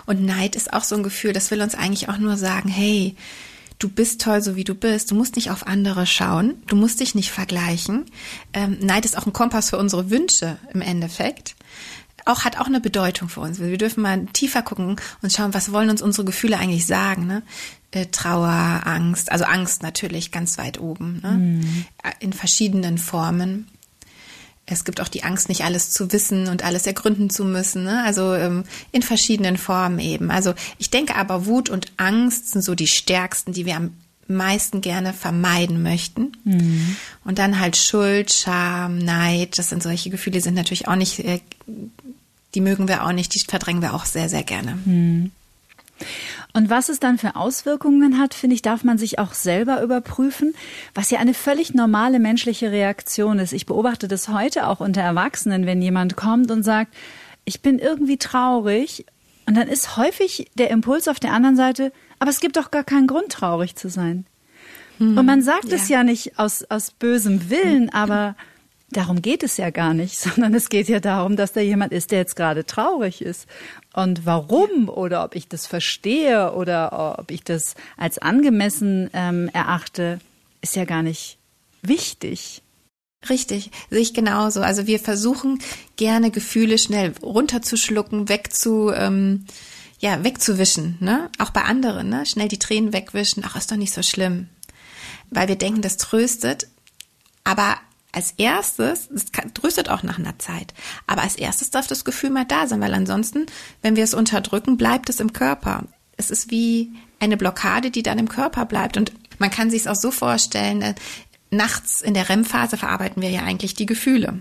Und 0.05 0.25
Neid 0.25 0.55
ist 0.55 0.73
auch 0.73 0.83
so 0.83 0.95
ein 0.95 1.03
Gefühl, 1.03 1.33
das 1.33 1.51
will 1.51 1.61
uns 1.61 1.75
eigentlich 1.75 2.09
auch 2.09 2.17
nur 2.17 2.37
sagen, 2.37 2.69
hey, 2.69 3.15
du 3.77 3.89
bist 3.89 4.21
toll, 4.21 4.41
so 4.41 4.55
wie 4.55 4.63
du 4.63 4.75
bist. 4.75 5.11
Du 5.11 5.15
musst 5.15 5.35
nicht 5.35 5.51
auf 5.51 5.67
andere 5.67 6.05
schauen. 6.05 6.61
Du 6.67 6.75
musst 6.75 6.99
dich 6.99 7.15
nicht 7.15 7.31
vergleichen. 7.31 8.05
Ähm, 8.53 8.77
Neid 8.81 9.05
ist 9.05 9.17
auch 9.17 9.25
ein 9.25 9.33
Kompass 9.33 9.69
für 9.69 9.77
unsere 9.77 10.09
Wünsche 10.09 10.57
im 10.73 10.81
Endeffekt 10.81 11.55
auch 12.29 12.45
hat 12.45 12.57
auch 12.59 12.67
eine 12.67 12.79
Bedeutung 12.79 13.29
für 13.29 13.41
uns. 13.41 13.59
Wir 13.59 13.77
dürfen 13.77 14.01
mal 14.01 14.25
tiefer 14.33 14.61
gucken 14.61 14.95
und 15.21 15.33
schauen, 15.33 15.53
was 15.53 15.71
wollen 15.71 15.89
uns 15.89 16.01
unsere 16.01 16.25
Gefühle 16.25 16.57
eigentlich 16.57 16.85
sagen. 16.85 17.27
Ne? 17.27 17.43
Äh, 17.91 18.07
Trauer, 18.07 18.81
Angst, 18.85 19.31
also 19.31 19.45
Angst 19.45 19.83
natürlich 19.83 20.31
ganz 20.31 20.57
weit 20.57 20.79
oben, 20.79 21.19
ne? 21.23 21.31
Mhm. 21.31 21.85
in 22.19 22.33
verschiedenen 22.33 22.97
Formen. 22.97 23.67
Es 24.65 24.85
gibt 24.85 25.01
auch 25.01 25.07
die 25.07 25.23
Angst, 25.23 25.49
nicht 25.49 25.63
alles 25.63 25.89
zu 25.89 26.11
wissen 26.11 26.47
und 26.47 26.63
alles 26.63 26.85
ergründen 26.85 27.31
zu 27.31 27.43
müssen. 27.43 27.83
Ne? 27.83 28.03
Also 28.03 28.35
ähm, 28.35 28.63
in 28.91 29.01
verschiedenen 29.01 29.57
Formen 29.57 29.97
eben. 29.97 30.29
Also 30.29 30.53
ich 30.77 30.91
denke 30.91 31.15
aber, 31.15 31.47
Wut 31.47 31.69
und 31.69 31.91
Angst 31.97 32.51
sind 32.51 32.61
so 32.61 32.75
die 32.75 32.87
stärksten, 32.87 33.51
die 33.51 33.65
wir 33.65 33.75
am 33.75 33.93
meisten 34.27 34.81
gerne 34.81 35.13
vermeiden 35.13 35.81
möchten. 35.81 36.33
Mhm. 36.43 36.95
Und 37.25 37.39
dann 37.39 37.59
halt 37.59 37.75
Schuld, 37.77 38.31
Scham, 38.31 38.99
Neid, 38.99 39.57
das 39.57 39.69
sind 39.69 39.81
solche 39.81 40.11
Gefühle, 40.11 40.35
die 40.35 40.41
sind 40.41 40.53
natürlich 40.53 40.87
auch 40.87 40.95
nicht 40.95 41.19
äh, 41.19 41.41
die 42.55 42.61
mögen 42.61 42.87
wir 42.87 43.05
auch 43.05 43.11
nicht, 43.11 43.33
die 43.35 43.39
verdrängen 43.39 43.81
wir 43.81 43.93
auch 43.93 44.05
sehr, 44.05 44.29
sehr 44.29 44.43
gerne. 44.43 44.77
Hm. 44.85 45.31
Und 46.53 46.69
was 46.69 46.89
es 46.89 46.99
dann 46.99 47.17
für 47.17 47.35
Auswirkungen 47.35 48.17
hat, 48.17 48.33
finde 48.33 48.55
ich, 48.55 48.61
darf 48.61 48.83
man 48.83 48.97
sich 48.97 49.19
auch 49.19 49.33
selber 49.33 49.83
überprüfen, 49.83 50.55
was 50.95 51.11
ja 51.11 51.19
eine 51.19 51.33
völlig 51.33 51.73
normale 51.73 52.19
menschliche 52.19 52.71
Reaktion 52.71 53.39
ist. 53.39 53.53
Ich 53.53 53.65
beobachte 53.65 54.07
das 54.07 54.29
heute 54.29 54.67
auch 54.67 54.79
unter 54.79 55.01
Erwachsenen, 55.01 55.65
wenn 55.65 55.81
jemand 55.81 56.15
kommt 56.15 56.49
und 56.51 56.63
sagt, 56.63 56.93
ich 57.45 57.61
bin 57.61 57.79
irgendwie 57.79 58.17
traurig. 58.17 59.05
Und 59.45 59.55
dann 59.55 59.67
ist 59.67 59.97
häufig 59.97 60.49
der 60.55 60.69
Impuls 60.69 61.07
auf 61.07 61.19
der 61.19 61.33
anderen 61.33 61.55
Seite, 61.55 61.91
aber 62.19 62.29
es 62.29 62.39
gibt 62.39 62.57
doch 62.57 62.71
gar 62.71 62.83
keinen 62.83 63.07
Grund, 63.07 63.29
traurig 63.31 63.75
zu 63.75 63.89
sein. 63.89 64.25
Hm, 64.97 65.17
und 65.17 65.25
man 65.25 65.41
sagt 65.41 65.69
ja. 65.69 65.75
es 65.75 65.87
ja 65.87 66.03
nicht 66.03 66.39
aus, 66.39 66.63
aus 66.69 66.91
bösem 66.91 67.49
Willen, 67.49 67.91
aber 67.91 68.35
Darum 68.91 69.21
geht 69.21 69.43
es 69.43 69.57
ja 69.57 69.69
gar 69.69 69.93
nicht, 69.93 70.17
sondern 70.19 70.53
es 70.53 70.69
geht 70.69 70.89
ja 70.89 70.99
darum, 70.99 71.35
dass 71.35 71.53
da 71.53 71.61
jemand 71.61 71.91
ist, 71.91 72.11
der 72.11 72.19
jetzt 72.19 72.35
gerade 72.35 72.65
traurig 72.65 73.21
ist. 73.21 73.47
Und 73.93 74.25
warum 74.25 74.89
oder 74.89 75.23
ob 75.23 75.35
ich 75.35 75.47
das 75.47 75.67
verstehe 75.67 76.53
oder 76.53 77.17
ob 77.19 77.31
ich 77.31 77.43
das 77.43 77.75
als 77.97 78.17
angemessen 78.17 79.09
ähm, 79.13 79.49
erachte, 79.53 80.19
ist 80.61 80.75
ja 80.75 80.85
gar 80.85 81.03
nicht 81.03 81.37
wichtig. 81.81 82.61
Richtig, 83.27 83.71
sehe 83.89 83.99
ich 83.99 84.13
genauso. 84.13 84.61
Also 84.61 84.87
wir 84.87 84.99
versuchen 84.99 85.59
gerne 85.97 86.31
Gefühle 86.31 86.77
schnell 86.77 87.13
runterzuschlucken, 87.21 88.29
wegzu, 88.29 88.91
ähm, 88.91 89.45
ja, 89.99 90.23
wegzuwischen, 90.23 90.97
ne? 91.01 91.29
Auch 91.37 91.49
bei 91.49 91.63
anderen, 91.63 92.07
ne? 92.07 92.25
Schnell 92.25 92.47
die 92.47 92.59
Tränen 92.59 92.93
wegwischen. 92.93 93.43
Ach, 93.45 93.57
ist 93.57 93.71
doch 93.71 93.75
nicht 93.75 93.93
so 93.93 94.03
schlimm. 94.03 94.47
Weil 95.29 95.49
wir 95.49 95.57
denken, 95.57 95.81
das 95.81 95.97
tröstet. 95.97 96.67
Aber 97.43 97.75
als 98.11 98.33
erstes, 98.37 99.09
es 99.13 99.25
tröstet 99.53 99.89
auch 99.89 100.03
nach 100.03 100.17
einer 100.17 100.39
Zeit, 100.39 100.73
aber 101.05 101.21
als 101.21 101.35
erstes 101.35 101.69
darf 101.69 101.87
das 101.87 102.05
Gefühl 102.05 102.31
mal 102.31 102.45
da 102.45 102.67
sein, 102.67 102.81
weil 102.81 102.93
ansonsten, 102.93 103.45
wenn 103.81 103.95
wir 103.95 104.03
es 104.03 104.13
unterdrücken, 104.13 104.77
bleibt 104.77 105.09
es 105.09 105.19
im 105.19 105.33
Körper. 105.33 105.83
Es 106.17 106.31
ist 106.31 106.49
wie 106.49 106.91
eine 107.19 107.37
Blockade, 107.37 107.91
die 107.91 108.03
dann 108.03 108.19
im 108.19 108.29
Körper 108.29 108.65
bleibt. 108.65 108.97
Und 108.97 109.11
man 109.37 109.51
kann 109.51 109.69
sich 109.69 109.81
es 109.81 109.87
auch 109.87 109.95
so 109.95 110.11
vorstellen, 110.11 110.81
äh, 110.81 110.95
nachts 111.51 112.01
in 112.01 112.13
der 112.13 112.29
REM-Phase 112.29 112.77
verarbeiten 112.77 113.21
wir 113.21 113.29
ja 113.29 113.41
eigentlich 113.41 113.73
die 113.73 113.85
Gefühle. 113.85 114.39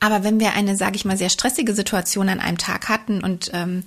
Aber 0.00 0.22
wenn 0.22 0.38
wir 0.38 0.52
eine, 0.52 0.76
sage 0.76 0.96
ich 0.96 1.04
mal, 1.04 1.16
sehr 1.16 1.28
stressige 1.28 1.74
Situation 1.74 2.28
an 2.28 2.40
einem 2.40 2.58
Tag 2.58 2.88
hatten 2.88 3.22
und 3.22 3.50
ähm, 3.52 3.82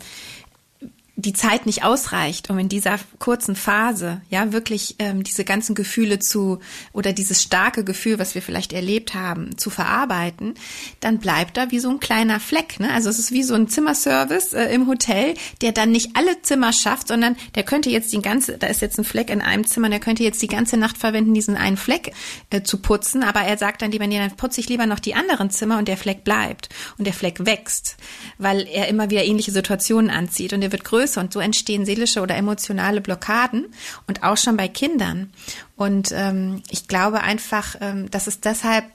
die 1.17 1.33
Zeit 1.33 1.65
nicht 1.65 1.83
ausreicht, 1.83 2.49
um 2.49 2.57
in 2.57 2.69
dieser 2.69 2.97
kurzen 3.19 3.55
Phase 3.55 4.21
ja 4.29 4.53
wirklich 4.53 4.95
ähm, 4.97 5.23
diese 5.23 5.43
ganzen 5.43 5.75
Gefühle 5.75 6.19
zu 6.19 6.59
oder 6.93 7.11
dieses 7.11 7.41
starke 7.43 7.83
Gefühl, 7.83 8.17
was 8.17 8.33
wir 8.33 8.41
vielleicht 8.41 8.71
erlebt 8.71 9.13
haben, 9.13 9.57
zu 9.57 9.69
verarbeiten, 9.69 10.55
dann 11.01 11.19
bleibt 11.19 11.57
da 11.57 11.69
wie 11.69 11.79
so 11.79 11.89
ein 11.89 11.99
kleiner 11.99 12.39
Fleck. 12.39 12.79
Ne? 12.79 12.91
Also 12.91 13.09
es 13.09 13.19
ist 13.19 13.31
wie 13.31 13.43
so 13.43 13.55
ein 13.55 13.67
Zimmerservice 13.67 14.53
äh, 14.53 14.73
im 14.73 14.87
Hotel, 14.87 15.33
der 15.61 15.73
dann 15.73 15.91
nicht 15.91 16.11
alle 16.15 16.41
Zimmer 16.43 16.71
schafft, 16.71 17.09
sondern 17.09 17.35
der 17.55 17.63
könnte 17.63 17.89
jetzt 17.89 18.13
die 18.13 18.21
ganze, 18.21 18.57
da 18.57 18.67
ist 18.67 18.81
jetzt 18.81 18.97
ein 18.97 19.03
Fleck 19.03 19.29
in 19.29 19.41
einem 19.41 19.67
Zimmer, 19.67 19.89
der 19.89 19.99
könnte 19.99 20.23
jetzt 20.23 20.41
die 20.41 20.47
ganze 20.47 20.77
Nacht 20.77 20.97
verwenden, 20.97 21.33
diesen 21.33 21.57
einen 21.57 21.77
Fleck 21.77 22.13
äh, 22.51 22.63
zu 22.63 22.77
putzen, 22.77 23.23
aber 23.23 23.41
er 23.41 23.57
sagt 23.57 23.81
dann 23.81 23.91
lieber, 23.91 24.07
nee, 24.07 24.17
dann 24.17 24.37
putze 24.37 24.61
ich 24.61 24.69
lieber 24.69 24.85
noch 24.85 24.99
die 24.99 25.13
anderen 25.13 25.49
Zimmer 25.49 25.77
und 25.77 25.89
der 25.89 25.97
Fleck 25.97 26.23
bleibt 26.23 26.69
und 26.97 27.05
der 27.05 27.13
Fleck 27.13 27.45
wächst, 27.45 27.97
weil 28.37 28.65
er 28.65 28.87
immer 28.87 29.09
wieder 29.09 29.25
ähnliche 29.25 29.51
Situationen 29.51 30.09
anzieht 30.09 30.53
und 30.53 30.61
er 30.61 30.71
wird 30.71 30.85
größer 30.85 31.00
größer 31.01 31.21
und 31.21 31.33
so 31.33 31.39
entstehen 31.39 31.85
seelische 31.85 32.21
oder 32.21 32.35
emotionale 32.35 33.01
Blockaden 33.01 33.67
und 34.07 34.23
auch 34.23 34.37
schon 34.37 34.57
bei 34.57 34.67
Kindern. 34.67 35.31
Und 35.75 36.11
ähm, 36.13 36.61
ich 36.69 36.87
glaube 36.87 37.21
einfach, 37.21 37.75
ähm, 37.81 38.09
dass 38.11 38.27
es 38.27 38.39
deshalb 38.39 38.85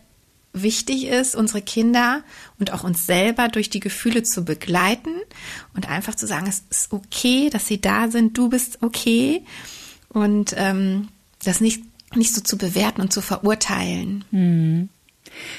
wichtig 0.53 1.07
ist, 1.07 1.37
unsere 1.37 1.61
Kinder 1.61 2.23
und 2.59 2.73
auch 2.73 2.85
uns 2.85 3.07
selber 3.07 3.49
durch 3.49 3.69
die 3.69 3.81
Gefühle 3.81 4.23
zu 4.23 4.45
begleiten 4.45 5.15
und 5.75 5.89
einfach 5.89 6.15
zu 6.15 6.27
sagen, 6.27 6.47
es 6.47 6.63
ist 6.71 6.93
okay, 6.93 7.51
dass 7.51 7.67
sie 7.67 7.81
da 7.81 8.09
sind, 8.09 8.39
du 8.39 8.49
bist 8.49 8.79
okay 8.83 9.43
und 10.09 10.55
ähm, 10.57 11.09
das 11.45 11.61
nicht, 11.61 11.83
nicht 12.15 12.35
so 12.35 12.41
zu 12.41 12.57
bewerten 12.57 13.03
und 13.03 13.13
zu 13.13 13.21
verurteilen. 13.21 14.25
Hm. 14.31 14.89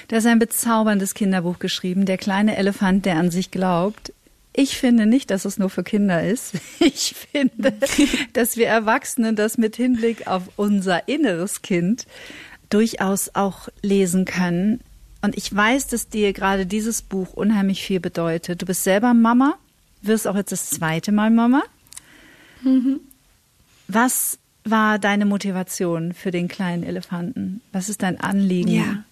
Da 0.08 0.18
ist 0.18 0.26
ein 0.26 0.40
bezauberndes 0.40 1.14
Kinderbuch 1.14 1.60
geschrieben, 1.60 2.06
Der 2.06 2.18
kleine 2.18 2.58
Elefant, 2.58 3.06
der 3.06 3.18
an 3.18 3.30
sich 3.30 3.52
glaubt. 3.52 4.14
Ich 4.60 4.76
finde 4.76 5.06
nicht, 5.06 5.30
dass 5.30 5.46
es 5.46 5.60
nur 5.60 5.70
für 5.70 5.84
Kinder 5.84 6.24
ist. 6.28 6.54
Ich 6.80 7.15
finde, 7.32 7.74
dass 8.34 8.58
wir 8.58 8.67
Erwachsenen 8.67 9.36
das 9.36 9.60
mit 9.60 9.76
Hinblick 9.76 10.26
auf 10.26 10.50
unser 10.56 11.08
inneres 11.08 11.62
Kind 11.62 12.08
durchaus 12.69 13.36
auch 13.36 13.69
lesen 13.84 14.25
können. 14.25 14.82
Und 15.21 15.38
ich 15.38 15.56
weiß, 15.56 15.88
dass 15.88 16.10
dir 16.10 16.34
gerade 16.34 16.65
dieses 16.65 17.04
Buch 17.04 17.34
unheimlich 17.34 17.84
viel 17.84 18.00
bedeutet. 18.00 18.62
Du 18.62 18.65
bist 18.65 18.84
selber 18.84 19.13
Mama, 19.13 19.60
wirst 20.02 20.27
auch 20.27 20.36
jetzt 20.36 20.52
das 20.52 20.71
zweite 20.71 21.12
Mal 21.12 21.29
Mama. 21.29 21.62
Mhm. 22.63 23.00
Was 23.88 24.40
war 24.63 24.98
deine 24.98 25.25
Motivation 25.25 26.13
für 26.13 26.32
den 26.32 26.48
kleinen 26.48 26.82
Elefanten? 26.82 27.62
Was 27.73 27.90
ist 27.90 28.02
dein 28.02 28.19
Anliegen? 28.19 28.71
Ja. 28.71 29.04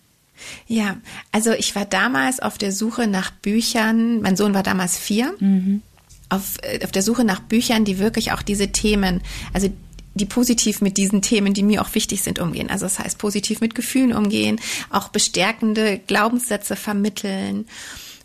Ja, 0.68 0.98
also 1.32 1.52
ich 1.52 1.76
war 1.76 1.86
damals 1.86 2.40
auf 2.40 2.58
der 2.58 2.72
Suche 2.72 3.08
nach 3.08 3.32
Büchern. 3.32 4.22
Mein 4.22 4.38
Sohn 4.38 4.54
war 4.54 4.64
damals 4.64 4.98
vier. 4.98 5.34
Mhm. 5.40 5.82
Auf, 6.30 6.58
äh, 6.64 6.84
auf 6.84 6.92
der 6.92 7.04
Suche 7.04 7.24
nach 7.24 7.40
Büchern, 7.40 7.86
die 7.86 8.00
wirklich 8.00 8.32
auch 8.32 8.42
diese 8.42 8.72
Themen, 8.72 9.22
also 9.54 9.70
die 10.16 10.26
positiv 10.26 10.82
mit 10.82 10.98
diesen 10.98 11.22
Themen, 11.22 11.54
die 11.54 11.64
mir 11.64 11.82
auch 11.82 11.94
wichtig 11.94 12.24
sind, 12.24 12.40
umgehen. 12.40 12.70
Also 12.70 12.86
das 12.86 13.00
heißt, 13.00 13.18
positiv 13.18 13.60
mit 13.62 13.76
Gefühlen 13.76 14.14
umgehen, 14.14 14.60
auch 14.90 15.10
bestärkende 15.10 16.00
Glaubenssätze 16.08 16.76
vermitteln 16.76 17.66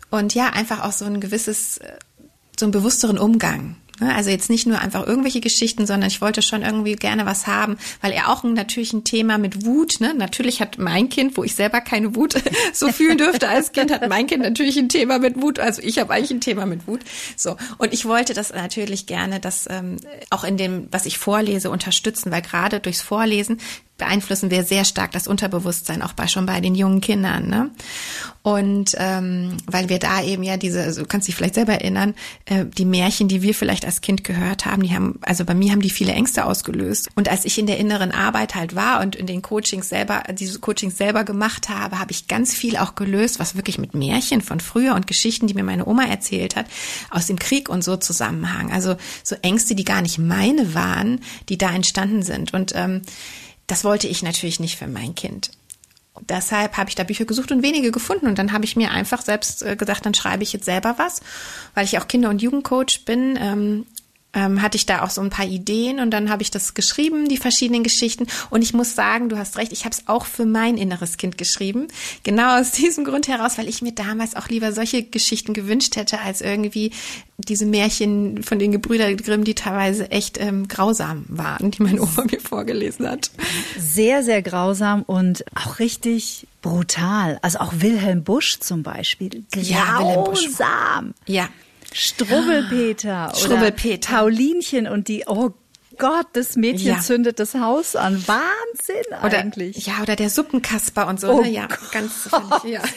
und 0.09 0.35
ja, 0.35 0.49
einfach 0.49 0.83
auch 0.83 0.91
so 0.91 1.05
ein 1.05 1.19
gewisses, 1.19 1.77
äh, 1.77 1.93
so 2.59 2.65
einen 2.65 2.71
bewussteren 2.71 3.17
Umgang? 3.17 3.75
Also 4.09 4.29
jetzt 4.29 4.49
nicht 4.49 4.65
nur 4.65 4.79
einfach 4.79 5.05
irgendwelche 5.05 5.41
Geschichten, 5.41 5.85
sondern 5.85 6.09
ich 6.09 6.21
wollte 6.21 6.41
schon 6.41 6.61
irgendwie 6.63 6.95
gerne 6.95 7.25
was 7.25 7.47
haben, 7.47 7.77
weil 8.01 8.11
er 8.11 8.29
auch 8.29 8.43
natürlich 8.43 8.93
ein 8.93 9.03
Thema 9.03 9.37
mit 9.37 9.65
Wut, 9.65 9.99
ne? 9.99 10.13
Natürlich 10.13 10.61
hat 10.61 10.77
mein 10.77 11.09
Kind, 11.09 11.37
wo 11.37 11.43
ich 11.43 11.55
selber 11.55 11.81
keine 11.81 12.15
Wut 12.15 12.35
so 12.73 12.91
fühlen 12.91 13.17
dürfte 13.17 13.47
als 13.47 13.71
Kind, 13.71 13.91
hat 13.91 14.07
mein 14.09 14.27
Kind 14.27 14.43
natürlich 14.43 14.77
ein 14.77 14.89
Thema 14.89 15.19
mit 15.19 15.41
Wut. 15.41 15.59
Also 15.59 15.81
ich 15.81 15.99
habe 15.99 16.13
eigentlich 16.13 16.31
ein 16.31 16.41
Thema 16.41 16.65
mit 16.65 16.87
Wut. 16.87 17.01
So. 17.35 17.57
Und 17.77 17.93
ich 17.93 18.05
wollte 18.05 18.33
das 18.33 18.53
natürlich 18.53 19.05
gerne, 19.05 19.39
das 19.39 19.67
ähm, 19.69 19.97
auch 20.29 20.43
in 20.43 20.57
dem, 20.57 20.87
was 20.91 21.05
ich 21.05 21.17
vorlese, 21.17 21.69
unterstützen, 21.69 22.31
weil 22.31 22.41
gerade 22.41 22.79
durchs 22.79 23.01
Vorlesen 23.01 23.59
beeinflussen 24.01 24.49
wir 24.49 24.63
sehr 24.63 24.83
stark 24.83 25.11
das 25.11 25.27
Unterbewusstsein, 25.27 26.01
auch 26.01 26.13
bei 26.13 26.27
schon 26.27 26.47
bei 26.47 26.59
den 26.59 26.73
jungen 26.73 27.01
Kindern. 27.01 27.47
Ne? 27.47 27.69
Und 28.41 28.95
ähm, 28.97 29.57
weil 29.67 29.89
wir 29.89 29.99
da 29.99 30.23
eben 30.23 30.41
ja 30.41 30.57
diese, 30.57 30.81
also 30.81 31.01
du 31.01 31.07
kannst 31.07 31.27
dich 31.27 31.35
vielleicht 31.35 31.53
selber 31.53 31.73
erinnern, 31.73 32.15
äh, 32.45 32.65
die 32.65 32.85
Märchen, 32.85 33.27
die 33.27 33.43
wir 33.43 33.53
vielleicht 33.53 33.85
als 33.85 34.01
Kind 34.01 34.23
gehört 34.23 34.65
haben, 34.65 34.81
die 34.81 34.95
haben, 34.95 35.19
also 35.21 35.45
bei 35.45 35.53
mir 35.53 35.71
haben 35.71 35.83
die 35.83 35.91
viele 35.91 36.13
Ängste 36.13 36.45
ausgelöst. 36.45 37.09
Und 37.13 37.29
als 37.29 37.45
ich 37.45 37.59
in 37.59 37.67
der 37.67 37.77
inneren 37.77 38.11
Arbeit 38.11 38.55
halt 38.55 38.75
war 38.75 39.01
und 39.01 39.15
in 39.15 39.27
den 39.27 39.43
Coachings 39.43 39.89
selber, 39.89 40.23
diese 40.33 40.57
Coachings 40.57 40.97
selber 40.97 41.23
gemacht 41.23 41.69
habe, 41.69 41.99
habe 41.99 42.11
ich 42.11 42.27
ganz 42.27 42.55
viel 42.55 42.77
auch 42.77 42.95
gelöst, 42.95 43.37
was 43.37 43.55
wirklich 43.55 43.77
mit 43.77 43.93
Märchen 43.93 44.41
von 44.41 44.59
früher 44.59 44.95
und 44.95 45.05
Geschichten, 45.05 45.45
die 45.45 45.53
mir 45.53 45.63
meine 45.63 45.85
Oma 45.85 46.05
erzählt 46.05 46.55
hat, 46.55 46.65
aus 47.11 47.27
dem 47.27 47.37
Krieg 47.37 47.69
und 47.69 47.83
so 47.83 47.97
Zusammenhang. 47.97 48.71
Also 48.71 48.95
so 49.23 49.35
Ängste, 49.43 49.75
die 49.75 49.83
gar 49.83 50.01
nicht 50.01 50.17
meine 50.17 50.73
waren, 50.73 51.19
die 51.49 51.59
da 51.59 51.71
entstanden 51.71 52.23
sind. 52.23 52.55
Und 52.55 52.73
ähm, 52.75 53.03
das 53.71 53.85
wollte 53.85 54.09
ich 54.09 54.21
natürlich 54.21 54.59
nicht 54.59 54.77
für 54.77 54.87
mein 54.87 55.15
Kind. 55.15 55.49
Deshalb 56.27 56.75
habe 56.75 56.89
ich 56.89 56.95
da 56.95 57.05
Bücher 57.05 57.23
gesucht 57.23 57.53
und 57.53 57.63
wenige 57.63 57.89
gefunden. 57.89 58.27
Und 58.27 58.37
dann 58.37 58.51
habe 58.51 58.65
ich 58.65 58.75
mir 58.75 58.91
einfach 58.91 59.21
selbst 59.21 59.63
äh, 59.63 59.77
gesagt, 59.77 60.05
dann 60.05 60.13
schreibe 60.13 60.43
ich 60.43 60.51
jetzt 60.51 60.65
selber 60.65 60.95
was, 60.97 61.21
weil 61.73 61.85
ich 61.85 61.97
auch 61.97 62.09
Kinder- 62.09 62.29
und 62.29 62.41
Jugendcoach 62.41 63.05
bin. 63.05 63.85
Ähm, 64.33 64.61
hatte 64.61 64.77
ich 64.77 64.85
da 64.85 65.03
auch 65.03 65.09
so 65.09 65.19
ein 65.19 65.29
paar 65.29 65.45
Ideen 65.45 65.99
und 65.99 66.11
dann 66.11 66.29
habe 66.29 66.41
ich 66.41 66.51
das 66.51 66.73
geschrieben, 66.73 67.27
die 67.27 67.35
verschiedenen 67.35 67.83
Geschichten. 67.83 68.27
Und 68.49 68.61
ich 68.61 68.73
muss 68.73 68.95
sagen, 68.95 69.27
du 69.27 69.37
hast 69.37 69.57
recht, 69.57 69.73
ich 69.73 69.83
habe 69.83 69.93
es 69.93 70.07
auch 70.07 70.25
für 70.25 70.45
mein 70.45 70.77
inneres 70.77 71.17
Kind 71.17 71.37
geschrieben. 71.37 71.87
Genau 72.23 72.59
aus 72.59 72.71
diesem 72.71 73.03
Grund 73.03 73.27
heraus, 73.27 73.57
weil 73.57 73.67
ich 73.67 73.81
mir 73.81 73.91
damals 73.91 74.35
auch 74.35 74.47
lieber 74.47 74.71
solche 74.71 75.03
Geschichten 75.03 75.53
gewünscht 75.53 75.97
hätte, 75.97 76.19
als 76.21 76.39
irgendwie 76.39 76.91
diese 77.37 77.65
Märchen 77.65 78.43
von 78.43 78.59
den 78.59 78.71
Gebrüder 78.71 79.13
Grimm, 79.15 79.43
die 79.43 79.55
teilweise 79.55 80.11
echt 80.11 80.39
ähm, 80.39 80.67
grausam 80.67 81.25
waren, 81.27 81.71
die 81.71 81.83
meine 81.83 82.01
Oma 82.01 82.25
mir 82.29 82.39
vorgelesen 82.39 83.07
hat. 83.07 83.31
Sehr, 83.77 84.23
sehr 84.23 84.41
grausam 84.41 85.03
und 85.03 85.43
auch 85.55 85.79
richtig 85.79 86.47
brutal. 86.61 87.39
Also 87.41 87.59
auch 87.59 87.73
Wilhelm 87.77 88.23
Busch 88.23 88.59
zum 88.59 88.83
Beispiel. 88.83 89.43
Grausam. 89.51 89.63
Ja, 89.63 89.99
Wilhelm 89.99 90.23
Busch. 90.23 90.49
Ja. 91.25 91.49
Strubbelpeter 91.93 93.29
oder 93.29 93.35
Strubbelpeter. 93.35 94.15
Paulinchen 94.15 94.87
und 94.87 95.07
die, 95.07 95.25
oh 95.27 95.51
Gott, 95.97 96.27
das 96.33 96.55
Mädchen 96.55 96.87
ja. 96.87 96.99
zündet 96.99 97.39
das 97.39 97.53
Haus 97.53 97.95
an. 97.95 98.23
Wahnsinn 98.27 99.23
oder, 99.23 99.39
eigentlich. 99.39 99.85
Ja, 99.85 100.01
oder 100.01 100.15
der 100.15 100.29
Suppenkasper 100.29 101.07
und 101.07 101.19
so. 101.19 101.31
Oh 101.31 101.41
ne? 101.41 101.49
Ja, 101.49 101.67
Gott. 101.67 101.91
ganz 101.91 102.13
völlig, 102.13 102.73
ja. 102.73 102.81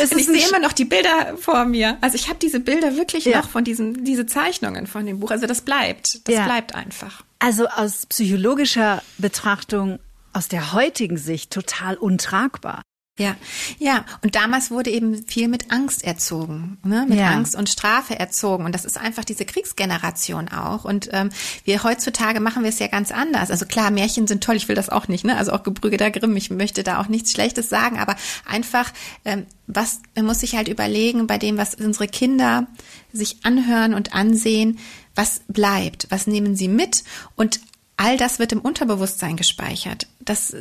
Also 0.00 0.16
ich 0.16 0.26
sehe 0.26 0.48
immer 0.48 0.58
noch 0.60 0.72
die 0.72 0.84
Bilder 0.84 1.36
vor 1.38 1.64
mir. 1.64 1.98
Also 2.00 2.16
ich 2.16 2.28
habe 2.28 2.38
diese 2.38 2.60
Bilder 2.60 2.96
wirklich 2.96 3.24
ja. 3.24 3.38
noch 3.38 3.48
von 3.48 3.64
diesen 3.64 4.04
diese 4.04 4.26
Zeichnungen 4.26 4.86
von 4.86 5.06
dem 5.06 5.20
Buch. 5.20 5.30
Also 5.30 5.46
das 5.46 5.62
bleibt, 5.62 6.26
das 6.28 6.34
ja. 6.34 6.44
bleibt 6.44 6.74
einfach. 6.74 7.22
Also 7.38 7.66
aus 7.68 8.06
psychologischer 8.06 9.02
Betrachtung, 9.18 9.98
aus 10.32 10.48
der 10.48 10.72
heutigen 10.72 11.16
Sicht 11.16 11.52
total 11.52 11.96
untragbar. 11.96 12.82
Ja, 13.18 13.36
ja. 13.80 14.04
Und 14.22 14.36
damals 14.36 14.70
wurde 14.70 14.90
eben 14.90 15.26
viel 15.26 15.48
mit 15.48 15.72
Angst 15.72 16.04
erzogen, 16.04 16.78
ne? 16.84 17.04
mit 17.08 17.18
ja. 17.18 17.30
Angst 17.30 17.56
und 17.56 17.68
Strafe 17.68 18.16
erzogen. 18.18 18.64
Und 18.64 18.72
das 18.74 18.84
ist 18.84 18.96
einfach 18.96 19.24
diese 19.24 19.44
Kriegsgeneration 19.44 20.48
auch. 20.48 20.84
Und 20.84 21.08
ähm, 21.12 21.30
wir 21.64 21.82
heutzutage 21.82 22.38
machen 22.38 22.62
wir 22.62 22.70
es 22.70 22.78
ja 22.78 22.86
ganz 22.86 23.10
anders. 23.10 23.50
Also 23.50 23.66
klar, 23.66 23.90
Märchen 23.90 24.28
sind 24.28 24.44
toll. 24.44 24.54
Ich 24.54 24.68
will 24.68 24.76
das 24.76 24.88
auch 24.88 25.08
nicht. 25.08 25.24
Ne? 25.24 25.36
Also 25.36 25.52
auch 25.52 25.64
Gebrüder 25.64 26.12
Grimm. 26.12 26.36
Ich 26.36 26.50
möchte 26.50 26.84
da 26.84 27.00
auch 27.00 27.08
nichts 27.08 27.32
Schlechtes 27.32 27.68
sagen. 27.68 27.98
Aber 27.98 28.14
einfach, 28.46 28.92
ähm, 29.24 29.46
was 29.66 30.00
man 30.14 30.24
muss 30.24 30.40
sich 30.40 30.54
halt 30.54 30.68
überlegen 30.68 31.26
bei 31.26 31.38
dem, 31.38 31.58
was 31.58 31.74
unsere 31.74 32.06
Kinder 32.06 32.68
sich 33.12 33.38
anhören 33.42 33.94
und 33.94 34.14
ansehen. 34.14 34.78
Was 35.16 35.40
bleibt? 35.48 36.06
Was 36.10 36.28
nehmen 36.28 36.54
sie 36.54 36.68
mit? 36.68 37.02
Und 37.34 37.60
all 37.98 38.16
das 38.16 38.38
wird 38.38 38.52
im 38.52 38.60
Unterbewusstsein 38.60 39.36
gespeichert. 39.36 40.06
Das, 40.20 40.54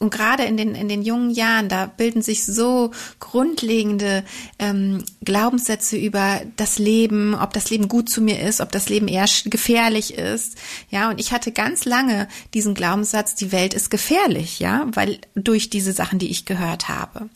und 0.00 0.10
gerade 0.10 0.42
in 0.42 0.56
den, 0.56 0.74
in 0.74 0.88
den 0.88 1.02
jungen 1.02 1.30
Jahren, 1.30 1.68
da 1.68 1.86
bilden 1.86 2.20
sich 2.20 2.44
so 2.44 2.90
grundlegende 3.20 4.24
ähm, 4.58 5.04
Glaubenssätze 5.22 5.96
über 5.96 6.40
das 6.56 6.80
Leben, 6.80 7.36
ob 7.36 7.52
das 7.52 7.70
Leben 7.70 7.86
gut 7.86 8.10
zu 8.10 8.20
mir 8.20 8.40
ist, 8.40 8.60
ob 8.60 8.72
das 8.72 8.88
Leben 8.88 9.06
eher 9.06 9.26
gefährlich 9.44 10.14
ist. 10.14 10.58
Ja, 10.90 11.10
und 11.10 11.20
ich 11.20 11.32
hatte 11.32 11.52
ganz 11.52 11.84
lange 11.84 12.26
diesen 12.54 12.74
Glaubenssatz, 12.74 13.36
die 13.36 13.52
Welt 13.52 13.72
ist 13.72 13.88
gefährlich, 13.88 14.58
ja, 14.58 14.88
weil 14.94 15.20
durch 15.36 15.70
diese 15.70 15.92
Sachen, 15.92 16.18
die 16.18 16.30
ich 16.30 16.44
gehört 16.44 16.88
habe. 16.88 17.28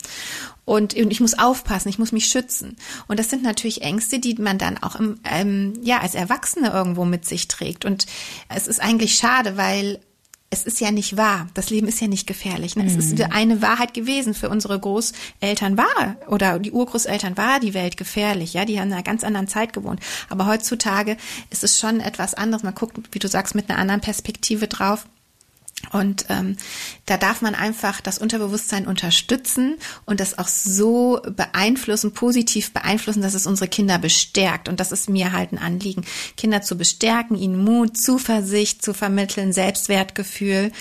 Und, 0.69 0.93
und 0.93 1.09
ich 1.09 1.19
muss 1.19 1.33
aufpassen, 1.33 1.89
ich 1.89 1.97
muss 1.97 2.11
mich 2.11 2.27
schützen. 2.27 2.75
Und 3.07 3.17
das 3.17 3.31
sind 3.31 3.41
natürlich 3.41 3.81
Ängste, 3.81 4.19
die 4.19 4.35
man 4.35 4.59
dann 4.59 4.77
auch 4.77 4.97
im, 4.97 5.19
ähm, 5.23 5.73
ja, 5.81 5.99
als 5.99 6.13
Erwachsene 6.13 6.69
irgendwo 6.69 7.05
mit 7.05 7.25
sich 7.25 7.47
trägt. 7.47 7.85
Und 7.85 8.05
es 8.49 8.67
ist 8.67 8.79
eigentlich 8.79 9.15
schade, 9.15 9.57
weil 9.57 9.99
es 10.51 10.63
ist 10.63 10.79
ja 10.79 10.91
nicht 10.91 11.17
wahr. 11.17 11.47
Das 11.55 11.71
Leben 11.71 11.87
ist 11.87 11.99
ja 12.01 12.07
nicht 12.07 12.27
gefährlich. 12.27 12.75
Ne? 12.75 12.85
Es 12.85 12.95
ist 12.95 13.17
mhm. 13.17 13.25
eine 13.31 13.63
Wahrheit 13.63 13.95
gewesen. 13.95 14.35
Für 14.35 14.49
unsere 14.49 14.79
Großeltern 14.79 15.75
war 15.75 16.17
oder 16.27 16.59
die 16.59 16.71
Urgroßeltern 16.71 17.35
war 17.35 17.59
die 17.59 17.73
Welt 17.73 17.97
gefährlich. 17.97 18.53
Ja, 18.53 18.63
die 18.63 18.79
haben 18.79 18.89
in 18.89 18.93
einer 18.93 19.01
ganz 19.01 19.23
anderen 19.23 19.47
Zeit 19.47 19.73
gewohnt. 19.73 20.01
Aber 20.29 20.45
heutzutage 20.45 21.17
ist 21.49 21.63
es 21.63 21.79
schon 21.79 21.99
etwas 21.99 22.35
anderes. 22.35 22.61
Man 22.61 22.75
guckt, 22.75 22.95
wie 23.11 23.19
du 23.19 23.27
sagst, 23.27 23.55
mit 23.55 23.71
einer 23.71 23.79
anderen 23.79 24.01
Perspektive 24.01 24.67
drauf. 24.67 25.07
Und 25.91 26.25
ähm, 26.29 26.57
da 27.05 27.17
darf 27.17 27.41
man 27.41 27.55
einfach 27.55 28.01
das 28.01 28.17
Unterbewusstsein 28.17 28.87
unterstützen 28.87 29.77
und 30.05 30.19
das 30.19 30.37
auch 30.37 30.47
so 30.47 31.21
beeinflussen, 31.35 32.13
positiv 32.13 32.71
beeinflussen, 32.71 33.21
dass 33.21 33.33
es 33.33 33.47
unsere 33.47 33.69
Kinder 33.69 33.97
bestärkt. 33.97 34.69
Und 34.69 34.79
das 34.79 34.91
ist 34.91 35.09
mir 35.09 35.31
halt 35.31 35.51
ein 35.51 35.57
Anliegen, 35.57 36.05
Kinder 36.37 36.61
zu 36.61 36.77
bestärken, 36.77 37.37
ihnen 37.37 37.63
Mut, 37.63 37.97
Zuversicht 37.97 38.83
zu 38.83 38.93
vermitteln, 38.93 39.53
Selbstwertgefühl, 39.53 40.71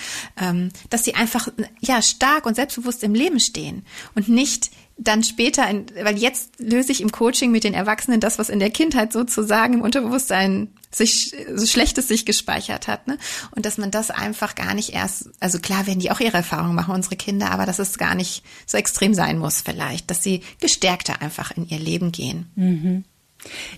ähm, 0.41 0.71
dass 0.91 1.05
sie 1.05 1.15
einfach 1.15 1.49
ja 1.81 2.03
stark 2.03 2.47
und 2.47 2.57
selbstbewusst 2.57 3.03
im 3.05 3.15
Leben 3.15 3.41
stehen 3.41 3.85
und 4.15 4.29
nicht 4.29 4.71
dann 4.99 5.23
später, 5.23 5.65
weil 6.03 6.19
jetzt 6.19 6.59
löse 6.59 6.91
ich 6.91 7.01
im 7.01 7.13
Coaching 7.13 7.53
mit 7.53 7.63
den 7.63 7.73
Erwachsenen 7.73 8.19
das, 8.19 8.39
was 8.39 8.49
in 8.49 8.59
der 8.59 8.71
Kindheit 8.71 9.13
sozusagen 9.13 9.75
im 9.75 9.83
Unterbewusstsein 9.83 10.73
sich 10.91 11.35
so 11.55 11.67
schlechtes 11.67 12.09
sich 12.09 12.25
gespeichert 12.25 12.89
hat, 12.89 13.07
ne? 13.07 13.19
Und 13.51 13.67
dass 13.67 13.79
man 13.79 13.91
das 13.91 14.11
einfach 14.11 14.55
gar 14.55 14.75
nicht 14.75 14.95
erst, 14.95 15.31
also 15.41 15.59
klar 15.59 15.87
werden 15.87 16.01
die 16.01 16.11
auch 16.11 16.21
ihre 16.21 16.37
Erfahrungen 16.37 16.75
machen, 16.75 16.95
unsere 16.95 17.17
Kinder, 17.17 17.51
aber 17.51 17.67
dass 17.67 17.79
es 17.79 17.99
gar 17.99 18.15
nicht 18.15 18.43
so 18.67 18.79
extrem 18.79 19.15
sein 19.15 19.39
muss 19.39 19.61
vielleicht, 19.61 20.11
dass 20.11 20.23
sie 20.23 20.43
gestärkter 20.61 21.21
einfach 21.21 21.51
in 21.57 21.69
ihr 21.69 21.79
Leben 21.79 22.13
gehen. 22.13 22.51
Mhm. 22.57 23.05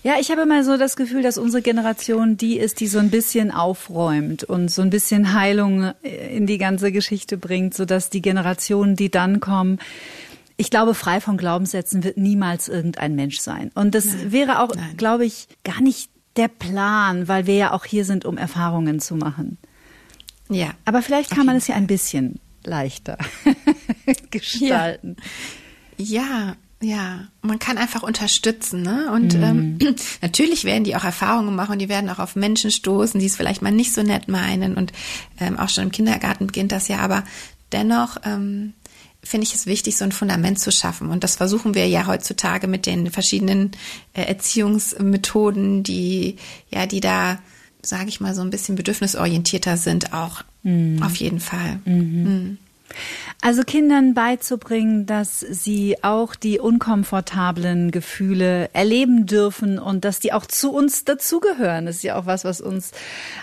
Ja, 0.03 0.15
ich 0.19 0.31
habe 0.31 0.41
immer 0.41 0.63
so 0.63 0.77
das 0.77 0.95
Gefühl, 0.95 1.21
dass 1.21 1.37
unsere 1.37 1.61
Generation 1.61 2.35
die 2.35 2.57
ist, 2.57 2.79
die 2.79 2.87
so 2.87 2.97
ein 2.97 3.11
bisschen 3.11 3.51
aufräumt 3.51 4.43
und 4.43 4.71
so 4.71 4.81
ein 4.81 4.89
bisschen 4.89 5.33
Heilung 5.33 5.93
in 6.01 6.47
die 6.47 6.57
ganze 6.57 6.91
Geschichte 6.91 7.37
bringt, 7.37 7.75
so 7.75 7.85
dass 7.85 8.09
die 8.09 8.23
Generationen, 8.23 8.95
die 8.95 9.11
dann 9.11 9.39
kommen, 9.39 9.79
ich 10.57 10.69
glaube, 10.69 10.93
frei 10.93 11.21
von 11.21 11.37
Glaubenssätzen 11.37 12.03
wird 12.03 12.17
niemals 12.17 12.69
irgendein 12.69 13.15
Mensch 13.15 13.39
sein. 13.39 13.71
Und 13.73 13.95
das 13.95 14.05
Nein. 14.05 14.31
wäre 14.31 14.59
auch, 14.59 14.73
Nein. 14.75 14.97
glaube 14.97 15.25
ich, 15.25 15.47
gar 15.63 15.81
nicht 15.81 16.09
der 16.37 16.47
Plan, 16.47 17.27
weil 17.27 17.45
wir 17.45 17.55
ja 17.55 17.71
auch 17.73 17.85
hier 17.85 18.05
sind, 18.05 18.25
um 18.25 18.37
Erfahrungen 18.37 18.99
zu 18.99 19.15
machen. 19.15 19.57
Ja. 20.49 20.71
Aber 20.85 21.01
vielleicht 21.01 21.31
kann 21.31 21.45
man 21.45 21.55
es 21.55 21.67
ja 21.67 21.75
ein 21.75 21.87
bisschen 21.87 22.39
leichter 22.63 23.17
gestalten. 24.31 25.17
Ja. 25.97 26.21
ja. 26.21 26.55
Ja, 26.83 27.27
man 27.43 27.59
kann 27.59 27.77
einfach 27.77 28.01
unterstützen, 28.01 28.81
ne? 28.81 29.11
Und 29.13 29.37
mm. 29.37 29.43
ähm, 29.43 29.77
natürlich 30.23 30.63
werden 30.63 30.83
die 30.83 30.95
auch 30.95 31.03
Erfahrungen 31.03 31.55
machen 31.55 31.73
und 31.73 31.79
die 31.79 31.89
werden 31.89 32.09
auch 32.09 32.17
auf 32.17 32.35
Menschen 32.35 32.71
stoßen, 32.71 33.19
die 33.19 33.27
es 33.27 33.35
vielleicht 33.35 33.61
mal 33.61 33.71
nicht 33.71 33.93
so 33.93 34.01
nett 34.01 34.27
meinen. 34.27 34.75
Und 34.75 34.91
ähm, 35.39 35.59
auch 35.59 35.69
schon 35.69 35.83
im 35.83 35.91
Kindergarten 35.91 36.47
beginnt 36.47 36.71
das 36.71 36.87
ja, 36.87 36.97
aber 36.97 37.23
dennoch 37.71 38.17
ähm, 38.25 38.73
finde 39.23 39.45
ich 39.45 39.53
es 39.53 39.65
wichtig, 39.65 39.97
so 39.97 40.03
ein 40.03 40.11
Fundament 40.11 40.59
zu 40.59 40.71
schaffen. 40.71 41.09
Und 41.09 41.23
das 41.23 41.35
versuchen 41.35 41.75
wir 41.75 41.87
ja 41.87 42.07
heutzutage 42.07 42.67
mit 42.67 42.85
den 42.85 43.11
verschiedenen 43.11 43.71
äh, 44.13 44.23
Erziehungsmethoden, 44.23 45.83
die, 45.83 46.37
ja, 46.69 46.85
die 46.85 47.01
da, 47.01 47.39
sage 47.81 48.09
ich 48.09 48.19
mal, 48.19 48.33
so 48.33 48.41
ein 48.41 48.49
bisschen 48.49 48.75
bedürfnisorientierter 48.75 49.77
sind, 49.77 50.13
auch 50.13 50.43
mhm. 50.63 51.01
auf 51.03 51.15
jeden 51.15 51.39
Fall. 51.39 51.79
Mhm. 51.85 52.23
Mhm. 52.23 52.57
Also 53.41 53.63
Kindern 53.63 54.13
beizubringen, 54.13 55.05
dass 55.05 55.39
sie 55.39 56.03
auch 56.03 56.35
die 56.35 56.59
unkomfortablen 56.59 57.91
Gefühle 57.91 58.69
erleben 58.73 59.25
dürfen 59.25 59.79
und 59.79 60.05
dass 60.05 60.19
die 60.19 60.33
auch 60.33 60.45
zu 60.45 60.71
uns 60.71 61.05
dazugehören. 61.05 61.85
Das 61.85 61.97
ist 61.97 62.03
ja 62.03 62.17
auch 62.17 62.25
was, 62.25 62.45
was 62.45 62.61
uns 62.61 62.91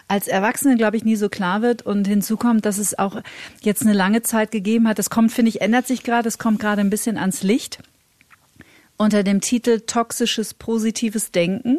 als 0.06 0.28
Erwachsene, 0.28 0.76
glaube 0.76 0.96
ich, 0.96 1.04
nie 1.04 1.16
so 1.16 1.28
klar 1.28 1.62
wird. 1.62 1.82
Und 1.82 2.06
hinzu 2.06 2.36
kommt, 2.36 2.64
dass 2.64 2.78
es 2.78 2.98
auch 2.98 3.20
jetzt 3.60 3.82
eine 3.82 3.92
lange 3.92 4.22
Zeit 4.22 4.50
gegeben 4.50 4.88
hat. 4.88 4.98
Das 4.98 5.10
kommt, 5.10 5.32
finde 5.32 5.48
ich, 5.48 5.60
ändert 5.60 5.86
sich 5.86 6.02
gerade. 6.02 6.28
Es 6.28 6.38
kommt 6.38 6.60
gerade 6.60 6.80
ein 6.80 6.90
bisschen 6.90 7.18
ans 7.18 7.42
Licht 7.42 7.78
unter 8.98 9.22
dem 9.22 9.40
Titel 9.40 9.80
Toxisches 9.80 10.52
positives 10.52 11.30
Denken. 11.30 11.78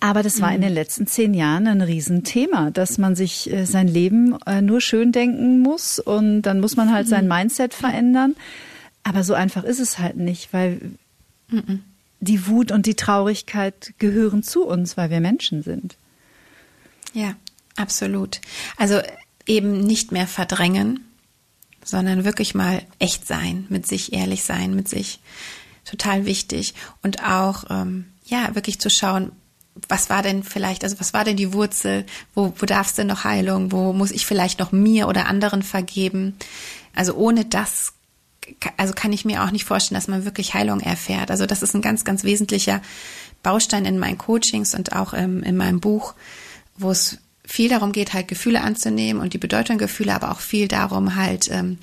Aber 0.00 0.22
das 0.22 0.40
war 0.40 0.50
in 0.50 0.58
mhm. 0.58 0.64
den 0.64 0.74
letzten 0.74 1.06
zehn 1.06 1.34
Jahren 1.34 1.66
ein 1.66 1.82
Riesenthema, 1.82 2.70
dass 2.70 2.96
man 2.96 3.14
sich 3.14 3.52
äh, 3.52 3.66
sein 3.66 3.86
Leben 3.86 4.38
äh, 4.46 4.62
nur 4.62 4.80
schön 4.80 5.12
denken 5.12 5.60
muss 5.60 5.98
und 5.98 6.42
dann 6.42 6.60
muss 6.60 6.76
man 6.76 6.90
halt 6.92 7.06
sein 7.06 7.24
mhm. 7.24 7.32
Mindset 7.32 7.74
verändern. 7.74 8.34
Aber 9.02 9.22
so 9.22 9.34
einfach 9.34 9.62
ist 9.62 9.78
es 9.78 9.98
halt 9.98 10.16
nicht, 10.16 10.52
weil 10.54 10.80
mhm. 11.48 11.82
die 12.20 12.46
Wut 12.46 12.72
und 12.72 12.86
die 12.86 12.94
Traurigkeit 12.94 13.92
gehören 13.98 14.42
zu 14.42 14.64
uns, 14.66 14.96
weil 14.96 15.10
wir 15.10 15.20
Menschen 15.20 15.62
sind. 15.62 15.96
Ja, 17.12 17.34
absolut. 17.76 18.40
Also 18.78 19.00
eben 19.46 19.80
nicht 19.80 20.12
mehr 20.12 20.26
verdrängen, 20.26 21.00
sondern 21.84 22.24
wirklich 22.24 22.54
mal 22.54 22.82
echt 22.98 23.26
sein, 23.26 23.66
mit 23.68 23.86
sich 23.86 24.14
ehrlich 24.14 24.44
sein, 24.44 24.74
mit 24.74 24.88
sich 24.88 25.20
total 25.84 26.24
wichtig 26.24 26.74
und 27.02 27.22
auch 27.24 27.64
ähm, 27.68 28.06
ja 28.24 28.54
wirklich 28.54 28.78
zu 28.80 28.90
schauen, 28.90 29.32
was 29.88 30.10
war 30.10 30.22
denn 30.22 30.42
vielleicht, 30.42 30.84
also 30.84 30.98
was 31.00 31.14
war 31.14 31.24
denn 31.24 31.36
die 31.36 31.52
Wurzel? 31.52 32.04
Wo, 32.34 32.52
wo 32.56 32.66
darf 32.66 32.88
es 32.88 32.94
denn 32.94 33.06
noch 33.06 33.24
Heilung? 33.24 33.72
Wo 33.72 33.92
muss 33.92 34.10
ich 34.10 34.26
vielleicht 34.26 34.58
noch 34.58 34.72
mir 34.72 35.08
oder 35.08 35.26
anderen 35.26 35.62
vergeben? 35.62 36.36
Also 36.94 37.14
ohne 37.14 37.44
das, 37.44 37.92
also 38.76 38.92
kann 38.94 39.12
ich 39.12 39.24
mir 39.24 39.42
auch 39.42 39.50
nicht 39.50 39.64
vorstellen, 39.64 39.96
dass 39.96 40.08
man 40.08 40.24
wirklich 40.24 40.54
Heilung 40.54 40.80
erfährt. 40.80 41.30
Also 41.30 41.46
das 41.46 41.62
ist 41.62 41.74
ein 41.74 41.82
ganz, 41.82 42.04
ganz 42.04 42.24
wesentlicher 42.24 42.82
Baustein 43.42 43.86
in 43.86 43.98
meinen 43.98 44.18
Coachings 44.18 44.74
und 44.74 44.92
auch 44.92 45.12
im, 45.14 45.42
in 45.42 45.56
meinem 45.56 45.80
Buch, 45.80 46.14
wo 46.76 46.90
es 46.90 47.18
viel 47.44 47.68
darum 47.68 47.92
geht, 47.92 48.12
halt 48.12 48.28
Gefühle 48.28 48.60
anzunehmen 48.60 49.20
und 49.20 49.34
die 49.34 49.38
Bedeutung 49.38 49.78
Gefühle, 49.78 50.14
aber 50.14 50.30
auch 50.30 50.40
viel 50.40 50.68
darum, 50.68 51.16
halt 51.16 51.50
ähm, 51.50 51.78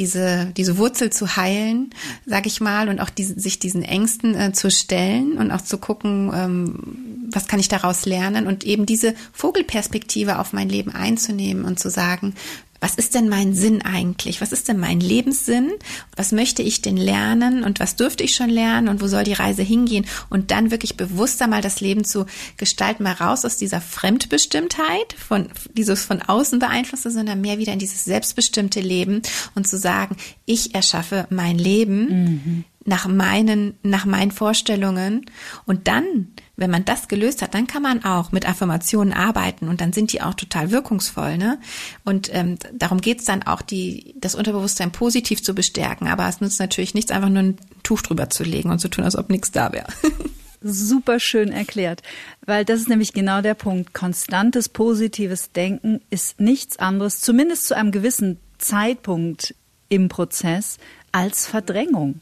diese, 0.00 0.46
diese 0.56 0.78
Wurzel 0.78 1.10
zu 1.10 1.36
heilen, 1.36 1.90
sag 2.24 2.46
ich 2.46 2.62
mal, 2.62 2.88
und 2.88 3.00
auch 3.00 3.10
diese, 3.10 3.38
sich 3.38 3.58
diesen 3.58 3.82
Ängsten 3.82 4.34
äh, 4.34 4.52
zu 4.54 4.70
stellen 4.70 5.36
und 5.36 5.50
auch 5.50 5.60
zu 5.60 5.76
gucken, 5.76 6.32
ähm, 6.34 7.28
was 7.30 7.48
kann 7.48 7.60
ich 7.60 7.68
daraus 7.68 8.06
lernen 8.06 8.46
und 8.46 8.64
eben 8.64 8.86
diese 8.86 9.14
Vogelperspektive 9.34 10.38
auf 10.38 10.54
mein 10.54 10.70
Leben 10.70 10.90
einzunehmen 10.92 11.66
und 11.66 11.78
zu 11.78 11.90
sagen, 11.90 12.34
was 12.80 12.94
ist 12.94 13.14
denn 13.14 13.28
mein 13.28 13.54
Sinn 13.54 13.82
eigentlich? 13.82 14.40
Was 14.40 14.52
ist 14.52 14.68
denn 14.68 14.78
mein 14.78 15.00
Lebenssinn? 15.00 15.72
Was 16.16 16.32
möchte 16.32 16.62
ich 16.62 16.80
denn 16.80 16.96
lernen 16.96 17.62
und 17.62 17.78
was 17.78 17.96
dürfte 17.96 18.24
ich 18.24 18.34
schon 18.34 18.48
lernen 18.48 18.88
und 18.88 19.02
wo 19.02 19.06
soll 19.06 19.24
die 19.24 19.34
Reise 19.34 19.62
hingehen? 19.62 20.06
Und 20.30 20.50
dann 20.50 20.70
wirklich 20.70 20.96
bewusster 20.96 21.46
mal 21.46 21.60
das 21.60 21.80
Leben 21.80 22.04
zu 22.04 22.26
gestalten, 22.56 23.02
mal 23.02 23.12
raus 23.12 23.44
aus 23.44 23.58
dieser 23.58 23.80
Fremdbestimmtheit, 23.80 25.12
von 25.16 25.48
dieses 25.74 26.04
von 26.04 26.22
außen 26.22 26.58
beeinflusste, 26.58 27.10
sondern 27.10 27.40
mehr 27.40 27.58
wieder 27.58 27.74
in 27.74 27.78
dieses 27.78 28.04
selbstbestimmte 28.04 28.80
Leben 28.80 29.22
und 29.54 29.68
zu 29.68 29.76
sagen, 29.76 30.16
ich 30.46 30.74
erschaffe 30.74 31.26
mein 31.30 31.58
Leben. 31.58 32.08
Mhm 32.08 32.64
nach 32.84 33.06
meinen, 33.06 33.74
nach 33.82 34.06
meinen 34.06 34.30
Vorstellungen. 34.30 35.26
Und 35.66 35.86
dann, 35.86 36.32
wenn 36.60 36.70
man 36.70 36.84
das 36.84 37.08
gelöst 37.08 37.40
hat, 37.40 37.54
dann 37.54 37.66
kann 37.66 37.82
man 37.82 38.04
auch 38.04 38.32
mit 38.32 38.46
Affirmationen 38.48 39.14
arbeiten 39.14 39.68
und 39.68 39.80
dann 39.80 39.92
sind 39.94 40.12
die 40.12 40.20
auch 40.20 40.34
total 40.34 40.70
wirkungsvoll. 40.70 41.38
Ne? 41.38 41.58
Und 42.04 42.32
ähm, 42.32 42.56
darum 42.74 43.00
geht's 43.00 43.24
dann 43.24 43.42
auch, 43.42 43.62
die, 43.62 44.14
das 44.20 44.34
Unterbewusstsein 44.34 44.92
positiv 44.92 45.42
zu 45.42 45.54
bestärken. 45.54 46.06
Aber 46.06 46.28
es 46.28 46.40
nützt 46.40 46.60
natürlich 46.60 46.94
nichts, 46.94 47.10
einfach 47.10 47.30
nur 47.30 47.42
ein 47.42 47.56
Tuch 47.82 48.02
drüber 48.02 48.28
zu 48.28 48.44
legen 48.44 48.70
und 48.70 48.78
zu 48.78 48.88
tun, 48.88 49.04
als 49.04 49.16
ob 49.16 49.30
nichts 49.30 49.50
da 49.50 49.72
wäre. 49.72 49.86
Super 50.62 51.18
schön 51.18 51.50
erklärt, 51.50 52.02
weil 52.44 52.66
das 52.66 52.80
ist 52.80 52.90
nämlich 52.90 53.14
genau 53.14 53.40
der 53.40 53.54
Punkt. 53.54 53.94
Konstantes 53.94 54.68
positives 54.68 55.52
Denken 55.52 56.02
ist 56.10 56.38
nichts 56.38 56.78
anderes, 56.78 57.22
zumindest 57.22 57.66
zu 57.66 57.74
einem 57.74 57.90
gewissen 57.90 58.38
Zeitpunkt 58.58 59.54
im 59.88 60.08
Prozess, 60.10 60.76
als 61.12 61.46
Verdrängung. 61.46 62.20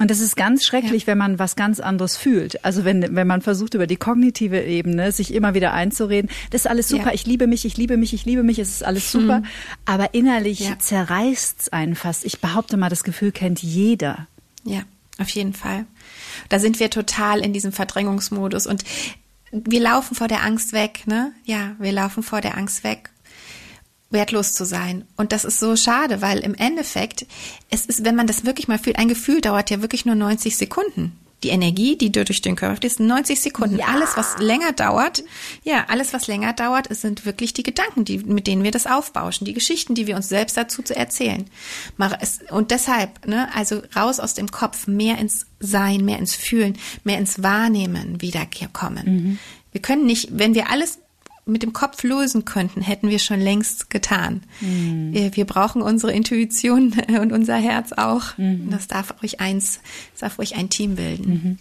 Und 0.00 0.10
das 0.10 0.20
ist 0.20 0.34
ganz 0.34 0.64
schrecklich, 0.64 1.02
ja. 1.02 1.06
wenn 1.08 1.18
man 1.18 1.38
was 1.38 1.56
ganz 1.56 1.78
anderes 1.78 2.16
fühlt. 2.16 2.64
Also 2.64 2.86
wenn, 2.86 3.14
wenn 3.14 3.26
man 3.26 3.42
versucht, 3.42 3.74
über 3.74 3.86
die 3.86 3.96
kognitive 3.96 4.58
Ebene 4.62 5.12
sich 5.12 5.34
immer 5.34 5.52
wieder 5.52 5.74
einzureden, 5.74 6.30
das 6.50 6.62
ist 6.62 6.66
alles 6.66 6.88
super, 6.88 7.08
ja. 7.08 7.12
ich 7.12 7.26
liebe 7.26 7.46
mich, 7.46 7.66
ich 7.66 7.76
liebe 7.76 7.98
mich, 7.98 8.14
ich 8.14 8.24
liebe 8.24 8.42
mich, 8.42 8.58
es 8.58 8.70
ist 8.70 8.82
alles 8.82 9.12
super. 9.12 9.40
Mhm. 9.40 9.46
Aber 9.84 10.14
innerlich 10.14 10.60
ja. 10.60 10.78
zerreißt 10.78 11.60
es 11.60 11.68
einen 11.68 11.96
fast. 11.96 12.24
Ich 12.24 12.40
behaupte 12.40 12.78
mal, 12.78 12.88
das 12.88 13.04
Gefühl 13.04 13.30
kennt 13.30 13.62
jeder. 13.62 14.26
Ja, 14.64 14.80
auf 15.18 15.28
jeden 15.28 15.52
Fall. 15.52 15.84
Da 16.48 16.58
sind 16.58 16.80
wir 16.80 16.88
total 16.88 17.40
in 17.40 17.52
diesem 17.52 17.72
Verdrängungsmodus 17.72 18.66
und 18.66 18.84
wir 19.52 19.80
laufen 19.80 20.14
vor 20.14 20.28
der 20.28 20.44
Angst 20.44 20.72
weg, 20.72 21.02
ne? 21.06 21.32
Ja, 21.44 21.74
wir 21.78 21.92
laufen 21.92 22.22
vor 22.22 22.40
der 22.40 22.56
Angst 22.56 22.84
weg 22.84 23.10
wertlos 24.10 24.52
zu 24.52 24.64
sein. 24.64 25.04
Und 25.16 25.32
das 25.32 25.44
ist 25.44 25.60
so 25.60 25.76
schade, 25.76 26.20
weil 26.20 26.40
im 26.40 26.54
Endeffekt, 26.54 27.26
es 27.70 27.86
ist, 27.86 28.04
wenn 28.04 28.16
man 28.16 28.26
das 28.26 28.44
wirklich 28.44 28.68
mal 28.68 28.78
fühlt, 28.78 28.98
ein 28.98 29.08
Gefühl 29.08 29.40
dauert 29.40 29.70
ja 29.70 29.80
wirklich 29.80 30.04
nur 30.04 30.16
90 30.16 30.56
Sekunden. 30.56 31.16
Die 31.42 31.48
Energie, 31.48 31.96
die 31.96 32.12
durch 32.12 32.42
den 32.42 32.54
Körper 32.54 32.76
fließt, 32.76 33.00
90 33.00 33.40
Sekunden. 33.40 33.78
Ja. 33.78 33.86
Alles, 33.86 34.10
was 34.14 34.38
länger 34.40 34.72
dauert, 34.72 35.24
ja, 35.62 35.86
alles, 35.88 36.12
was 36.12 36.26
länger 36.26 36.52
dauert, 36.52 36.90
es 36.90 37.00
sind 37.00 37.24
wirklich 37.24 37.54
die 37.54 37.62
Gedanken, 37.62 38.04
die, 38.04 38.18
mit 38.18 38.46
denen 38.46 38.62
wir 38.62 38.72
das 38.72 38.86
aufbauschen, 38.86 39.46
die 39.46 39.54
Geschichten, 39.54 39.94
die 39.94 40.06
wir 40.06 40.16
uns 40.16 40.28
selbst 40.28 40.58
dazu 40.58 40.82
zu 40.82 40.94
erzählen. 40.94 41.46
Und 42.50 42.72
deshalb, 42.72 43.26
ne, 43.26 43.48
also 43.54 43.80
raus 43.96 44.20
aus 44.20 44.34
dem 44.34 44.50
Kopf, 44.50 44.86
mehr 44.86 45.16
ins 45.16 45.46
Sein, 45.60 46.04
mehr 46.04 46.18
ins 46.18 46.34
Fühlen, 46.34 46.76
mehr 47.04 47.16
ins 47.16 47.42
Wahrnehmen 47.42 48.20
wiederkommen. 48.20 49.04
Mhm. 49.06 49.38
Wir 49.72 49.80
können 49.80 50.04
nicht, 50.04 50.28
wenn 50.32 50.54
wir 50.54 50.68
alles 50.68 50.98
mit 51.46 51.62
dem 51.62 51.72
Kopf 51.72 52.02
lösen 52.02 52.44
könnten, 52.44 52.80
hätten 52.80 53.08
wir 53.08 53.18
schon 53.18 53.40
längst 53.40 53.90
getan. 53.90 54.42
Mhm. 54.60 55.12
Wir 55.12 55.44
brauchen 55.44 55.82
unsere 55.82 56.12
Intuition 56.12 56.94
und 57.20 57.32
unser 57.32 57.56
Herz 57.56 57.92
auch. 57.92 58.36
Mhm. 58.38 58.68
Das 58.70 58.86
darf 58.86 59.14
ruhig 59.22 59.40
eins, 59.40 59.80
das 60.12 60.20
darf 60.20 60.38
ruhig 60.38 60.56
ein 60.56 60.70
Team 60.70 60.96
bilden. 60.96 61.30
Mhm. 61.30 61.58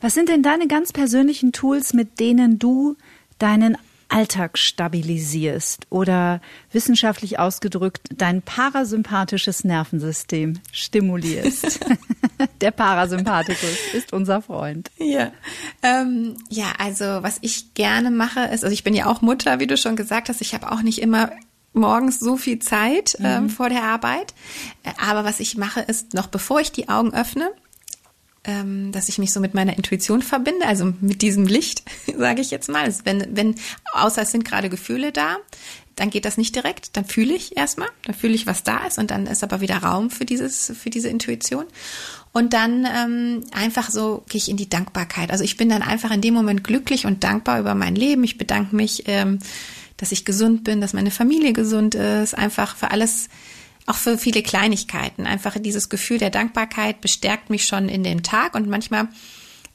Was 0.00 0.14
sind 0.14 0.28
denn 0.28 0.42
deine 0.42 0.68
ganz 0.68 0.92
persönlichen 0.92 1.52
Tools, 1.52 1.94
mit 1.94 2.20
denen 2.20 2.58
du 2.58 2.96
deinen 3.38 3.78
Alltag 4.14 4.58
stabilisierst 4.58 5.88
oder 5.90 6.40
wissenschaftlich 6.70 7.40
ausgedrückt 7.40 8.08
dein 8.14 8.42
parasympathisches 8.42 9.64
Nervensystem 9.64 10.60
stimulierst. 10.70 11.80
Der 12.60 12.70
Parasympathikus 12.70 13.92
ist 13.92 14.12
unser 14.12 14.40
Freund. 14.40 14.90
Ja, 14.98 15.32
ähm, 15.82 16.36
ja, 16.48 16.66
also 16.78 17.04
was 17.04 17.38
ich 17.40 17.74
gerne 17.74 18.12
mache 18.12 18.40
ist, 18.44 18.62
also 18.62 18.72
ich 18.72 18.84
bin 18.84 18.94
ja 18.94 19.06
auch 19.06 19.20
Mutter, 19.20 19.58
wie 19.58 19.66
du 19.66 19.76
schon 19.76 19.96
gesagt 19.96 20.28
hast, 20.28 20.40
ich 20.40 20.54
habe 20.54 20.70
auch 20.70 20.82
nicht 20.82 21.00
immer 21.00 21.30
morgens 21.72 22.20
so 22.20 22.36
viel 22.36 22.60
Zeit 22.60 23.16
ähm, 23.20 23.44
mhm. 23.44 23.50
vor 23.50 23.68
der 23.68 23.82
Arbeit. 23.82 24.32
Äh, 24.84 24.92
aber 25.04 25.24
was 25.24 25.40
ich 25.40 25.56
mache, 25.56 25.80
ist 25.80 26.14
noch 26.14 26.28
bevor 26.28 26.60
ich 26.60 26.70
die 26.70 26.88
Augen 26.88 27.12
öffne, 27.12 27.50
ähm, 28.44 28.92
dass 28.92 29.08
ich 29.08 29.18
mich 29.18 29.32
so 29.32 29.40
mit 29.40 29.54
meiner 29.54 29.76
Intuition 29.76 30.22
verbinde, 30.22 30.66
also 30.66 30.92
mit 31.00 31.22
diesem 31.22 31.46
Licht, 31.46 31.82
sage 32.18 32.40
ich 32.40 32.50
jetzt 32.50 32.68
mal. 32.68 32.92
Wenn, 33.04 33.36
wenn, 33.36 33.54
außer 33.92 34.22
es 34.22 34.30
sind 34.30 34.44
gerade 34.44 34.68
Gefühle 34.68 35.12
da, 35.12 35.36
dann 35.96 36.10
geht 36.10 36.24
das 36.24 36.36
nicht 36.36 36.54
direkt, 36.54 36.96
dann 36.96 37.04
fühle 37.04 37.34
ich 37.34 37.56
erstmal, 37.56 37.88
dann 38.04 38.14
fühle 38.14 38.34
ich, 38.34 38.46
was 38.46 38.64
da 38.64 38.86
ist 38.86 38.98
und 38.98 39.10
dann 39.10 39.26
ist 39.26 39.44
aber 39.44 39.60
wieder 39.60 39.78
Raum 39.78 40.10
für 40.10 40.24
dieses, 40.24 40.72
für 40.76 40.90
diese 40.90 41.08
Intuition. 41.08 41.66
Und 42.32 42.52
dann 42.52 42.84
ähm, 42.84 43.44
einfach 43.52 43.90
so 43.90 44.24
gehe 44.28 44.40
ich 44.40 44.48
in 44.48 44.56
die 44.56 44.68
Dankbarkeit. 44.68 45.30
Also 45.30 45.44
ich 45.44 45.56
bin 45.56 45.68
dann 45.68 45.82
einfach 45.82 46.10
in 46.10 46.20
dem 46.20 46.34
Moment 46.34 46.64
glücklich 46.64 47.06
und 47.06 47.22
dankbar 47.22 47.60
über 47.60 47.76
mein 47.76 47.94
Leben. 47.94 48.24
Ich 48.24 48.38
bedanke 48.38 48.74
mich, 48.74 49.04
ähm, 49.06 49.38
dass 49.96 50.10
ich 50.10 50.24
gesund 50.24 50.64
bin, 50.64 50.80
dass 50.80 50.92
meine 50.92 51.12
Familie 51.12 51.52
gesund 51.52 51.94
ist, 51.94 52.36
einfach 52.36 52.74
für 52.74 52.90
alles, 52.90 53.28
auch 53.86 53.96
für 53.96 54.18
viele 54.18 54.42
Kleinigkeiten. 54.42 55.26
Einfach 55.26 55.56
dieses 55.58 55.88
Gefühl 55.88 56.18
der 56.18 56.30
Dankbarkeit 56.30 57.00
bestärkt 57.00 57.50
mich 57.50 57.66
schon 57.66 57.88
in 57.88 58.02
dem 58.02 58.22
Tag 58.22 58.54
und 58.54 58.68
manchmal 58.68 59.08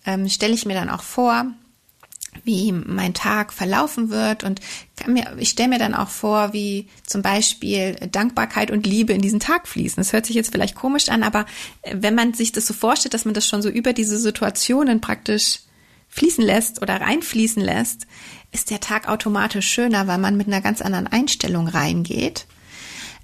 ähm, 0.05 0.27
stelle 0.29 0.53
ich 0.53 0.65
mir 0.65 0.73
dann 0.73 0.89
auch 0.89 1.03
vor, 1.03 1.45
wie 2.43 2.71
mein 2.71 3.13
Tag 3.13 3.53
verlaufen 3.53 4.09
wird 4.09 4.43
und 4.43 4.61
mir, 5.07 5.35
ich 5.37 5.49
stelle 5.49 5.69
mir 5.69 5.79
dann 5.79 5.93
auch 5.93 6.09
vor, 6.09 6.53
wie 6.53 6.87
zum 7.05 7.21
Beispiel 7.21 7.95
Dankbarkeit 8.11 8.71
und 8.71 8.85
Liebe 8.85 9.13
in 9.13 9.21
diesen 9.21 9.39
Tag 9.39 9.67
fließen. 9.67 9.97
Das 9.97 10.13
hört 10.13 10.25
sich 10.25 10.35
jetzt 10.35 10.51
vielleicht 10.51 10.75
komisch 10.75 11.09
an, 11.09 11.23
aber 11.23 11.45
äh, 11.81 11.95
wenn 11.99 12.15
man 12.15 12.33
sich 12.33 12.51
das 12.51 12.65
so 12.65 12.73
vorstellt, 12.73 13.13
dass 13.13 13.25
man 13.25 13.33
das 13.33 13.47
schon 13.47 13.61
so 13.61 13.69
über 13.69 13.93
diese 13.93 14.17
Situationen 14.17 15.01
praktisch 15.01 15.59
fließen 16.09 16.43
lässt 16.43 16.81
oder 16.81 17.01
reinfließen 17.01 17.61
lässt, 17.61 18.07
ist 18.51 18.71
der 18.71 18.79
Tag 18.79 19.07
automatisch 19.07 19.67
schöner, 19.67 20.07
weil 20.07 20.17
man 20.17 20.37
mit 20.37 20.47
einer 20.47 20.61
ganz 20.61 20.81
anderen 20.81 21.05
Einstellung 21.05 21.67
reingeht 21.67 22.47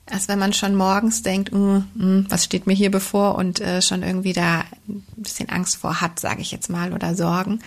als 0.10 0.28
wenn 0.28 0.40
man 0.40 0.54
schon 0.54 0.76
morgens 0.76 1.24
denkt, 1.24 1.52
mm, 1.52 1.78
mm, 1.96 2.26
was 2.30 2.44
steht 2.44 2.68
mir 2.68 2.74
hier 2.74 2.92
bevor 2.92 3.36
und 3.36 3.60
äh, 3.60 3.82
schon 3.82 4.04
irgendwie 4.04 4.34
da 4.34 4.64
ein 4.88 5.04
bisschen 5.16 5.50
Angst 5.50 5.78
vor 5.78 6.02
hat, 6.02 6.20
sage 6.20 6.42
ich 6.42 6.52
jetzt 6.52 6.70
mal, 6.70 6.94
oder 6.94 7.16
Sorgen. 7.16 7.62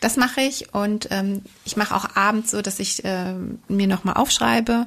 Das 0.00 0.16
mache 0.16 0.40
ich 0.40 0.74
und 0.74 1.08
ähm, 1.10 1.42
ich 1.64 1.76
mache 1.76 1.94
auch 1.94 2.16
abends 2.16 2.50
so, 2.50 2.62
dass 2.62 2.80
ich 2.80 3.04
äh, 3.04 3.34
mir 3.68 3.86
nochmal 3.86 4.14
aufschreibe, 4.14 4.86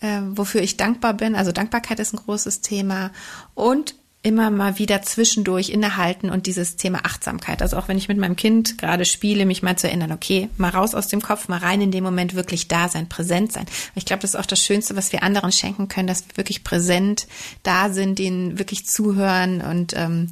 äh, 0.00 0.20
wofür 0.30 0.60
ich 0.60 0.76
dankbar 0.76 1.14
bin. 1.14 1.36
Also 1.36 1.52
Dankbarkeit 1.52 2.00
ist 2.00 2.12
ein 2.12 2.18
großes 2.18 2.60
Thema 2.60 3.12
und 3.54 3.94
immer 4.22 4.50
mal 4.50 4.78
wieder 4.78 5.00
zwischendurch 5.00 5.70
innehalten 5.70 6.28
und 6.28 6.46
dieses 6.46 6.76
Thema 6.76 7.06
Achtsamkeit. 7.06 7.62
Also 7.62 7.78
auch 7.78 7.88
wenn 7.88 7.96
ich 7.96 8.08
mit 8.08 8.18
meinem 8.18 8.36
Kind 8.36 8.76
gerade 8.76 9.06
spiele, 9.06 9.46
mich 9.46 9.62
mal 9.62 9.78
zu 9.78 9.88
erinnern, 9.88 10.12
okay, 10.12 10.50
mal 10.58 10.68
raus 10.68 10.94
aus 10.94 11.08
dem 11.08 11.22
Kopf, 11.22 11.48
mal 11.48 11.58
rein 11.58 11.80
in 11.80 11.90
dem 11.90 12.04
Moment 12.04 12.34
wirklich 12.34 12.68
da 12.68 12.88
sein, 12.88 13.08
präsent 13.08 13.52
sein. 13.52 13.64
Ich 13.94 14.04
glaube, 14.04 14.20
das 14.20 14.34
ist 14.34 14.40
auch 14.40 14.46
das 14.46 14.62
Schönste, 14.62 14.94
was 14.94 15.12
wir 15.12 15.22
anderen 15.22 15.52
schenken 15.52 15.88
können, 15.88 16.06
dass 16.06 16.28
wir 16.28 16.36
wirklich 16.36 16.64
präsent 16.64 17.26
da 17.62 17.90
sind, 17.90 18.18
denen 18.18 18.58
wirklich 18.58 18.86
zuhören 18.86 19.62
und 19.62 19.94
ähm, 19.96 20.28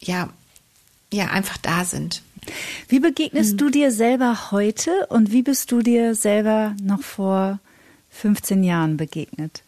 ja, 0.00 0.28
ja, 1.10 1.28
einfach 1.28 1.56
da 1.56 1.86
sind. 1.86 2.22
Wie 2.88 3.00
begegnest 3.00 3.52
hm. 3.52 3.58
du 3.58 3.70
dir 3.70 3.90
selber 3.92 4.50
heute 4.50 5.06
und 5.08 5.32
wie 5.32 5.42
bist 5.42 5.72
du 5.72 5.80
dir 5.80 6.14
selber 6.14 6.76
noch 6.82 7.02
vor 7.02 7.60
15 8.10 8.62
Jahren 8.62 8.98
begegnet? 8.98 9.63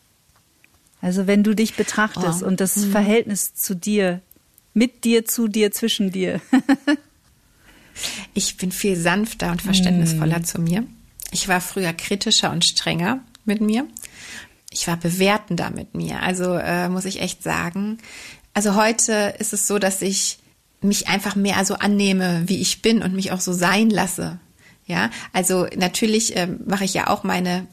Also 1.07 1.29
wenn 1.29 1.45
du 1.45 1.55
dich 1.55 1.77
betrachtest 1.77 2.43
oh. 2.43 2.47
und 2.47 2.59
das 2.59 2.77
mhm. 2.79 2.91
Verhältnis 2.91 3.55
zu 3.55 3.77
dir, 3.77 4.23
mit 4.75 5.05
dir, 5.05 5.25
zu 5.25 5.47
dir, 5.47 5.71
zwischen 5.71 6.11
dir. 6.11 6.41
ich 8.35 8.57
bin 8.57 8.73
viel 8.73 8.97
sanfter 8.97 9.53
und 9.53 9.63
verständnisvoller 9.63 10.41
mhm. 10.41 10.45
zu 10.45 10.61
mir. 10.61 10.85
Ich 11.31 11.47
war 11.47 11.61
früher 11.61 11.93
kritischer 11.93 12.51
und 12.51 12.65
strenger 12.65 13.21
mit 13.45 13.61
mir. 13.61 13.87
Ich 14.73 14.89
war 14.89 14.97
bewertender 14.97 15.71
mit 15.71 15.95
mir. 15.95 16.25
Also 16.25 16.55
äh, 16.55 16.89
muss 16.89 17.05
ich 17.05 17.21
echt 17.21 17.41
sagen. 17.41 17.99
Also 18.53 18.75
heute 18.75 19.37
ist 19.39 19.53
es 19.53 19.69
so, 19.69 19.79
dass 19.79 20.03
ich 20.03 20.41
mich 20.81 21.07
einfach 21.07 21.37
mehr 21.37 21.65
so 21.65 21.75
annehme, 21.75 22.43
wie 22.47 22.61
ich 22.61 22.83
bin 22.83 23.01
und 23.01 23.15
mich 23.15 23.31
auch 23.31 23.41
so 23.41 23.53
sein 23.53 23.91
lasse. 23.91 24.41
Ja, 24.87 25.11
also 25.33 25.69
natürlich 25.77 26.35
äh, 26.35 26.49
mache 26.67 26.85
ich 26.85 26.95
ja 26.95 27.07
auch 27.07 27.23
meine 27.23 27.69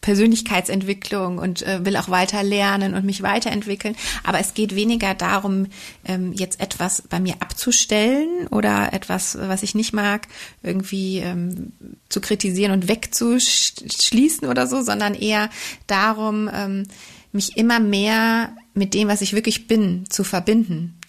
Persönlichkeitsentwicklung 0.00 1.38
und 1.38 1.62
äh, 1.62 1.84
will 1.84 1.96
auch 1.96 2.08
weiter 2.08 2.42
lernen 2.42 2.94
und 2.94 3.04
mich 3.04 3.22
weiterentwickeln. 3.22 3.96
Aber 4.24 4.40
es 4.40 4.54
geht 4.54 4.74
weniger 4.74 5.14
darum, 5.14 5.66
ähm, 6.04 6.32
jetzt 6.32 6.60
etwas 6.60 7.02
bei 7.02 7.20
mir 7.20 7.34
abzustellen 7.40 8.46
oder 8.48 8.92
etwas, 8.92 9.36
was 9.38 9.62
ich 9.62 9.74
nicht 9.74 9.92
mag, 9.92 10.28
irgendwie 10.62 11.18
ähm, 11.18 11.72
zu 12.08 12.20
kritisieren 12.20 12.72
und 12.72 12.88
wegzuschließen 12.88 14.48
oder 14.48 14.66
so, 14.66 14.82
sondern 14.82 15.14
eher 15.14 15.50
darum, 15.86 16.50
ähm, 16.52 16.86
mich 17.32 17.56
immer 17.56 17.78
mehr 17.78 18.56
mit 18.74 18.94
dem, 18.94 19.08
was 19.08 19.20
ich 19.20 19.34
wirklich 19.34 19.66
bin, 19.66 20.04
zu 20.08 20.24
verbinden. 20.24 20.99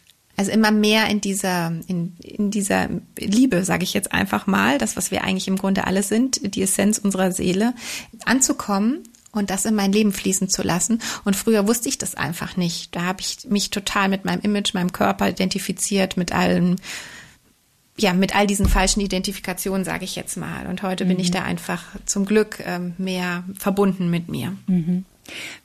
Also 0.42 0.54
immer 0.54 0.72
mehr 0.72 1.08
in 1.08 1.22
dieser, 1.22 1.72
in, 1.86 2.16
in 2.20 2.50
dieser 2.50 2.90
Liebe, 3.20 3.64
sage 3.64 3.84
ich 3.84 3.94
jetzt 3.94 4.12
einfach 4.12 4.48
mal, 4.48 4.80
das, 4.80 4.98
was 4.98 5.12
wir 5.12 5.24
eigentlich 5.24 5.48
im 5.48 5.56
Grunde 5.56 5.86
alle 5.86 6.02
sind, 6.02 6.56
die 6.56 6.64
Essenz 6.64 6.98
unserer 6.98 7.32
Seele, 7.32 7.76
anzukommen 8.26 9.04
und 9.32 9.52
das 9.52 9.66
in 9.66 9.76
mein 9.76 9.92
Leben 9.92 10.12
fließen 10.12 10.50
zu 10.50 10.64
lassen. 10.64 11.00
Und 11.26 11.36
früher 11.36 11.68
wusste 11.68 11.90
ich 11.90 12.00
das 12.00 12.16
einfach 12.16 12.58
nicht. 12.58 12.96
Da 12.96 13.04
habe 13.04 13.22
ich 13.22 13.50
mich 13.50 13.70
total 13.70 14.10
mit 14.10 14.26
meinem 14.26 14.42
Image, 14.42 14.74
meinem 14.74 14.92
Körper 14.92 15.30
identifiziert, 15.30 16.18
mit 16.18 16.32
allem, 16.32 16.78
ja, 18.00 18.14
mit 18.14 18.36
all 18.36 18.48
diesen 18.48 18.68
falschen 18.68 19.02
Identifikationen, 19.02 19.86
sage 19.86 20.06
ich 20.06 20.16
jetzt 20.16 20.38
mal. 20.38 20.66
Und 20.66 20.82
heute 20.82 21.06
mhm. 21.06 21.10
bin 21.10 21.20
ich 21.20 21.30
mhm. 21.30 21.34
da 21.34 21.44
einfach 21.44 21.84
zum 22.08 22.26
Glück 22.26 22.64
ähm, 22.66 22.96
mehr 22.98 23.44
verbunden 23.60 24.10
mit 24.10 24.28
mir. 24.28 24.58
Mhm. 24.66 25.06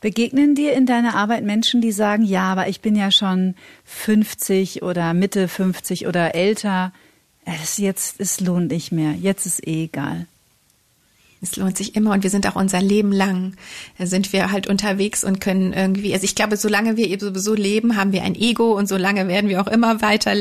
Begegnen 0.01 0.55
dir 0.55 0.73
in 0.75 0.87
deiner 0.87 1.14
Arbeit 1.14 1.45
Menschen, 1.45 1.81
die 1.81 1.93
sagen, 1.93 2.25
ja, 2.25 2.45
aber 2.45 2.69
ich 2.69 2.81
bin 2.81 2.97
ja 2.97 3.11
schon 3.11 3.55
50 3.85 4.83
oder 4.83 5.14
Mitte 5.14 5.49
50 5.49 6.07
oder 6.07 6.35
älter. 6.35 6.93
Es 7.45 7.79
jetzt, 7.79 8.21
es 8.21 8.41
lohnt 8.41 8.71
nicht 8.71 8.93
mehr. 8.93 9.12
Jetzt 9.12 9.47
ist 9.47 9.67
eh 9.67 9.85
egal. 9.85 10.27
Es 11.43 11.57
lohnt 11.57 11.76
sich 11.76 11.95
immer 11.95 12.12
und 12.12 12.22
wir 12.22 12.30
sind 12.30 12.47
auch 12.47 12.57
unser 12.57 12.80
Leben 12.80 13.12
lang, 13.12 13.55
sind 13.99 14.32
wir 14.32 14.51
halt 14.53 14.66
unterwegs 14.66 15.22
und 15.22 15.41
können 15.41 15.72
irgendwie, 15.72 16.12
also 16.12 16.24
ich 16.24 16.34
glaube, 16.34 16.57
solange 16.57 16.97
wir 16.97 17.09
eben 17.09 17.20
sowieso 17.20 17.55
leben, 17.55 17.97
haben 17.97 18.12
wir 18.12 18.22
ein 18.22 18.34
Ego 18.34 18.72
und 18.72 18.89
solange 18.89 19.28
werden 19.28 19.51
wir 19.51 19.61
auch 19.61 19.66
immer 19.66 20.01
weiter 20.01 20.34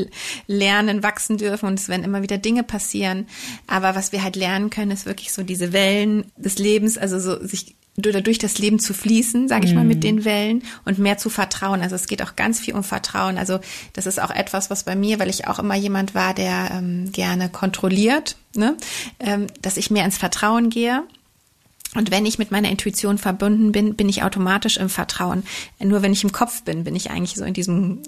lernen, 0.48 1.04
wachsen 1.04 1.38
dürfen 1.38 1.68
und 1.68 1.80
es 1.80 1.90
werden 1.90 2.04
immer 2.04 2.22
wieder 2.22 2.38
Dinge 2.38 2.64
passieren. 2.64 3.28
Aber 3.68 3.96
was 3.96 4.12
wir 4.12 4.24
halt 4.24 4.36
lernen 4.36 4.70
können, 4.70 4.92
ist 4.92 5.06
wirklich 5.06 5.34
so 5.34 5.44
diese 5.44 5.74
Wellen 5.74 6.26
des 6.38 6.58
Lebens, 6.60 6.98
also 6.98 7.20
so 7.20 7.46
sich 7.46 7.76
oder 7.98 8.22
durch 8.22 8.38
das 8.38 8.58
Leben 8.58 8.80
zu 8.80 8.94
fließen, 8.94 9.48
sage 9.48 9.66
ich 9.66 9.74
mal, 9.74 9.86
mit 9.86 9.98
mhm. 9.98 10.02
den 10.02 10.26
Wellen 10.26 10.64
und 10.84 11.00
mehr 11.00 11.18
zu 11.18 11.30
vertrauen. 11.30 11.82
Also 11.82 11.96
es 11.96 12.08
geht 12.08 12.22
auch 12.22 12.36
ganz 12.36 12.60
viel 12.60 12.74
um 12.74 12.84
Vertrauen. 12.84 13.38
Also 13.38 13.60
das 13.94 14.06
ist 14.06 14.22
auch 14.22 14.32
etwas, 14.32 14.70
was 14.70 14.84
bei 14.84 14.96
mir, 14.96 15.18
weil 15.20 15.30
ich 15.30 15.48
auch 15.48 15.60
immer 15.60 15.76
jemand 15.76 16.14
war, 16.14 16.34
der 16.34 16.72
ähm, 16.74 17.12
gerne 17.14 17.48
kontrolliert, 17.48 18.36
ne? 18.58 18.78
ähm, 19.20 19.48
dass 19.62 19.78
ich 19.78 19.92
mehr 19.92 20.06
ins 20.06 20.18
Vertrauen 20.18 20.70
gehe. 20.70 21.04
Und 21.96 22.12
wenn 22.12 22.26
ich 22.26 22.38
mit 22.38 22.52
meiner 22.52 22.70
Intuition 22.70 23.18
verbunden 23.18 23.72
bin, 23.72 23.96
bin 23.96 24.10
ich 24.10 24.24
automatisch 24.24 24.78
im 24.78 24.90
Vertrauen. 24.90 25.44
Nur 25.80 26.02
wenn 26.02 26.12
ich 26.12 26.24
im 26.24 26.34
Kopf 26.34 26.64
bin, 26.64 26.84
bin 26.84 26.96
ich 26.96 27.10
eigentlich 27.10 27.36
so 27.36 27.46
in 27.46 27.54
diesem 27.54 28.02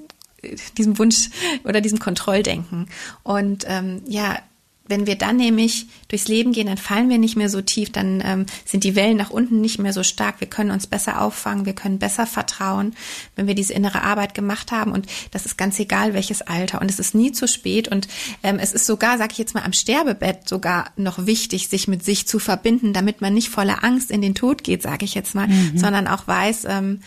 diesem 0.78 0.98
Wunsch 1.00 1.30
oder 1.64 1.82
diesem 1.82 2.00
Kontrolldenken. 2.00 2.88
Und 3.24 3.66
ähm, 3.68 4.02
ja, 4.08 4.40
wenn 4.88 5.08
wir 5.08 5.16
dann 5.16 5.38
nämlich 5.38 5.88
durchs 6.08 6.28
Leben 6.28 6.52
gehen, 6.52 6.68
dann 6.68 6.78
fallen 6.78 7.10
wir 7.10 7.18
nicht 7.18 7.36
mehr 7.36 7.50
so 7.50 7.62
tief, 7.62 7.92
dann 7.92 8.22
ähm, 8.26 8.46
sind 8.66 8.84
die 8.84 8.96
Wellen 8.96 9.18
nach 9.18 9.30
unten 9.30 9.62
nicht 9.62 9.80
mehr 9.80 9.94
so 9.94 10.04
stark. 10.04 10.40
Wir 10.40 10.48
können 10.48 10.72
uns 10.72 10.88
besser 10.88 11.22
auffangen, 11.22 11.66
wir 11.66 11.74
können 11.74 12.00
besser 12.00 12.26
vertrauen, 12.26 12.94
wenn 13.36 13.48
wir 13.48 13.56
diese 13.56 13.74
innere 13.74 14.04
Arbeit 14.04 14.34
gemacht 14.34 14.72
haben. 14.72 14.92
Und 14.92 15.08
das 15.32 15.46
ist 15.46 15.58
ganz 15.58 15.80
egal, 15.80 16.14
welches 16.14 16.42
Alter. 16.42 16.82
Und 16.82 16.90
es 16.90 17.00
ist 17.00 17.16
nie 17.16 17.32
zu 17.32 17.48
spät. 17.48 17.88
Und 17.88 18.08
ähm, 18.44 18.60
es 18.60 18.74
ist 18.74 18.86
sogar, 18.86 19.18
sag 19.18 19.32
ich 19.32 19.38
jetzt 19.38 19.54
mal, 19.54 19.64
am 19.64 19.74
Sterbebett 19.74 20.48
sogar 20.48 20.92
noch 20.96 21.26
wichtig, 21.26 21.68
sich 21.68 21.88
mit 21.88 22.04
sich 22.04 22.28
zu 22.28 22.40
verbinden, 22.40 22.94
damit 22.94 23.22
man 23.22 23.34
nicht 23.34 23.50
voller 23.50 23.84
Angst 23.84 24.12
in 24.12 24.22
den 24.22 24.36
Tod 24.36 24.64
geht, 24.64 24.82
sage 24.82 25.06
ich 25.06 25.14
jetzt 25.14 25.36
mal, 25.36 25.48
mhm. 25.48 25.78
sondern 25.78 26.08
auch 26.08 26.28
weiß, 26.28 26.66
ähm, 26.70 27.02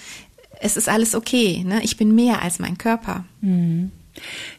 es 0.60 0.76
ist 0.76 0.88
alles 0.88 1.14
okay. 1.14 1.64
Ne? 1.64 1.82
Ich 1.82 1.96
bin 1.96 2.14
mehr 2.14 2.42
als 2.42 2.58
mein 2.58 2.78
Körper. 2.78 3.24
Mhm. 3.40 3.90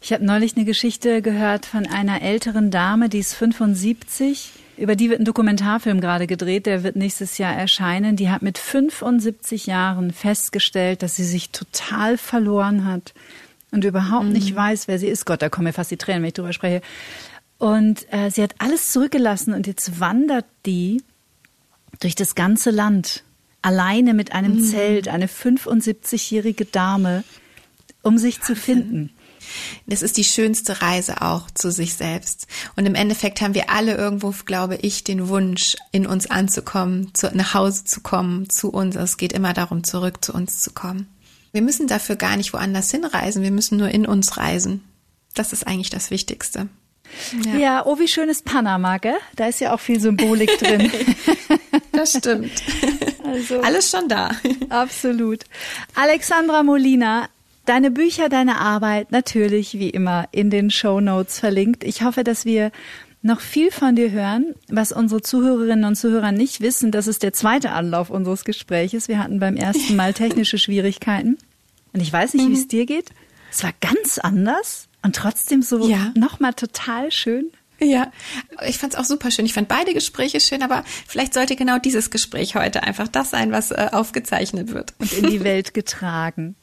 Ich 0.02 0.14
habe 0.14 0.26
neulich 0.26 0.56
eine 0.56 0.66
Geschichte 0.66 1.22
gehört 1.22 1.66
von 1.66 1.86
einer 1.86 2.22
älteren 2.22 2.72
Dame, 2.72 3.10
die 3.10 3.20
ist 3.20 3.34
75. 3.34 4.52
Über 4.78 4.96
die 4.96 5.10
wird 5.10 5.20
ein 5.20 5.26
Dokumentarfilm 5.26 6.02
gerade 6.02 6.28
gedreht, 6.28 6.66
der 6.66 6.84
wird 6.84 6.96
nächstes 6.96 7.38
Jahr 7.38 7.54
erscheinen. 7.54 8.16
Die 8.16 8.30
hat 8.30 8.42
mit 8.42 8.58
75 8.58 9.68
Jahren 9.68 10.12
festgestellt, 10.12 11.04
dass 11.04 11.16
sie 11.16 11.24
sich 11.24 11.52
total 11.52 12.18
verloren 12.18 12.86
hat 12.86 13.14
und 13.72 13.86
überhaupt 13.86 14.26
mhm. 14.26 14.34
nicht 14.34 14.56
weiß, 14.56 14.88
wer 14.88 15.00
sie 15.00 15.08
ist. 15.08 15.26
Gott, 15.26 15.42
da 15.42 15.50
kommen 15.50 15.66
mir 15.66 15.74
fast 15.74 15.92
die 15.92 15.98
Tränen, 15.98 16.24
wenn 16.24 16.30
ich 16.30 16.34
drüber 16.34 16.54
spreche. 16.54 16.82
Und 17.58 18.12
äh, 18.12 18.32
sie 18.32 18.42
hat 18.42 18.56
alles 18.58 18.92
zurückgelassen 18.92 19.54
und 19.54 19.68
jetzt 19.68 20.00
wandert 20.00 20.46
die 20.66 21.04
durch 22.00 22.16
das 22.16 22.36
ganze 22.36 22.72
Land 22.72 23.24
alleine 23.62 24.14
mit 24.14 24.34
einem 24.34 24.56
mhm. 24.56 24.64
Zelt, 24.64 25.08
eine 25.08 25.28
75-jährige 25.28 26.66
Dame, 26.66 27.24
um 28.02 28.18
sich 28.18 28.42
zu 28.42 28.56
finden. 28.56 29.12
Das 29.88 30.02
ist 30.02 30.18
die 30.18 30.24
schönste 30.24 30.82
Reise 30.82 31.22
auch 31.22 31.50
zu 31.52 31.72
sich 31.72 31.94
selbst. 31.96 32.48
Und 32.76 32.86
im 32.86 32.96
Endeffekt 32.96 33.42
haben 33.42 33.54
wir 33.54 33.70
alle 33.70 33.96
irgendwo, 33.96 34.34
glaube 34.46 34.78
ich, 34.78 35.04
den 35.04 35.28
Wunsch, 35.28 35.76
in 35.92 36.08
uns 36.08 36.30
anzukommen, 36.30 37.14
zu, 37.14 37.30
nach 37.36 37.54
Hause 37.54 37.86
zu 37.86 38.02
kommen, 38.02 38.50
zu 38.50 38.70
uns. 38.72 38.96
Es 38.96 39.18
geht 39.18 39.34
immer 39.34 39.54
darum, 39.54 39.84
zurück 39.84 40.24
zu 40.24 40.34
uns 40.34 40.60
zu 40.62 40.72
kommen. 40.72 41.08
Wir 41.52 41.62
müssen 41.62 41.88
dafür 41.88 42.16
gar 42.16 42.38
nicht 42.38 42.54
woanders 42.54 42.92
hinreisen. 42.92 43.44
Wir 43.44 43.52
müssen 43.52 43.78
nur 43.78 43.90
in 43.90 44.06
uns 44.06 44.38
reisen. 44.38 44.84
Das 45.34 45.54
ist 45.54 45.68
eigentlich 45.68 45.90
das 45.90 46.12
Wichtigste. 46.12 46.70
Ja, 47.46 47.56
ja 47.56 47.86
oh, 47.86 48.00
wie 48.00 48.08
schön 48.08 48.30
ist 48.30 48.46
Panama, 48.46 48.98
gell? 48.98 49.18
Da 49.36 49.48
ist 49.48 49.60
ja 49.60 49.74
auch 49.74 49.80
viel 49.80 50.00
Symbolik 50.00 50.58
drin. 50.60 50.92
das 51.92 52.18
stimmt. 52.18 52.52
Also, 53.24 53.62
Alles 53.62 53.90
schon 53.90 54.08
da. 54.08 54.32
Absolut. 54.70 55.44
Alexandra 55.96 56.64
Molina, 56.64 57.30
Deine 57.66 57.92
Bücher, 57.92 58.28
deine 58.28 58.60
Arbeit 58.60 59.12
natürlich 59.12 59.76
wie 59.78 59.90
immer 59.90 60.28
in 60.32 60.50
den 60.50 60.72
Show 60.72 61.00
Notes 61.00 61.40
verlinkt. 61.40 61.84
Ich 61.84 62.04
hoffe, 62.04 62.24
dass 62.24 62.46
wir 62.46 62.72
noch 63.22 63.40
viel 63.40 63.72
von 63.72 63.96
dir 63.96 64.12
hören, 64.12 64.56
was 64.68 64.92
unsere 64.92 65.22
Zuhörerinnen 65.22 65.86
und 65.86 65.96
Zuhörer 65.96 66.32
nicht 66.32 66.62
wissen. 66.62 66.92
Das 66.92 67.08
ist 67.08 67.22
der 67.22 67.34
zweite 67.34 67.72
Anlauf 67.72 68.10
unseres 68.10 68.46
Gespräches. 68.46 69.08
Wir 69.08 69.20
hatten 69.20 69.40
beim 69.40 69.58
ersten 69.58 69.96
Mal 69.96 70.14
technische 70.14 70.58
Schwierigkeiten. 70.60 71.38
Und 71.94 72.02
ich 72.02 72.12
weiß 72.12 72.34
nicht, 72.34 72.50
wie 72.50 72.54
es 72.54 72.64
mhm. 72.64 72.70
dir 72.70 72.86
geht. 72.86 73.10
Es 73.52 73.64
war 73.64 73.74
ganz 73.80 74.18
anders 74.18 74.88
und 75.04 75.16
trotzdem 75.16 75.62
so 75.62 75.88
ja. 75.88 76.12
nochmal 76.16 76.54
total 76.54 77.12
schön. 77.12 77.52
Ja, 77.80 78.12
ich 78.68 78.78
fand 78.78 78.94
es 78.94 79.00
auch 79.00 79.06
super 79.06 79.32
schön. 79.32 79.46
Ich 79.46 79.54
fand 79.54 79.68
beide 79.68 79.94
Gespräche 79.94 80.40
schön, 80.40 80.62
aber 80.62 80.84
vielleicht 81.08 81.34
sollte 81.34 81.56
genau 81.56 81.80
dieses 81.80 82.12
Gespräch 82.12 82.56
heute 82.56 82.84
einfach 82.84 83.08
das 83.08 83.32
sein, 83.32 83.52
was 83.52 83.72
äh, 83.72 83.90
aufgezeichnet 83.92 84.72
wird. 84.72 84.94
Und 85.00 85.12
in 85.14 85.28
die 85.28 85.44
Welt 85.44 85.74
getragen. 85.74 86.56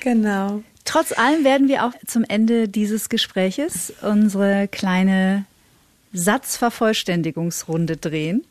Genau. 0.00 0.62
Trotz 0.84 1.16
allem 1.16 1.44
werden 1.44 1.68
wir 1.68 1.84
auch 1.84 1.92
zum 2.06 2.24
Ende 2.24 2.68
dieses 2.68 3.08
Gespräches 3.08 3.92
unsere 4.02 4.66
kleine 4.66 5.44
Satzvervollständigungsrunde 6.12 7.96
drehen. 7.96 8.44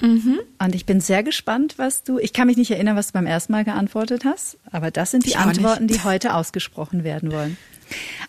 Mhm. 0.00 0.40
Und 0.58 0.74
ich 0.74 0.86
bin 0.86 1.00
sehr 1.00 1.22
gespannt, 1.22 1.74
was 1.76 2.02
du. 2.02 2.18
Ich 2.18 2.32
kann 2.32 2.46
mich 2.46 2.56
nicht 2.56 2.70
erinnern, 2.70 2.96
was 2.96 3.08
du 3.08 3.12
beim 3.12 3.26
ersten 3.26 3.52
Mal 3.52 3.64
geantwortet 3.64 4.24
hast, 4.24 4.56
aber 4.70 4.90
das 4.90 5.10
sind 5.10 5.26
die 5.26 5.36
Antworten, 5.36 5.86
die 5.86 6.02
heute 6.02 6.34
ausgesprochen 6.34 7.04
werden 7.04 7.30
wollen. 7.30 7.56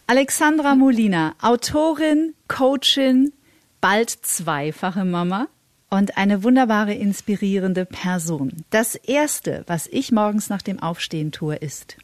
Alexandra 0.06 0.76
Molina, 0.76 1.34
Autorin, 1.42 2.34
Coachin, 2.48 3.32
bald 3.80 4.10
zweifache 4.10 5.06
Mama 5.06 5.48
und 5.90 6.18
eine 6.18 6.44
wunderbare, 6.44 6.94
inspirierende 6.94 7.86
Person. 7.86 8.64
Das 8.70 8.96
erste, 8.96 9.64
was 9.68 9.88
ich 9.88 10.12
morgens 10.12 10.50
nach 10.50 10.62
dem 10.62 10.80
Aufstehen 10.80 11.32
tue, 11.32 11.56
ist 11.56 11.98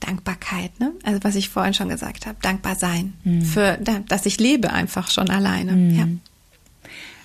Dankbarkeit, 0.00 0.78
ne? 0.80 0.92
Also 1.02 1.22
was 1.22 1.34
ich 1.34 1.48
vorhin 1.48 1.74
schon 1.74 1.88
gesagt 1.88 2.26
habe, 2.26 2.38
dankbar 2.40 2.74
sein 2.74 3.14
mhm. 3.24 3.42
für, 3.42 3.78
dass 4.08 4.26
ich 4.26 4.40
lebe 4.40 4.72
einfach 4.72 5.10
schon 5.10 5.30
alleine. 5.30 5.72
Mhm. 5.72 5.98
Ja. 5.98 6.08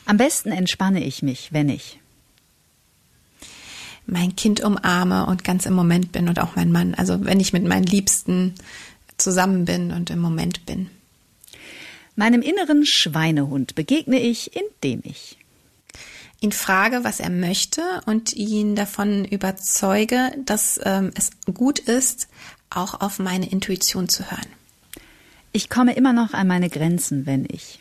Am 0.05 0.17
besten 0.17 0.51
entspanne 0.51 1.03
ich 1.03 1.23
mich, 1.23 1.51
wenn 1.51 1.69
ich 1.69 1.99
mein 4.05 4.35
Kind 4.35 4.61
umarme 4.61 5.25
und 5.25 5.43
ganz 5.43 5.65
im 5.65 5.73
Moment 5.73 6.11
bin 6.11 6.29
und 6.29 6.39
auch 6.39 6.55
mein 6.55 6.71
Mann. 6.71 6.93
Also 6.93 7.25
wenn 7.25 7.39
ich 7.39 7.53
mit 7.53 7.63
meinen 7.63 7.85
Liebsten 7.85 8.53
zusammen 9.17 9.65
bin 9.65 9.91
und 9.91 10.09
im 10.09 10.19
Moment 10.19 10.65
bin. 10.65 10.89
Meinem 12.15 12.41
inneren 12.41 12.85
Schweinehund 12.85 13.75
begegne 13.75 14.19
ich, 14.19 14.51
indem 14.55 15.01
ich 15.03 15.37
ihn 16.41 16.51
frage, 16.51 17.03
was 17.03 17.19
er 17.19 17.29
möchte 17.29 17.81
und 18.05 18.33
ihn 18.33 18.75
davon 18.75 19.25
überzeuge, 19.25 20.31
dass 20.45 20.79
ähm, 20.83 21.11
es 21.15 21.31
gut 21.53 21.79
ist, 21.79 22.27
auch 22.75 23.01
auf 23.01 23.19
meine 23.19 23.49
Intuition 23.49 24.09
zu 24.09 24.29
hören. 24.29 24.47
Ich 25.51 25.69
komme 25.69 25.95
immer 25.95 26.13
noch 26.13 26.33
an 26.33 26.47
meine 26.47 26.69
Grenzen, 26.69 27.25
wenn 27.25 27.45
ich. 27.49 27.79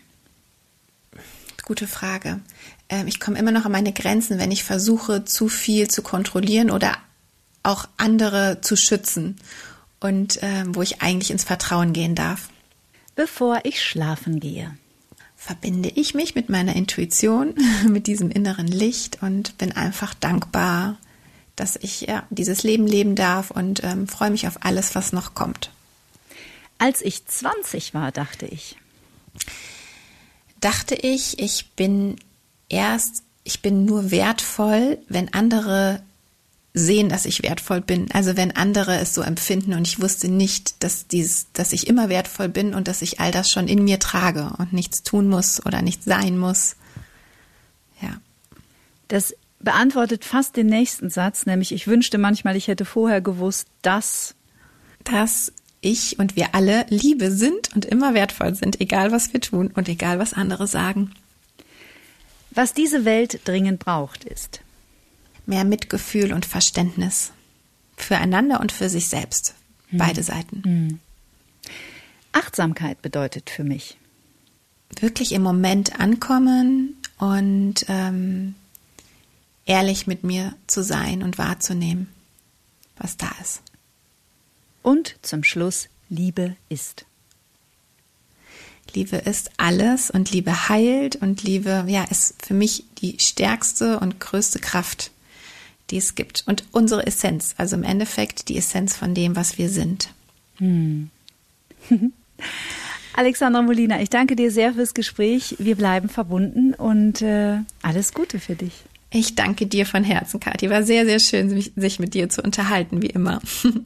Gute 1.64 1.86
Frage. 1.86 2.40
Ähm, 2.88 3.06
ich 3.08 3.20
komme 3.20 3.38
immer 3.38 3.50
noch 3.50 3.64
an 3.64 3.72
meine 3.72 3.92
Grenzen, 3.92 4.38
wenn 4.38 4.52
ich 4.52 4.64
versuche, 4.64 5.24
zu 5.24 5.48
viel 5.48 5.88
zu 5.88 6.02
kontrollieren 6.02 6.70
oder 6.70 6.96
auch 7.62 7.88
andere 7.96 8.60
zu 8.60 8.76
schützen 8.76 9.36
und 10.00 10.42
äh, 10.42 10.64
wo 10.68 10.82
ich 10.82 11.02
eigentlich 11.02 11.30
ins 11.30 11.44
Vertrauen 11.44 11.92
gehen 11.92 12.14
darf. 12.14 12.48
Bevor 13.16 13.60
ich 13.64 13.82
schlafen 13.82 14.38
gehe, 14.38 14.76
verbinde 15.36 15.88
ich 15.88 16.14
mich 16.14 16.34
mit 16.34 16.48
meiner 16.48 16.76
Intuition, 16.76 17.54
mit 17.88 18.06
diesem 18.06 18.30
inneren 18.30 18.66
Licht 18.66 19.22
und 19.22 19.56
bin 19.58 19.72
einfach 19.72 20.14
dankbar, 20.14 20.98
dass 21.56 21.76
ich 21.76 22.02
ja, 22.02 22.24
dieses 22.30 22.62
Leben 22.62 22.86
leben 22.86 23.14
darf 23.14 23.50
und 23.50 23.82
ähm, 23.84 24.08
freue 24.08 24.30
mich 24.30 24.46
auf 24.46 24.58
alles, 24.64 24.94
was 24.94 25.12
noch 25.12 25.34
kommt. 25.34 25.70
Als 26.78 27.02
ich 27.02 27.26
20 27.26 27.94
war, 27.94 28.12
dachte 28.12 28.46
ich. 28.46 28.76
Dachte 30.60 30.94
ich, 30.94 31.38
ich 31.38 31.70
bin 31.76 32.16
erst, 32.68 33.22
ich 33.44 33.62
bin 33.62 33.84
nur 33.84 34.10
wertvoll, 34.10 34.98
wenn 35.08 35.32
andere 35.32 36.02
sehen, 36.76 37.08
dass 37.08 37.24
ich 37.24 37.44
wertvoll 37.44 37.80
bin. 37.80 38.10
Also 38.10 38.36
wenn 38.36 38.56
andere 38.56 38.98
es 38.98 39.14
so 39.14 39.22
empfinden 39.22 39.74
und 39.74 39.86
ich 39.86 40.00
wusste 40.00 40.28
nicht, 40.28 40.82
dass 40.82 41.06
dies, 41.06 41.46
dass 41.52 41.72
ich 41.72 41.86
immer 41.86 42.08
wertvoll 42.08 42.48
bin 42.48 42.74
und 42.74 42.88
dass 42.88 43.00
ich 43.00 43.20
all 43.20 43.30
das 43.30 43.48
schon 43.48 43.68
in 43.68 43.84
mir 43.84 44.00
trage 44.00 44.52
und 44.58 44.72
nichts 44.72 45.04
tun 45.04 45.28
muss 45.28 45.64
oder 45.64 45.82
nichts 45.82 46.04
sein 46.04 46.36
muss. 46.36 46.74
Ja. 48.00 48.20
Das 49.06 49.36
beantwortet 49.64 50.24
fast 50.24 50.56
den 50.56 50.66
nächsten 50.66 51.10
Satz, 51.10 51.46
nämlich 51.46 51.72
ich 51.72 51.86
wünschte 51.86 52.18
manchmal, 52.18 52.56
ich 52.56 52.68
hätte 52.68 52.84
vorher 52.84 53.20
gewusst, 53.20 53.68
dass 53.82 54.34
dass 55.02 55.52
ich 55.80 56.18
und 56.18 56.34
wir 56.34 56.54
alle 56.54 56.86
Liebe 56.88 57.30
sind 57.30 57.74
und 57.74 57.84
immer 57.84 58.14
wertvoll 58.14 58.54
sind, 58.54 58.80
egal 58.80 59.12
was 59.12 59.32
wir 59.32 59.40
tun 59.40 59.70
und 59.74 59.88
egal 59.88 60.18
was 60.18 60.32
andere 60.32 60.66
sagen. 60.66 61.12
Was 62.50 62.72
diese 62.72 63.04
Welt 63.04 63.40
dringend 63.44 63.80
braucht, 63.80 64.24
ist 64.24 64.60
mehr 65.46 65.64
Mitgefühl 65.64 66.32
und 66.32 66.46
Verständnis 66.46 67.32
füreinander 67.96 68.60
und 68.60 68.72
für 68.72 68.88
sich 68.88 69.08
selbst. 69.08 69.54
Mhm. 69.90 69.98
Beide 69.98 70.22
Seiten. 70.22 70.62
Mhm. 70.64 71.00
Achtsamkeit 72.32 73.02
bedeutet 73.02 73.50
für 73.50 73.64
mich. 73.64 73.98
Wirklich 75.00 75.32
im 75.32 75.42
Moment 75.42 76.00
ankommen 76.00 76.96
und 77.18 77.84
ähm, 77.88 78.54
ehrlich 79.66 80.06
mit 80.06 80.24
mir 80.24 80.54
zu 80.66 80.82
sein 80.82 81.22
und 81.22 81.38
wahrzunehmen, 81.38 82.08
was 82.96 83.16
da 83.16 83.30
ist. 83.40 83.62
Und 84.82 85.16
zum 85.22 85.44
Schluss, 85.44 85.88
Liebe 86.08 86.56
ist. 86.68 87.06
Liebe 88.92 89.16
ist 89.16 89.50
alles 89.56 90.10
und 90.10 90.30
Liebe 90.30 90.68
heilt 90.68 91.16
und 91.16 91.42
Liebe, 91.42 91.84
ja, 91.88 92.04
ist 92.04 92.34
für 92.44 92.54
mich 92.54 92.84
die 92.98 93.16
stärkste 93.18 93.98
und 93.98 94.20
größte 94.20 94.60
Kraft, 94.60 95.10
die 95.90 95.96
es 95.96 96.14
gibt. 96.14 96.44
Und 96.46 96.64
unsere 96.70 97.06
Essenz, 97.06 97.54
also 97.56 97.76
im 97.76 97.82
Endeffekt 97.82 98.48
die 98.48 98.56
Essenz 98.56 98.96
von 98.96 99.14
dem, 99.14 99.36
was 99.36 99.58
wir 99.58 99.68
sind. 99.68 100.10
Hm. 100.58 101.10
Alexandra 103.16 103.62
Molina, 103.62 104.00
ich 104.00 104.10
danke 104.10 104.36
dir 104.36 104.50
sehr 104.50 104.74
fürs 104.74 104.94
Gespräch. 104.94 105.56
Wir 105.58 105.76
bleiben 105.76 106.08
verbunden 106.08 106.74
und 106.74 107.22
äh, 107.22 107.58
alles 107.82 108.12
Gute 108.12 108.38
für 108.38 108.54
dich. 108.54 108.84
Ich 109.16 109.36
danke 109.36 109.66
dir 109.66 109.86
von 109.86 110.02
Herzen, 110.02 110.40
Kathi. 110.40 110.70
War 110.70 110.82
sehr, 110.82 111.06
sehr 111.06 111.20
schön, 111.20 111.48
sich 111.76 112.00
mit 112.00 112.14
dir 112.14 112.28
zu 112.28 112.42
unterhalten, 112.42 113.00
wie 113.00 113.10
immer. 113.10 113.40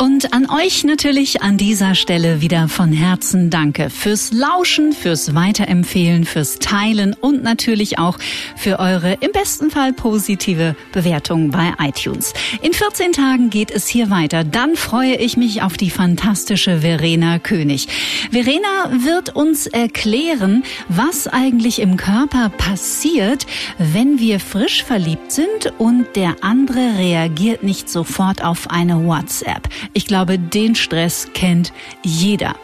Und 0.00 0.32
an 0.32 0.48
euch 0.48 0.82
natürlich 0.84 1.42
an 1.42 1.58
dieser 1.58 1.94
Stelle 1.94 2.40
wieder 2.40 2.68
von 2.68 2.90
Herzen 2.90 3.50
Danke 3.50 3.90
fürs 3.90 4.32
Lauschen, 4.32 4.94
fürs 4.94 5.34
Weiterempfehlen, 5.34 6.24
fürs 6.24 6.58
Teilen 6.58 7.12
und 7.12 7.42
natürlich 7.42 7.98
auch 7.98 8.16
für 8.56 8.78
eure 8.78 9.18
im 9.20 9.30
besten 9.32 9.70
Fall 9.70 9.92
positive 9.92 10.74
Bewertung 10.92 11.50
bei 11.50 11.74
iTunes. 11.80 12.32
In 12.62 12.72
14 12.72 13.12
Tagen 13.12 13.50
geht 13.50 13.70
es 13.70 13.88
hier 13.88 14.08
weiter. 14.08 14.42
Dann 14.42 14.74
freue 14.74 15.16
ich 15.16 15.36
mich 15.36 15.60
auf 15.60 15.76
die 15.76 15.90
fantastische 15.90 16.78
Verena 16.78 17.38
König. 17.38 17.86
Verena 18.30 19.04
wird 19.04 19.36
uns 19.36 19.66
erklären, 19.66 20.64
was 20.88 21.28
eigentlich 21.28 21.78
im 21.78 21.98
Körper 21.98 22.48
passiert, 22.48 23.44
wenn 23.76 24.18
wir 24.18 24.40
frisch 24.40 24.82
verliebt 24.82 25.30
sind 25.30 25.74
und 25.76 26.06
der 26.16 26.36
andere 26.40 26.96
reagiert 26.96 27.62
nicht 27.62 27.90
sofort 27.90 28.42
auf 28.42 28.70
eine 28.70 29.04
WhatsApp. 29.04 29.68
Ich 29.92 30.06
glaube, 30.06 30.38
den 30.38 30.76
Stress 30.76 31.28
kennt 31.34 31.72
jeder. 32.04 32.54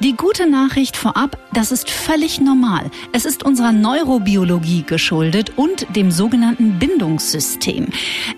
Die 0.00 0.14
gute 0.16 0.50
Nachricht 0.50 0.96
vorab, 0.96 1.38
das 1.52 1.70
ist 1.70 1.88
völlig 1.88 2.40
normal. 2.40 2.90
Es 3.12 3.24
ist 3.24 3.44
unserer 3.44 3.70
Neurobiologie 3.70 4.82
geschuldet 4.82 5.52
und 5.54 5.86
dem 5.94 6.10
sogenannten 6.10 6.80
Bindungssystem. 6.80 7.88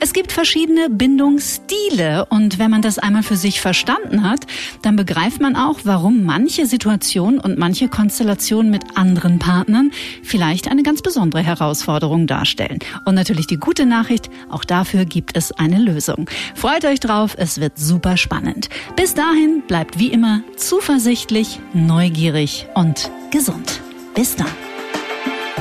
Es 0.01 0.13
gibt 0.13 0.33
verschiedene 0.33 0.91
Bindungsstile 0.91 2.27
und 2.29 2.59
wenn 2.59 2.71
man 2.71 2.83
das 2.83 2.99
einmal 2.99 3.23
für 3.23 3.37
sich 3.37 3.63
verstanden 3.63 4.23
hat, 4.23 4.47
dann 4.83 4.97
begreift 4.97 5.41
man 5.41 5.57
auch, 5.57 5.81
warum 5.85 6.25
manche 6.25 6.67
Situationen 6.67 7.41
und 7.41 7.57
manche 7.57 7.89
Konstellationen 7.89 8.71
mit 8.71 8.99
anderen 8.99 9.39
Partnern 9.39 9.93
vielleicht 10.23 10.69
eine 10.69 10.83
ganz 10.83 11.01
besondere 11.01 11.43
Herausforderung 11.43 12.27
darstellen. 12.27 12.81
Und 13.07 13.15
natürlich 13.15 13.47
die 13.47 13.57
gute 13.57 13.87
Nachricht, 13.87 14.29
auch 14.51 14.65
dafür 14.65 15.07
gibt 15.07 15.35
es 15.37 15.53
eine 15.53 15.79
Lösung. 15.79 16.29
Freut 16.55 16.85
euch 16.85 17.01
drauf, 17.01 17.35
es 17.39 17.61
wird 17.61 17.79
super 17.79 18.19
spannend 18.19 18.26
spannend. 18.27 18.69
Bis 18.97 19.15
dahin 19.15 19.63
bleibt 19.69 20.01
wie 20.01 20.09
immer 20.09 20.41
zuversichtlich, 20.57 21.61
neugierig 21.73 22.67
und 22.75 23.11
gesund. 23.31 23.81
Bis 24.15 24.35
dann. 24.35 24.51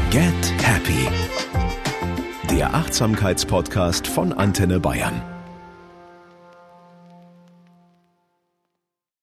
Get 0.09 0.33
Happy. 0.63 1.07
Der 2.49 2.73
Achtsamkeitspodcast 2.73 4.07
von 4.07 4.33
Antenne 4.33 4.79
Bayern. 4.79 5.34